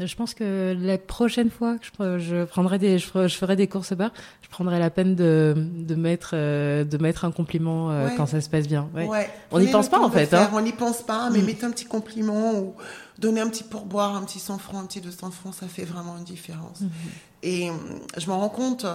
Je 0.06 0.16
pense 0.16 0.34
que 0.34 0.76
la 0.80 0.98
prochaine 0.98 1.50
fois 1.50 1.78
que 1.78 2.20
je, 2.20 2.46
prendrai 2.46 2.80
des, 2.80 3.00
je, 3.00 3.08
ferai 3.28 3.56
des 3.56 3.68
courses 3.68 3.94
bar, 3.94 4.12
je 4.42 4.50
prendrai 4.50 4.80
la 4.80 4.90
peine 4.90 5.16
de, 5.16 5.54
de 5.58 5.96
mettre, 5.96 6.32
euh, 6.34 6.84
de 6.84 6.98
mettre 6.98 7.26
un 7.26 7.32
compliment 7.32 7.92
euh, 7.92 8.10
quand 8.16 8.26
ça 8.26 8.42
se 8.42 8.50
passe 8.50 8.68
bien. 8.68 8.90
Ouais. 8.94 9.30
On 9.52 9.60
n'y 9.60 9.68
pense 9.68 9.90
pas 9.90 10.00
en 10.00 10.10
fait. 10.10 10.34
Hein. 10.34 10.50
On 10.54 10.62
n'y 10.62 10.74
pense 10.74 11.02
pas, 11.02 11.30
mais 11.30 11.40
mm. 11.40 11.46
mettez 11.46 11.66
un 11.66 11.72
petit 11.72 11.86
compliment 11.86 12.54
ou 12.60 12.76
donner 13.18 13.42
un 13.42 13.50
petit 13.50 13.64
pourboire, 13.64 14.16
un 14.16 14.24
petit 14.24 14.40
100 14.40 14.58
francs, 14.60 14.84
un 14.84 14.86
petit 14.86 15.02
200 15.02 15.32
francs, 15.32 15.54
ça 15.54 15.68
fait 15.68 15.86
vraiment 15.86 16.18
une 16.18 16.24
différence. 16.24 16.82
Mm-hmm. 16.82 17.44
Et 17.44 17.72
je 18.18 18.28
me 18.28 18.34
rends 18.34 18.50
compte, 18.50 18.86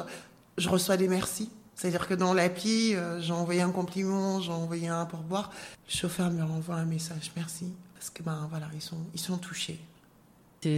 je 0.59 0.69
reçois 0.69 0.97
des 0.97 1.09
merci. 1.09 1.51
C'est-à-dire 1.75 2.07
que 2.07 2.15
dans 2.15 2.33
l'appli, 2.35 2.95
euh, 2.95 3.21
j'ai 3.21 3.33
envoyé 3.33 3.61
un 3.61 3.71
compliment, 3.71 4.41
j'ai 4.41 4.53
envoyé 4.53 4.89
un 4.89 5.05
pourboire. 5.07 5.51
Le 5.89 5.95
chauffeur 5.95 6.31
me 6.31 6.43
renvoie 6.43 6.77
un 6.77 6.85
message, 6.85 7.33
merci. 7.37 7.73
Parce 7.95 8.11
que 8.11 8.23
ben 8.23 8.47
voilà, 8.51 8.67
ils 8.75 8.83
sont, 8.83 8.99
ils 9.13 9.21
sont 9.21 9.39
touchés 9.39 9.81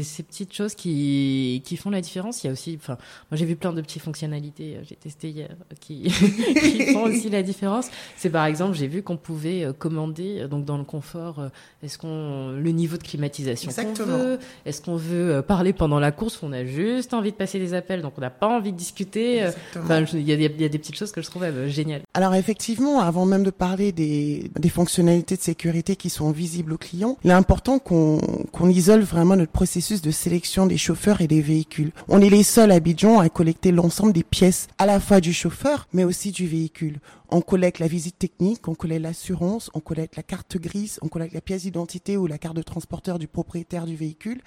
ces 0.03 0.23
petites 0.23 0.53
choses 0.53 0.75
qui, 0.75 1.63
qui 1.65 1.77
font 1.77 1.91
la 1.91 2.01
différence. 2.01 2.43
Il 2.43 2.49
y 2.49 2.51
a 2.51 2.53
aussi, 2.53 2.79
enfin, 2.81 2.97
moi 3.31 3.37
j'ai 3.37 3.45
vu 3.45 3.57
plein 3.57 3.73
de 3.73 3.81
petites 3.81 4.03
fonctionnalités, 4.03 4.77
euh, 4.77 4.83
j'ai 4.89 4.97
testé 4.97 5.31
hier, 5.31 5.49
qui, 5.81 6.03
qui 6.61 6.93
font 6.93 7.05
aussi 7.05 7.31
la 7.31 7.43
différence. 7.43 7.89
C'est 8.17 8.31
par 8.31 8.45
exemple, 8.47 8.77
j'ai 8.77 8.89
vu 8.89 9.03
qu'on 9.03 9.17
pouvait 9.17 9.65
euh, 9.65 9.73
commander, 9.73 10.41
euh, 10.41 10.49
donc 10.49 10.65
dans 10.65 10.79
le 10.79 10.85
confort, 10.85 11.51
est-ce 11.83 11.99
qu'on, 11.99 12.53
le 12.53 12.71
niveau 12.71 12.97
de 12.97 13.03
climatisation 13.03 13.71
qu'on 13.73 14.05
veut, 14.05 14.39
est-ce 14.65 14.83
qu'on 14.83 14.97
veut 14.97 15.43
parler 15.43 15.73
pendant 15.73 16.01
la 16.01 16.13
course, 16.13 16.41
on 16.43 16.53
a 16.53 16.65
juste 16.65 17.15
envie 17.15 17.33
de 17.33 17.37
passer 17.37 17.59
des 17.59 17.75
appels, 17.75 18.03
donc 18.03 18.15
on 18.17 18.21
n'a 18.21 18.31
pas 18.31 18.49
envie 18.49 18.73
de 18.73 18.77
discuter. 18.77 19.49
Enfin, 19.79 20.05
il 20.13 20.23
y, 20.23 20.33
a 20.33 20.37
des, 20.37 20.55
y 20.59 20.65
a 20.65 20.69
des 20.69 20.79
petites 20.79 20.97
choses 20.97 21.13
que 21.13 21.23
je 21.23 21.27
trouvais 21.27 21.71
géniales. 21.71 22.03
Alors 22.15 22.35
effectivement, 22.35 23.01
avant 23.01 23.27
même 23.27 23.43
de 23.43 23.51
parler 23.51 23.93
des, 23.93 24.51
des 24.59 24.69
fonctionnalités 24.69 25.37
de 25.37 25.43
sécurité 25.43 25.97
qui 25.97 26.11
sont 26.11 26.31
visibles 26.31 26.73
aux 26.73 26.79
clients, 26.79 27.17
il 27.25 27.31
est 27.31 27.35
important 27.35 27.79
qu'on 27.79 28.19
qu'on 28.53 28.69
isole 28.69 29.03
vraiment 29.03 29.37
notre 29.37 29.53
processus 29.53 29.76
de 29.77 30.11
sélection 30.11 30.65
des 30.65 30.79
chauffeurs 30.79 31.21
et 31.21 31.27
des 31.27 31.43
véhicules. 31.43 31.93
On 32.09 32.23
est 32.23 32.31
les 32.31 32.43
seuls 32.43 32.71
à 32.73 32.77
Abidjan 32.77 33.19
à 33.19 33.29
collecter 33.29 33.73
l'ensemble 33.73 34.15
des 34.15 34.23
pièces, 34.23 34.69
à 34.79 34.87
la 34.87 35.01
fois 35.01 35.21
du 35.21 35.35
chauffeur, 35.35 35.87
mais 35.93 36.03
aussi 36.03 36.31
du 36.31 36.47
véhicule. 36.47 36.99
On 37.29 37.43
collecte 37.43 37.79
la 37.79 37.87
visite 37.87 38.19
technique, 38.19 38.69
on 38.69 38.75
collecte 38.75 39.03
l'assurance, 39.03 39.71
on 39.75 39.81
collecte 39.81 40.17
la 40.17 40.23
carte 40.23 40.57
grise, 40.57 40.99
on 41.03 41.09
collecte 41.09 41.35
la 41.35 41.43
pièce 41.43 41.63
d'identité 41.63 42.17
ou 42.17 42.27
la 42.27 42.39
carte 42.39 42.57
de 42.57 42.63
transporteur 42.63 43.19
du 43.19 43.29
propriétaire 43.29 43.85
du 43.85 43.97
véhicule 43.97 44.41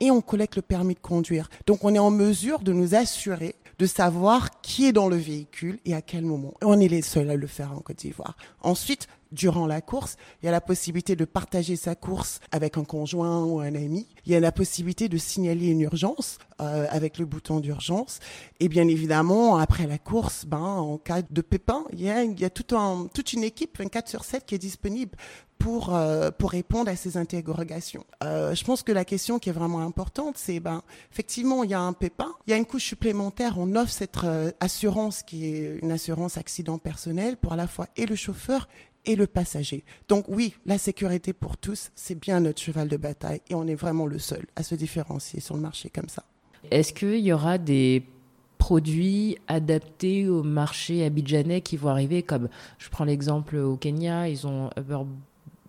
et 0.00 0.10
on 0.10 0.20
collecte 0.20 0.56
le 0.56 0.62
permis 0.62 0.94
de 0.94 1.00
conduire. 1.00 1.48
Donc 1.66 1.82
on 1.82 1.94
est 1.94 1.98
en 1.98 2.10
mesure 2.10 2.58
de 2.58 2.74
nous 2.74 2.94
assurer 2.94 3.54
de 3.78 3.86
savoir 3.86 4.60
qui 4.60 4.86
est 4.86 4.92
dans 4.92 5.08
le 5.08 5.16
véhicule 5.16 5.78
et 5.86 5.94
à 5.94 6.02
quel 6.02 6.24
moment. 6.24 6.52
On 6.62 6.78
est 6.78 6.88
les 6.88 7.02
seuls 7.02 7.30
à 7.30 7.36
le 7.36 7.46
faire 7.46 7.72
en 7.72 7.80
Côte 7.80 7.96
d'Ivoire. 7.96 8.36
Ensuite, 8.60 9.08
durant 9.34 9.66
la 9.66 9.80
course, 9.80 10.16
il 10.42 10.46
y 10.46 10.48
a 10.48 10.52
la 10.52 10.60
possibilité 10.60 11.16
de 11.16 11.24
partager 11.24 11.76
sa 11.76 11.94
course 11.94 12.40
avec 12.52 12.78
un 12.78 12.84
conjoint 12.84 13.44
ou 13.44 13.60
un 13.60 13.74
ami. 13.74 14.06
Il 14.24 14.32
y 14.32 14.34
a 14.34 14.40
la 14.40 14.52
possibilité 14.52 15.08
de 15.08 15.18
signaler 15.18 15.66
une 15.66 15.80
urgence 15.80 16.38
euh, 16.60 16.86
avec 16.90 17.18
le 17.18 17.26
bouton 17.26 17.60
d'urgence. 17.60 18.20
Et 18.60 18.68
bien 18.68 18.88
évidemment, 18.88 19.56
après 19.56 19.86
la 19.86 19.98
course, 19.98 20.46
ben, 20.46 20.58
en 20.58 20.98
cas 20.98 21.22
de 21.28 21.40
pépin, 21.40 21.84
il 21.92 22.02
y 22.02 22.10
a, 22.10 22.22
il 22.22 22.38
y 22.38 22.44
a 22.44 22.50
tout 22.50 22.76
un, 22.76 23.08
toute 23.12 23.32
une 23.32 23.44
équipe 23.44 23.78
24 23.78 24.08
sur 24.08 24.24
7 24.24 24.46
qui 24.46 24.54
est 24.54 24.58
disponible 24.58 25.16
pour, 25.58 25.94
euh, 25.94 26.30
pour 26.30 26.50
répondre 26.50 26.90
à 26.90 26.96
ces 26.96 27.16
interrogations. 27.16 28.04
Euh, 28.22 28.54
je 28.54 28.64
pense 28.64 28.82
que 28.82 28.92
la 28.92 29.04
question 29.04 29.38
qui 29.38 29.48
est 29.48 29.52
vraiment 29.52 29.80
importante, 29.80 30.36
c'est 30.36 30.60
ben, 30.60 30.82
effectivement, 31.10 31.64
il 31.64 31.70
y 31.70 31.74
a 31.74 31.80
un 31.80 31.94
pépin, 31.94 32.32
il 32.46 32.50
y 32.50 32.52
a 32.52 32.56
une 32.56 32.66
couche 32.66 32.84
supplémentaire, 32.84 33.54
on 33.56 33.74
offre 33.74 33.90
cette 33.90 34.22
euh, 34.24 34.50
assurance 34.60 35.22
qui 35.22 35.46
est 35.46 35.78
une 35.82 35.90
assurance 35.90 36.36
accident 36.36 36.78
personnel 36.78 37.36
pour 37.36 37.54
à 37.54 37.56
la 37.56 37.66
fois 37.66 37.86
et 37.96 38.06
le 38.06 38.14
chauffeur 38.14 38.68
et 39.06 39.16
le 39.16 39.26
passager. 39.26 39.84
Donc 40.08 40.24
oui, 40.28 40.54
la 40.66 40.78
sécurité 40.78 41.32
pour 41.32 41.56
tous, 41.56 41.90
c'est 41.94 42.18
bien 42.18 42.40
notre 42.40 42.60
cheval 42.60 42.88
de 42.88 42.96
bataille 42.96 43.40
et 43.48 43.54
on 43.54 43.66
est 43.66 43.74
vraiment 43.74 44.06
le 44.06 44.18
seul 44.18 44.46
à 44.56 44.62
se 44.62 44.74
différencier 44.74 45.40
sur 45.40 45.56
le 45.56 45.62
marché 45.62 45.90
comme 45.90 46.08
ça. 46.08 46.24
Est-ce 46.70 46.92
qu'il 46.92 47.20
y 47.20 47.32
aura 47.32 47.58
des 47.58 48.04
produits 48.58 49.36
adaptés 49.46 50.28
au 50.28 50.42
marché 50.42 51.04
abidjanais 51.04 51.60
qui 51.60 51.76
vont 51.76 51.90
arriver 51.90 52.22
comme 52.22 52.48
je 52.78 52.88
prends 52.88 53.04
l'exemple 53.04 53.56
au 53.56 53.76
Kenya, 53.76 54.28
ils 54.28 54.46
ont 54.46 54.70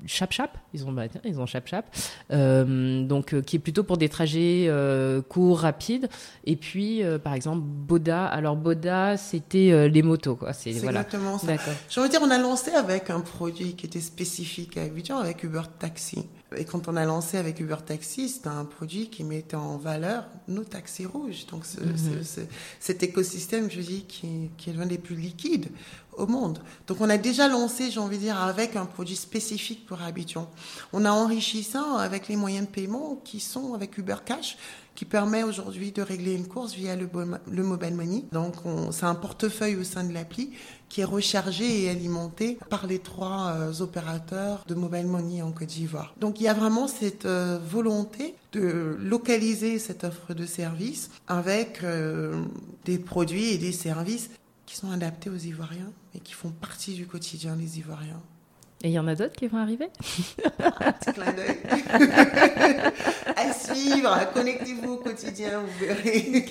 Chap 0.08 0.32
Chap, 0.32 0.58
ils 0.74 0.86
ont 0.86 0.92
bah, 0.92 1.04
ils 1.24 1.40
ont 1.40 1.46
Chap 1.46 1.68
Chap, 1.68 1.86
euh, 2.32 3.04
donc 3.04 3.34
euh, 3.34 3.42
qui 3.42 3.56
est 3.56 3.60
plutôt 3.60 3.84
pour 3.84 3.98
des 3.98 4.10
trajets 4.10 4.66
euh, 4.68 5.22
courts, 5.22 5.60
rapides. 5.60 6.10
Et 6.46 6.56
puis 6.56 7.02
par 7.24 7.34
exemple 7.34 7.62
Boda. 7.64 8.26
Alors 8.26 8.56
Boda, 8.56 9.18
c'était 9.18 9.90
les 9.90 10.02
motos 10.02 10.36
quoi. 10.36 10.54
C'est 10.54 10.72
exactement 10.72 11.38
ça. 11.38 11.54
Envie 11.98 12.08
de 12.08 12.12
dire, 12.12 12.22
on 12.22 12.32
a 12.32 12.38
lancé 12.38 12.72
avec 12.72 13.10
un 13.10 13.22
produit 13.22 13.76
qui 13.76 13.86
était 13.86 14.02
spécifique 14.02 14.78
à 14.78 14.84
Abidjan, 14.84 15.18
avec 15.18 15.44
Uber 15.44 15.64
Taxi. 15.80 16.26
Et 16.58 16.64
quand 16.64 16.88
on 16.88 16.96
a 16.96 17.06
lancé 17.06 17.38
avec 17.38 17.60
Uber 17.60 17.78
Taxi, 17.86 18.30
c'était 18.30 18.50
un 18.50 18.66
produit 18.66 19.10
qui 19.10 19.24
mettait 19.24 19.56
en 19.56 19.78
valeur 19.78 20.26
nos 20.48 20.64
taxis 20.64 21.06
rouges. 21.06 21.48
Donc 21.48 21.64
mhm. 21.82 22.22
cet 22.80 23.04
écosystème, 23.04 23.70
je 23.70 23.82
dis, 23.82 24.06
qui, 24.08 24.52
qui 24.58 24.70
est 24.70 24.74
l'un 24.74 24.86
des 24.86 24.98
plus 24.98 25.16
liquides 25.16 25.68
au 26.18 26.28
monde. 26.28 26.60
Donc 26.88 27.02
on 27.02 27.10
a 27.10 27.18
déjà 27.18 27.48
lancé, 27.48 27.92
j'ai 27.92 28.00
envie 28.00 28.18
de 28.18 28.24
dire, 28.24 28.40
avec 28.40 28.76
un 28.76 28.86
produit 28.86 29.16
spécifique 29.16 29.86
pour 29.86 30.02
Abidjan. 30.02 30.50
On 30.94 31.06
a 31.06 31.12
enrichi 31.12 31.64
ça 31.64 31.98
avec 32.00 32.28
les 32.28 32.36
moyens 32.36 32.68
de 32.68 32.72
paiement 32.72 33.20
qui 33.24 33.40
sont 33.40 33.74
avec 33.74 33.98
Uber 33.98 34.18
Cash, 34.26 34.58
qui 34.96 35.06
permet 35.06 35.44
aujourd'hui 35.44 35.92
de 35.92 36.02
régler 36.02 36.34
une 36.34 36.48
course 36.48 36.74
via 36.74 36.96
le, 36.96 37.10
le 37.52 37.64
mobile 37.64 37.96
money. 37.96 38.24
Donc 38.32 38.56
c'est 38.92 39.06
un 39.06 39.16
portefeuille 39.16 39.76
au 39.76 39.84
sein 39.84 40.04
de 40.04 40.14
l'appli 40.14 40.52
qui 40.88 41.02
est 41.02 41.06
rechargé 41.06 41.84
et 41.84 41.90
alimenté 41.90 42.58
par 42.70 42.88
les 42.88 43.00
trois 43.00 43.48
euh, 43.50 43.74
opérateurs 43.82 44.64
de 44.68 44.76
mobile 44.76 45.08
money 45.08 45.42
en 45.42 45.52
Côte 45.52 45.68
d'Ivoire. 45.68 46.14
Donc 46.18 46.40
il 46.40 46.44
y 46.44 46.48
a 46.48 46.54
vraiment 46.54 46.88
cette 46.88 47.26
euh, 47.26 47.60
volonté 47.60 48.36
de 48.54 48.96
localiser 49.00 49.80
cette 49.80 50.06
offre 50.06 50.34
de 50.34 50.46
service 50.46 51.10
avec 51.28 51.84
euh, 51.84 52.46
des 52.86 52.98
produits 52.98 53.50
et 53.50 53.58
des 53.58 53.74
services 53.74 54.30
qui 54.66 54.78
sont 54.78 54.92
adaptés 54.92 55.30
aux 55.30 55.36
Ivoiriens 55.36 55.92
et 56.16 56.20
qui 56.20 56.34
font 56.34 56.52
partie 56.52 56.94
du 56.94 57.06
quotidien 57.06 57.56
des 57.56 57.80
Ivoiriens. 57.80 58.24
Et 58.84 58.90
il 58.90 58.92
y 58.92 59.00
en 59.00 59.08
a 59.08 59.16
d'autres 59.16 59.36
qui 59.36 59.48
vont 59.48 59.58
arriver? 59.58 59.88
Un 60.60 60.92
petit 60.92 61.14
clin 61.14 61.34
d'œil. 61.34 61.58
à 63.36 63.54
suivre, 63.54 64.16
connectez-vous 64.34 64.94
au 64.94 64.98
quotidien, 64.98 65.62
vous 65.62 65.86
verrez. 65.86 66.46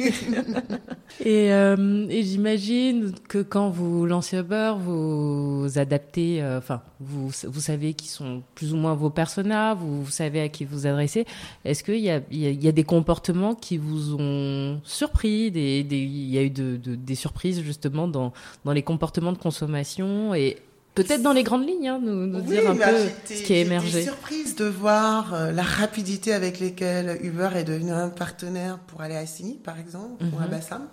et, 1.21 1.53
euh, 1.53 2.07
et 2.09 2.23
j'imagine 2.23 3.13
que 3.29 3.43
quand 3.43 3.69
vous 3.69 4.07
lancez 4.07 4.39
Uber, 4.39 4.75
vous 4.79 5.69
adaptez, 5.77 6.43
euh, 6.43 6.59
enfin, 6.59 6.83
vous, 6.99 7.31
vous 7.45 7.61
savez 7.61 7.95
qui 7.95 8.09
sont 8.09 8.43
plus 8.55 8.73
ou 8.73 8.77
moins 8.77 8.95
vos 8.95 9.11
personas, 9.11 9.75
vous, 9.75 10.03
vous 10.03 10.11
savez 10.11 10.41
à 10.41 10.49
qui 10.49 10.65
vous 10.65 10.87
adressez. 10.87 11.27
Est-ce 11.65 11.85
qu'il 11.85 12.01
y 12.01 12.11
a, 12.11 12.21
il 12.31 12.65
y, 12.65 12.69
a, 12.69 12.73
des 12.73 12.85
comportements 12.85 13.55
qui 13.55 13.77
vous 13.77 14.15
ont 14.19 14.81
surpris 14.83 15.51
des, 15.51 15.85
des, 15.85 15.99
Il 15.99 16.31
y 16.31 16.39
a 16.39 16.43
eu 16.43 16.51
de, 16.51 16.77
de, 16.77 16.95
des 16.95 17.15
surprises 17.15 17.63
justement 17.63 18.09
dans, 18.09 18.33
dans 18.65 18.73
les 18.73 18.83
comportements 18.83 19.33
de 19.33 19.39
consommation 19.39 20.35
et 20.35 20.57
Peut-être 20.95 21.23
dans 21.23 21.33
les 21.33 21.43
grandes 21.43 21.67
lignes, 21.67 21.89
hein, 21.89 21.99
nous, 22.01 22.27
nous 22.27 22.41
dire 22.41 22.71
un 22.71 22.77
peu 22.77 23.09
ce 23.25 23.43
qui 23.43 23.53
a 23.53 23.59
émergé. 23.59 23.89
J'étais 23.91 24.05
surprise 24.05 24.55
de 24.55 24.67
voir 24.67 25.35
euh, 25.35 25.51
la 25.51 25.65
rapidité 25.65 26.33
avec 26.33 26.61
laquelle 26.61 27.19
Uber 27.23 27.51
est 27.57 27.65
devenu 27.65 27.91
un 27.91 28.11
partenaire 28.11 28.79
pour 28.79 29.01
aller 29.01 29.17
à 29.17 29.27
Sini, 29.27 29.55
par 29.55 29.79
exemple, 29.81 30.23
ou 30.23 30.39
à 30.39 30.45
mhm. 30.45 30.51
Bassam. 30.51 30.87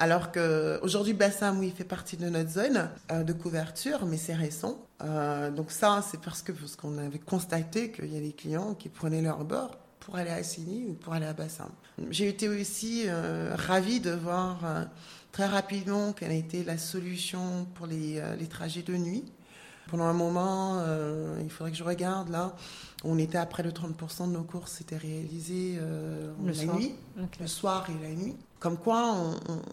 Alors 0.00 0.32
qu'aujourd'hui, 0.32 1.12
Bassam, 1.12 1.60
oui, 1.60 1.72
fait 1.76 1.84
partie 1.84 2.16
de 2.16 2.28
notre 2.28 2.50
zone 2.50 2.90
euh, 3.12 3.22
de 3.22 3.32
couverture, 3.32 4.06
mais 4.06 4.16
c'est 4.16 4.34
récent. 4.34 4.84
Euh, 5.04 5.52
donc 5.52 5.70
ça, 5.70 6.04
c'est 6.10 6.20
parce 6.20 6.42
que 6.42 6.50
parce 6.50 6.74
qu'on 6.74 6.98
avait 6.98 7.20
constaté 7.20 7.92
qu'il 7.92 8.12
y 8.12 8.16
a 8.16 8.20
des 8.20 8.32
clients 8.32 8.74
qui 8.74 8.88
prenaient 8.88 9.22
leur 9.22 9.44
bord 9.44 9.78
pour 10.00 10.16
aller 10.16 10.30
à 10.30 10.42
Sini 10.42 10.84
ou 10.88 10.94
pour 10.94 11.12
aller 11.12 11.26
à 11.26 11.32
Bassam. 11.32 11.70
J'ai 12.10 12.26
été 12.26 12.48
aussi 12.48 13.04
ravie 13.54 14.00
de 14.00 14.10
voir 14.10 14.88
très 15.32 15.46
rapidement 15.46 16.12
quelle 16.12 16.30
a 16.30 16.34
été 16.34 16.62
la 16.62 16.78
solution 16.78 17.66
pour 17.74 17.86
les, 17.86 18.18
euh, 18.18 18.36
les 18.36 18.46
trajets 18.46 18.82
de 18.82 18.94
nuit. 18.94 19.24
Pendant 19.90 20.04
un 20.04 20.12
moment, 20.12 20.78
euh, 20.78 21.40
il 21.42 21.50
faudrait 21.50 21.72
que 21.72 21.76
je 21.76 21.84
regarde 21.84 22.28
là, 22.28 22.54
on 23.02 23.18
était 23.18 23.38
à 23.38 23.46
près 23.46 23.62
de 23.62 23.70
30% 23.70 24.28
de 24.28 24.32
nos 24.32 24.44
courses 24.44 24.80
étaient 24.80 24.96
réalisées 24.96 25.76
euh, 25.80 26.32
la 26.44 26.74
nuit, 26.74 26.94
le 27.40 27.46
soir 27.46 27.88
et 27.90 28.02
la 28.02 28.14
nuit. 28.14 28.36
Comme 28.62 28.76
quoi, 28.76 29.16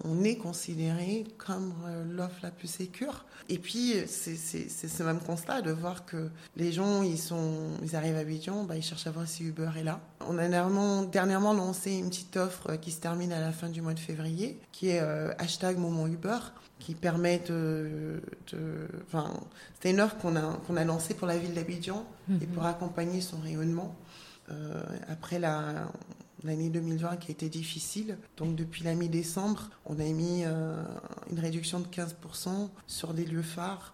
on, 0.04 0.24
est 0.24 0.38
considéré 0.38 1.24
comme 1.38 1.76
euh, 1.86 2.04
l'offre 2.10 2.40
la 2.42 2.50
plus 2.50 2.68
sécure. 2.68 3.24
Et 3.48 3.60
puis, 3.60 3.94
c'est 4.08 4.36
ce 4.36 5.04
même 5.04 5.20
constat 5.20 5.62
de 5.62 5.70
voir 5.70 6.08
que 6.08 6.32
les 6.56 6.72
gens, 6.72 7.04
ils, 7.04 7.20
sont, 7.20 7.68
ils 7.84 7.96
arrivent 7.96 8.16
à 8.16 8.22
Abidjan, 8.22 8.64
bah, 8.64 8.76
ils 8.76 8.82
cherchent 8.82 9.06
à 9.06 9.12
voir 9.12 9.28
si 9.28 9.44
Uber 9.44 9.70
est 9.78 9.84
là. 9.84 10.00
On 10.28 10.40
a 10.40 10.48
dernièrement, 10.48 11.04
dernièrement 11.04 11.54
lancé 11.54 11.92
une 11.92 12.10
petite 12.10 12.36
offre 12.38 12.78
qui 12.78 12.90
se 12.90 13.00
termine 13.00 13.32
à 13.32 13.40
la 13.40 13.52
fin 13.52 13.70
du 13.70 13.84
mois 13.84 13.94
de 13.94 14.00
février, 14.00 14.60
qui 14.72 14.90
est 14.90 15.02
euh, 15.02 15.32
hashtag 15.38 15.78
moment 15.78 16.08
Uber, 16.08 16.40
qui 16.80 16.96
permet 16.96 17.44
de... 17.48 18.20
enfin, 19.06 19.32
c'était 19.76 19.92
une 19.92 20.02
offre 20.02 20.18
qu'on 20.18 20.36
a, 20.36 20.60
qu'on 20.66 20.78
a 20.78 20.84
lancée 20.84 21.14
pour 21.14 21.28
la 21.28 21.38
ville 21.38 21.54
d'Abidjan 21.54 22.08
et 22.28 22.34
mhm. 22.34 22.54
pour 22.56 22.66
accompagner 22.66 23.22
son 23.22 23.38
rayonnement. 23.38 23.96
Euh, 24.52 24.82
après 25.08 25.38
la, 25.38 25.92
l'année 26.44 26.70
2020 26.70 27.18
qui 27.18 27.32
a 27.32 27.32
été 27.32 27.50
difficile. 27.50 28.18
Donc 28.38 28.56
depuis 28.56 28.84
la 28.84 28.96
mi-décembre, 28.96 29.70
on 29.86 30.00
a 30.00 30.04
mis 30.04 30.44
euh, 30.46 30.84
une 31.32 31.40
réduction 31.40 31.80
de 31.80 31.88
15% 31.88 32.70
sur 32.88 33.14
des 33.14 33.26
lieux 33.26 33.42
phares 33.42 33.94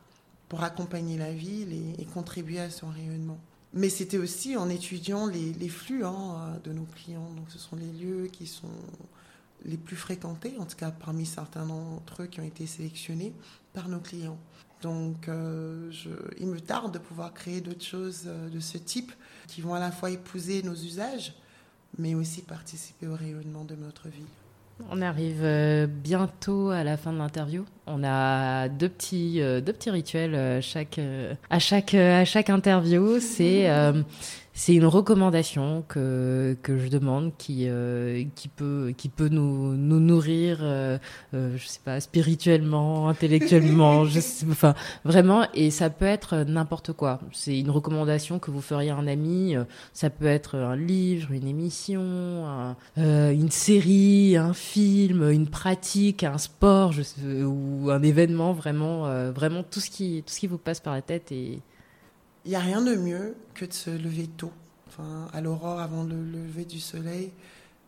pour 0.49 0.63
accompagner 0.63 1.17
la 1.17 1.33
ville 1.33 1.73
et, 1.99 2.05
contribuer 2.05 2.59
à 2.59 2.69
son 2.69 2.87
rayonnement. 2.87 3.39
Mais 3.73 3.89
c'était 3.89 4.17
aussi 4.17 4.55
en 4.55 4.69
étudiant 4.69 5.27
les, 5.27 5.69
flux 5.69 6.05
hein, 6.05 6.59
de 6.63 6.71
nos 6.71 6.85
clients. 6.85 7.29
Donc 7.35 7.49
ce 7.49 7.59
sont 7.59 7.75
les 7.75 7.91
lieux 7.91 8.27
qui 8.27 8.47
sont 8.47 8.69
les 9.65 9.77
plus 9.77 9.95
fréquentés, 9.95 10.55
en 10.59 10.65
tout 10.65 10.77
cas 10.77 10.91
parmi 10.91 11.25
certains 11.25 11.65
d'entre 11.65 12.23
eux 12.23 12.27
qui 12.27 12.39
ont 12.39 12.45
été 12.45 12.67
sélectionnés 12.67 13.33
par 13.73 13.89
nos 13.89 13.99
clients. 13.99 14.37
Donc 14.81 15.27
euh, 15.27 15.91
il 16.39 16.47
me 16.47 16.59
tarde 16.59 16.93
de 16.93 16.99
pouvoir 16.99 17.33
créer 17.33 17.61
d'autres 17.61 17.83
choses 17.83 18.23
euh, 18.27 18.49
de 18.49 18.59
ce 18.59 18.77
type 18.77 19.11
qui 19.47 19.61
vont 19.61 19.73
à 19.73 19.79
la 19.79 19.91
fois 19.91 20.11
épouser 20.11 20.61
nos 20.63 20.75
usages, 20.75 21.33
mais 21.97 22.15
aussi 22.15 22.41
participer 22.41 23.07
au 23.07 23.15
rayonnement 23.15 23.63
de 23.63 23.75
notre 23.75 24.09
ville. 24.09 24.25
On 24.91 25.01
arrive 25.01 25.41
euh, 25.41 25.87
bientôt 25.87 26.69
à 26.69 26.83
la 26.83 26.97
fin 26.97 27.13
de 27.13 27.17
l'interview. 27.17 27.63
On 27.87 28.03
a 28.03 28.67
deux 28.67 28.89
petits, 28.89 29.41
euh, 29.41 29.61
deux 29.61 29.71
petits 29.71 29.89
rituels 29.89 30.35
euh, 30.35 30.59
chaque, 30.61 30.99
à, 31.49 31.59
chaque, 31.59 31.93
à 31.93 32.25
chaque 32.25 32.49
interview. 32.49 33.19
C'est 33.19 33.69
c'est 34.57 34.73
une 34.73 34.85
recommandation 34.85 35.83
que, 35.85 36.55
que 36.63 36.77
je 36.77 36.87
demande 36.87 37.33
qui, 37.37 37.65
euh, 37.67 38.23
qui 38.35 38.47
peut, 38.47 38.93
qui 38.95 39.09
peut 39.09 39.27
nous, 39.27 39.75
nous 39.75 39.99
nourrir, 39.99 40.59
euh, 40.61 40.97
euh, 41.33 41.57
je 41.57 41.67
sais 41.67 41.81
pas, 41.83 41.99
spirituellement, 41.99 43.09
intellectuellement, 43.09 44.05
je 44.05 44.19
sais, 44.21 44.45
enfin, 44.49 44.73
vraiment, 45.03 45.45
et 45.53 45.71
ça 45.71 45.89
peut 45.89 46.05
être 46.05 46.37
n'importe 46.47 46.93
quoi. 46.93 47.19
C'est 47.33 47.59
une 47.59 47.69
recommandation 47.69 48.39
que 48.39 48.49
vous 48.49 48.61
feriez 48.61 48.91
à 48.91 48.95
un 48.95 49.07
ami, 49.07 49.55
ça 49.91 50.09
peut 50.09 50.25
être 50.25 50.55
un 50.55 50.77
livre, 50.77 51.33
une 51.33 51.47
émission, 51.47 52.75
une 52.95 53.51
série, 53.51 54.37
un 54.37 54.53
film, 54.53 55.29
une 55.31 55.47
pratique, 55.47 56.23
un 56.23 56.37
sport, 56.37 56.93
je 56.93 57.01
sais, 57.01 57.43
ou 57.43 57.89
un 57.91 58.01
événement, 58.01 58.53
vraiment, 58.53 59.31
vraiment 59.31 59.63
tout 59.63 59.81
ce 59.81 59.89
qui, 59.89 60.23
tout 60.25 60.33
ce 60.33 60.39
qui 60.39 60.47
vous 60.47 60.57
passe 60.57 60.79
par 60.79 60.93
la 60.93 61.01
tête 61.01 61.33
et, 61.33 61.59
il 62.45 62.49
n'y 62.49 62.55
a 62.55 62.59
rien 62.59 62.81
de 62.81 62.95
mieux 62.95 63.35
que 63.55 63.65
de 63.65 63.73
se 63.73 63.89
lever 63.89 64.27
tôt, 64.27 64.51
enfin, 64.87 65.27
à 65.33 65.41
l'aurore 65.41 65.79
avant 65.79 66.03
le 66.03 66.23
lever 66.23 66.65
du 66.65 66.79
soleil, 66.79 67.31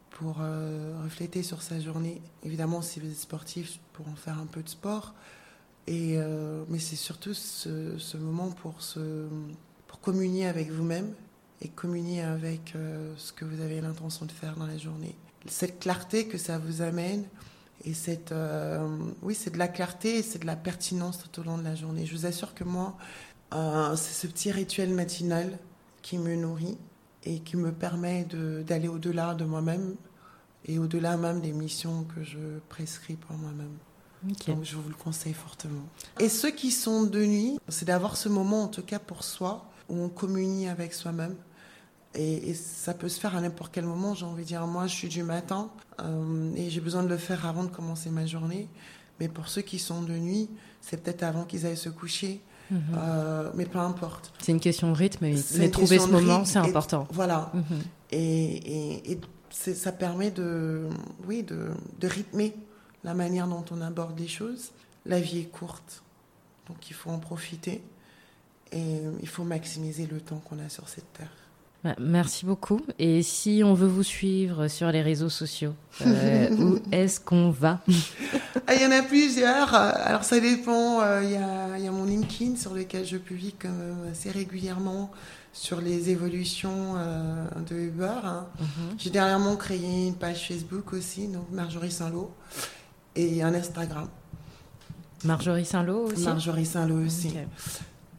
pour 0.09 0.37
euh, 0.41 0.99
refléter 1.03 1.43
sur 1.43 1.61
sa 1.61 1.79
journée. 1.79 2.21
Évidemment, 2.43 2.81
si 2.81 2.99
vous 2.99 3.07
êtes 3.07 3.19
sportif, 3.19 3.79
pour 3.93 4.07
en 4.07 4.15
faire 4.15 4.39
un 4.39 4.47
peu 4.47 4.63
de 4.63 4.69
sport. 4.69 5.13
Et, 5.85 6.15
euh, 6.17 6.63
mais 6.69 6.79
c'est 6.79 6.95
surtout 6.95 7.35
ce, 7.35 8.17
moment 8.17 8.49
pour, 8.49 8.81
se, 8.81 9.27
pour 9.87 10.01
communier 10.01 10.47
avec 10.47 10.71
vous-même 10.71 11.13
et 11.61 11.69
communier 11.69 12.21
avec 12.21 12.73
euh, 12.75 13.13
ce 13.17 13.31
que 13.31 13.45
vous 13.45 13.61
avez 13.61 13.79
l'intention 13.79 14.25
de 14.25 14.31
faire 14.31 14.55
dans 14.57 14.65
la 14.65 14.77
journée. 14.77 15.15
Cette 15.45 15.79
clarté 15.79 16.27
que 16.27 16.39
ça 16.39 16.57
vous 16.57 16.81
amène, 16.81 17.25
et 17.85 17.93
cette, 17.93 18.33
oui, 19.21 19.35
c'est 19.35 19.51
de 19.51 19.59
la 19.59 19.67
clarté 19.67 20.17
et 20.17 20.23
c'est 20.23 20.39
de 20.39 20.47
la 20.47 20.55
pertinence 20.55 21.19
tout 21.19 21.39
au 21.39 21.43
long 21.43 21.59
de 21.59 21.63
la 21.63 21.75
journée. 21.75 22.07
Je 22.07 22.15
vous 22.15 22.25
assure 22.25 22.55
que 22.55 22.63
moi, 22.63 22.97
euh, 23.53 23.95
c'est 23.95 24.13
ce 24.13 24.27
petit 24.27 24.51
rituel 24.51 24.93
matinal 24.93 25.57
qui 26.01 26.17
me 26.17 26.35
nourrit 26.35 26.77
et 27.23 27.39
qui 27.39 27.57
me 27.57 27.71
permet 27.71 28.25
d'aller 28.65 28.87
au-delà 28.87 29.33
de 29.33 29.45
moi-même 29.45 29.95
et 30.65 30.79
au-delà 30.79 31.17
même 31.17 31.41
des 31.41 31.53
missions 31.53 32.05
que 32.15 32.23
je 32.23 32.59
prescris 32.69 33.15
pour 33.15 33.35
moi-même. 33.37 33.77
Donc 34.23 34.63
je 34.63 34.75
vous 34.75 34.89
le 34.89 34.95
conseille 34.95 35.33
fortement. 35.33 35.83
Et 36.19 36.29
ceux 36.29 36.51
qui 36.51 36.71
sont 36.71 37.03
de 37.03 37.23
nuit, 37.23 37.59
c'est 37.67 37.85
d'avoir 37.85 38.17
ce 38.17 38.29
moment, 38.29 38.63
en 38.63 38.67
tout 38.67 38.81
cas 38.83 38.99
pour 38.99 39.23
soi, 39.23 39.69
où 39.89 39.97
on 40.01 40.09
communie 40.09 40.67
avec 40.67 40.93
soi-même. 40.93 41.35
Et, 42.15 42.53
ça 42.55 42.93
peut 42.93 43.09
se 43.09 43.19
faire 43.19 43.35
à 43.35 43.41
n'importe 43.41 43.71
quel 43.73 43.85
moment. 43.85 44.15
J'ai 44.15 44.25
envie 44.25 44.43
de 44.43 44.47
dire, 44.47 44.65
moi, 44.65 44.87
je 44.87 44.95
suis 44.95 45.07
du 45.07 45.23
matin 45.23 45.69
euh, 46.01 46.51
et 46.55 46.69
j'ai 46.69 46.81
besoin 46.81 47.03
de 47.03 47.09
le 47.09 47.17
faire 47.17 47.45
avant 47.45 47.63
de 47.63 47.69
commencer 47.69 48.09
ma 48.09 48.25
journée. 48.25 48.67
Mais 49.19 49.27
pour 49.27 49.47
ceux 49.49 49.61
qui 49.61 49.77
sont 49.77 50.01
de 50.01 50.13
nuit, 50.13 50.49
c'est 50.81 51.03
peut-être 51.03 51.23
avant 51.23 51.43
qu'ils 51.43 51.65
aillent 51.65 51.77
se 51.77 51.89
coucher 51.89 52.41
Mhm. 52.69 52.81
Euh, 52.97 53.51
mais 53.55 53.65
peu 53.65 53.79
importe. 53.79 54.33
C'est 54.39 54.51
une 54.51 54.59
question 54.59 54.91
de 54.91 54.97
rythme, 54.97 55.25
mais, 55.25 55.69
trouver 55.69 55.99
ce 55.99 56.07
moment, 56.07 56.45
c'est 56.45 56.59
important. 56.59 57.07
Voilà. 57.11 57.51
Mhm. 57.53 57.63
Et, 58.11 59.11
et, 59.11 59.19
ça 59.49 59.91
permet 59.91 60.29
de, 60.29 60.87
oui, 61.25 61.43
de, 61.43 61.69
de 61.99 62.07
rythmer 62.07 62.55
la 63.03 63.13
manière 63.13 63.47
dont 63.47 63.65
on 63.71 63.81
aborde 63.81 64.19
les 64.19 64.27
choses. 64.27 64.71
La 65.05 65.19
vie 65.19 65.39
est 65.39 65.51
courte, 65.51 66.03
donc 66.67 66.89
il 66.89 66.93
faut 66.93 67.09
en 67.09 67.19
profiter 67.19 67.81
et 68.71 68.99
il 69.21 69.27
faut 69.27 69.45
maximiser 69.45 70.05
le 70.05 70.19
temps 70.19 70.41
qu'on 70.43 70.59
a 70.59 70.69
sur 70.69 70.89
cette 70.89 71.11
terre. 71.13 71.31
Bah, 71.87 71.95
merci 71.99 72.45
beaucoup. 72.45 72.81
Et 72.99 73.23
si 73.23 73.61
on 73.63 73.73
veut 73.73 73.87
vous 73.87 74.03
suivre 74.03 74.67
sur 74.67 74.91
les 74.91 75.01
réseaux 75.01 75.29
sociaux, 75.29 75.73
euh, 76.05 76.49
où 76.59 76.79
est-ce 76.91 77.21
qu'on 77.21 77.49
va 77.49 77.79
ah, 78.67 78.73
Il 78.75 78.81
y 78.81 78.85
en 78.85 78.91
a 78.91 79.03
plusieurs. 79.03 79.73
Alors 79.73 80.25
ça 80.25 80.37
dépend. 80.41 80.99
Euh, 80.99 81.23
il 81.23 81.31
y, 81.31 81.35
a, 81.37 81.77
y, 81.77 81.87
a, 81.87 81.91
mon 81.91 82.03
LinkedIn 82.03 82.57
sur 82.57 82.73
lequel 82.73 83.05
je 83.05 83.15
publie 83.15 83.55
assez 84.11 84.31
régulièrement 84.31 85.11
sur 85.53 85.79
les 85.79 86.09
évolutions 86.09 86.95
euh, 86.97 87.45
de 87.69 87.75
Uber. 87.75 88.19
Hein. 88.25 88.47
Mhm. 88.59 88.67
J'ai 88.97 89.09
dernièrement 89.09 89.55
créé 89.55 90.07
une 90.07 90.15
page 90.15 90.45
Facebook 90.49 90.91
aussi, 90.91 91.29
donc 91.29 91.49
Marjorie 91.53 91.91
Saint-Lô, 91.91 92.31
et 93.15 93.41
un 93.41 93.53
Instagram. 93.53 94.09
Marjorie 95.23 95.65
Saint-Lô 95.65 96.07
aussi? 96.11 96.25
Marjorie 96.25 96.65
Saint-Lô 96.65 97.05
aussi. 97.05 97.33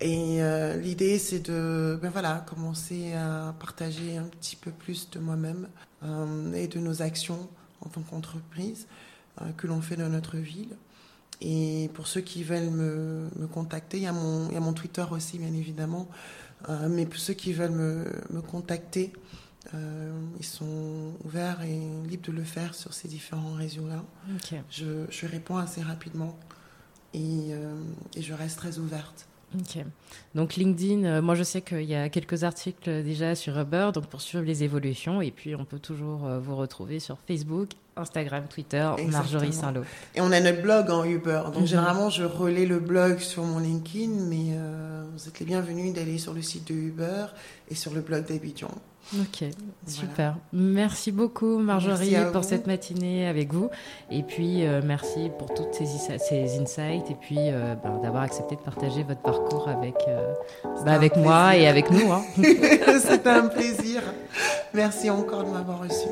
Et 0.00 0.42
euh, 0.42 0.76
l'idée, 0.76 1.18
c'est 1.18 1.40
de 1.40 1.98
ben 2.00 2.10
voilà, 2.10 2.44
commencer 2.46 3.14
à 3.14 3.54
partager 3.58 4.16
un 4.16 4.24
petit 4.24 4.54
peu 4.54 4.70
plus 4.70 5.10
de 5.10 5.18
moi-même 5.18 5.68
euh, 6.04 6.52
et 6.52 6.68
de 6.68 6.78
nos 6.78 7.02
actions 7.02 7.48
en 7.80 7.88
tant 7.88 8.02
qu'entreprise 8.02 8.86
euh, 9.42 9.50
que 9.56 9.66
l'on 9.66 9.80
fait 9.80 9.96
dans 9.96 10.08
notre 10.08 10.36
ville. 10.36 10.76
Et 11.40 11.90
pour 11.94 12.06
ceux 12.06 12.20
qui 12.20 12.44
veulent 12.44 12.70
me, 12.70 13.28
me 13.36 13.46
contacter, 13.46 13.96
il 13.96 14.04
y, 14.04 14.06
a 14.06 14.12
mon, 14.12 14.48
il 14.48 14.54
y, 14.54 14.56
a 14.56 14.60
mon, 14.60 14.72
Twitter 14.72 15.04
aussi, 15.10 15.38
bien 15.38 15.52
évidemment. 15.52 16.08
mais 16.88 17.06
pour 17.06 17.20
ceux 17.20 17.34
qui 17.34 17.52
veulent 17.52 17.70
me, 17.70 18.04
me 18.30 18.40
contacter, 18.40 19.12
ils 19.72 20.44
sont 20.44 21.12
ouverts 21.24 21.62
et 21.62 21.78
libres 22.08 22.26
de 22.26 22.32
le 22.32 22.42
faire 22.42 22.74
sur 22.74 22.92
ces 22.92 23.06
différents 23.06 23.52
réseaux-là. 23.52 24.04
Je, 24.68 25.06
je 25.08 25.26
réponds 25.26 25.58
assez 25.58 25.80
rapidement. 25.80 26.36
et, 27.14 27.50
et 28.16 28.22
je 28.22 28.34
reste 28.34 28.58
très 28.58 28.78
ouverte. 28.78 29.27
Ok. 29.54 29.82
Donc 30.34 30.56
LinkedIn, 30.56 31.04
euh, 31.04 31.22
moi 31.22 31.34
je 31.34 31.42
sais 31.42 31.62
qu'il 31.62 31.84
y 31.84 31.94
a 31.94 32.08
quelques 32.10 32.44
articles 32.44 33.02
déjà 33.02 33.34
sur 33.34 33.58
Uber, 33.58 33.90
donc 33.94 34.06
pour 34.06 34.20
suivre 34.20 34.44
les 34.44 34.62
évolutions. 34.62 35.22
Et 35.22 35.30
puis 35.30 35.54
on 35.54 35.64
peut 35.64 35.78
toujours 35.78 36.26
euh, 36.26 36.38
vous 36.38 36.56
retrouver 36.56 37.00
sur 37.00 37.16
Facebook, 37.26 37.70
Instagram, 37.98 38.44
Twitter, 38.48 38.90
Marjorie 39.10 39.52
Saint-Lô. 39.52 39.82
Et 40.14 40.20
on 40.20 40.30
a 40.32 40.40
notre 40.40 40.62
blog 40.62 40.90
en 40.90 41.04
Uber. 41.04 41.42
Donc 41.46 41.62
mhm. 41.62 41.66
généralement 41.66 42.10
je 42.10 42.24
relais 42.24 42.66
le 42.66 42.78
blog 42.78 43.18
sur 43.18 43.42
mon 43.44 43.58
LinkedIn, 43.58 44.24
mais 44.28 44.52
euh, 44.52 45.04
vous 45.12 45.28
êtes 45.28 45.38
les 45.40 45.46
bienvenus 45.46 45.92
d'aller 45.92 46.18
sur 46.18 46.34
le 46.34 46.42
site 46.42 46.68
de 46.68 46.74
Uber 46.74 47.26
et 47.68 47.74
sur 47.74 47.92
le 47.94 48.00
blog 48.00 48.26
d'Abidjan. 48.26 48.70
Ok, 49.14 49.48
super. 49.86 50.36
Merci 50.52 51.12
beaucoup 51.12 51.58
Marjorie 51.58 52.14
pour 52.30 52.44
cette 52.44 52.66
matinée 52.66 53.26
avec 53.26 53.54
vous. 53.54 53.70
Et 54.10 54.22
puis 54.22 54.66
euh, 54.66 54.82
merci 54.84 55.30
pour 55.38 55.54
toutes 55.54 55.72
ces, 55.72 55.86
ces, 56.18 56.60
insights 56.60 57.10
et 57.10 57.16
puis 57.18 57.38
euh, 57.38 57.74
ben, 57.82 57.98
d'avoir 58.02 58.22
accepté 58.22 58.56
de 58.56 58.60
partager 58.60 59.04
votre 59.04 59.22
parcours 59.22 59.68
avec, 59.68 59.94
euh, 60.08 60.34
ben, 60.84 60.92
avec 60.92 61.16
moi 61.16 61.56
et 61.56 61.66
avec 61.66 61.90
nous. 61.90 62.12
Hein. 62.12 62.22
C'était 63.00 63.30
un 63.30 63.48
plaisir. 63.48 64.02
Merci 64.74 65.08
encore 65.08 65.44
de 65.44 65.50
m'avoir 65.50 65.80
reçu. 65.80 66.08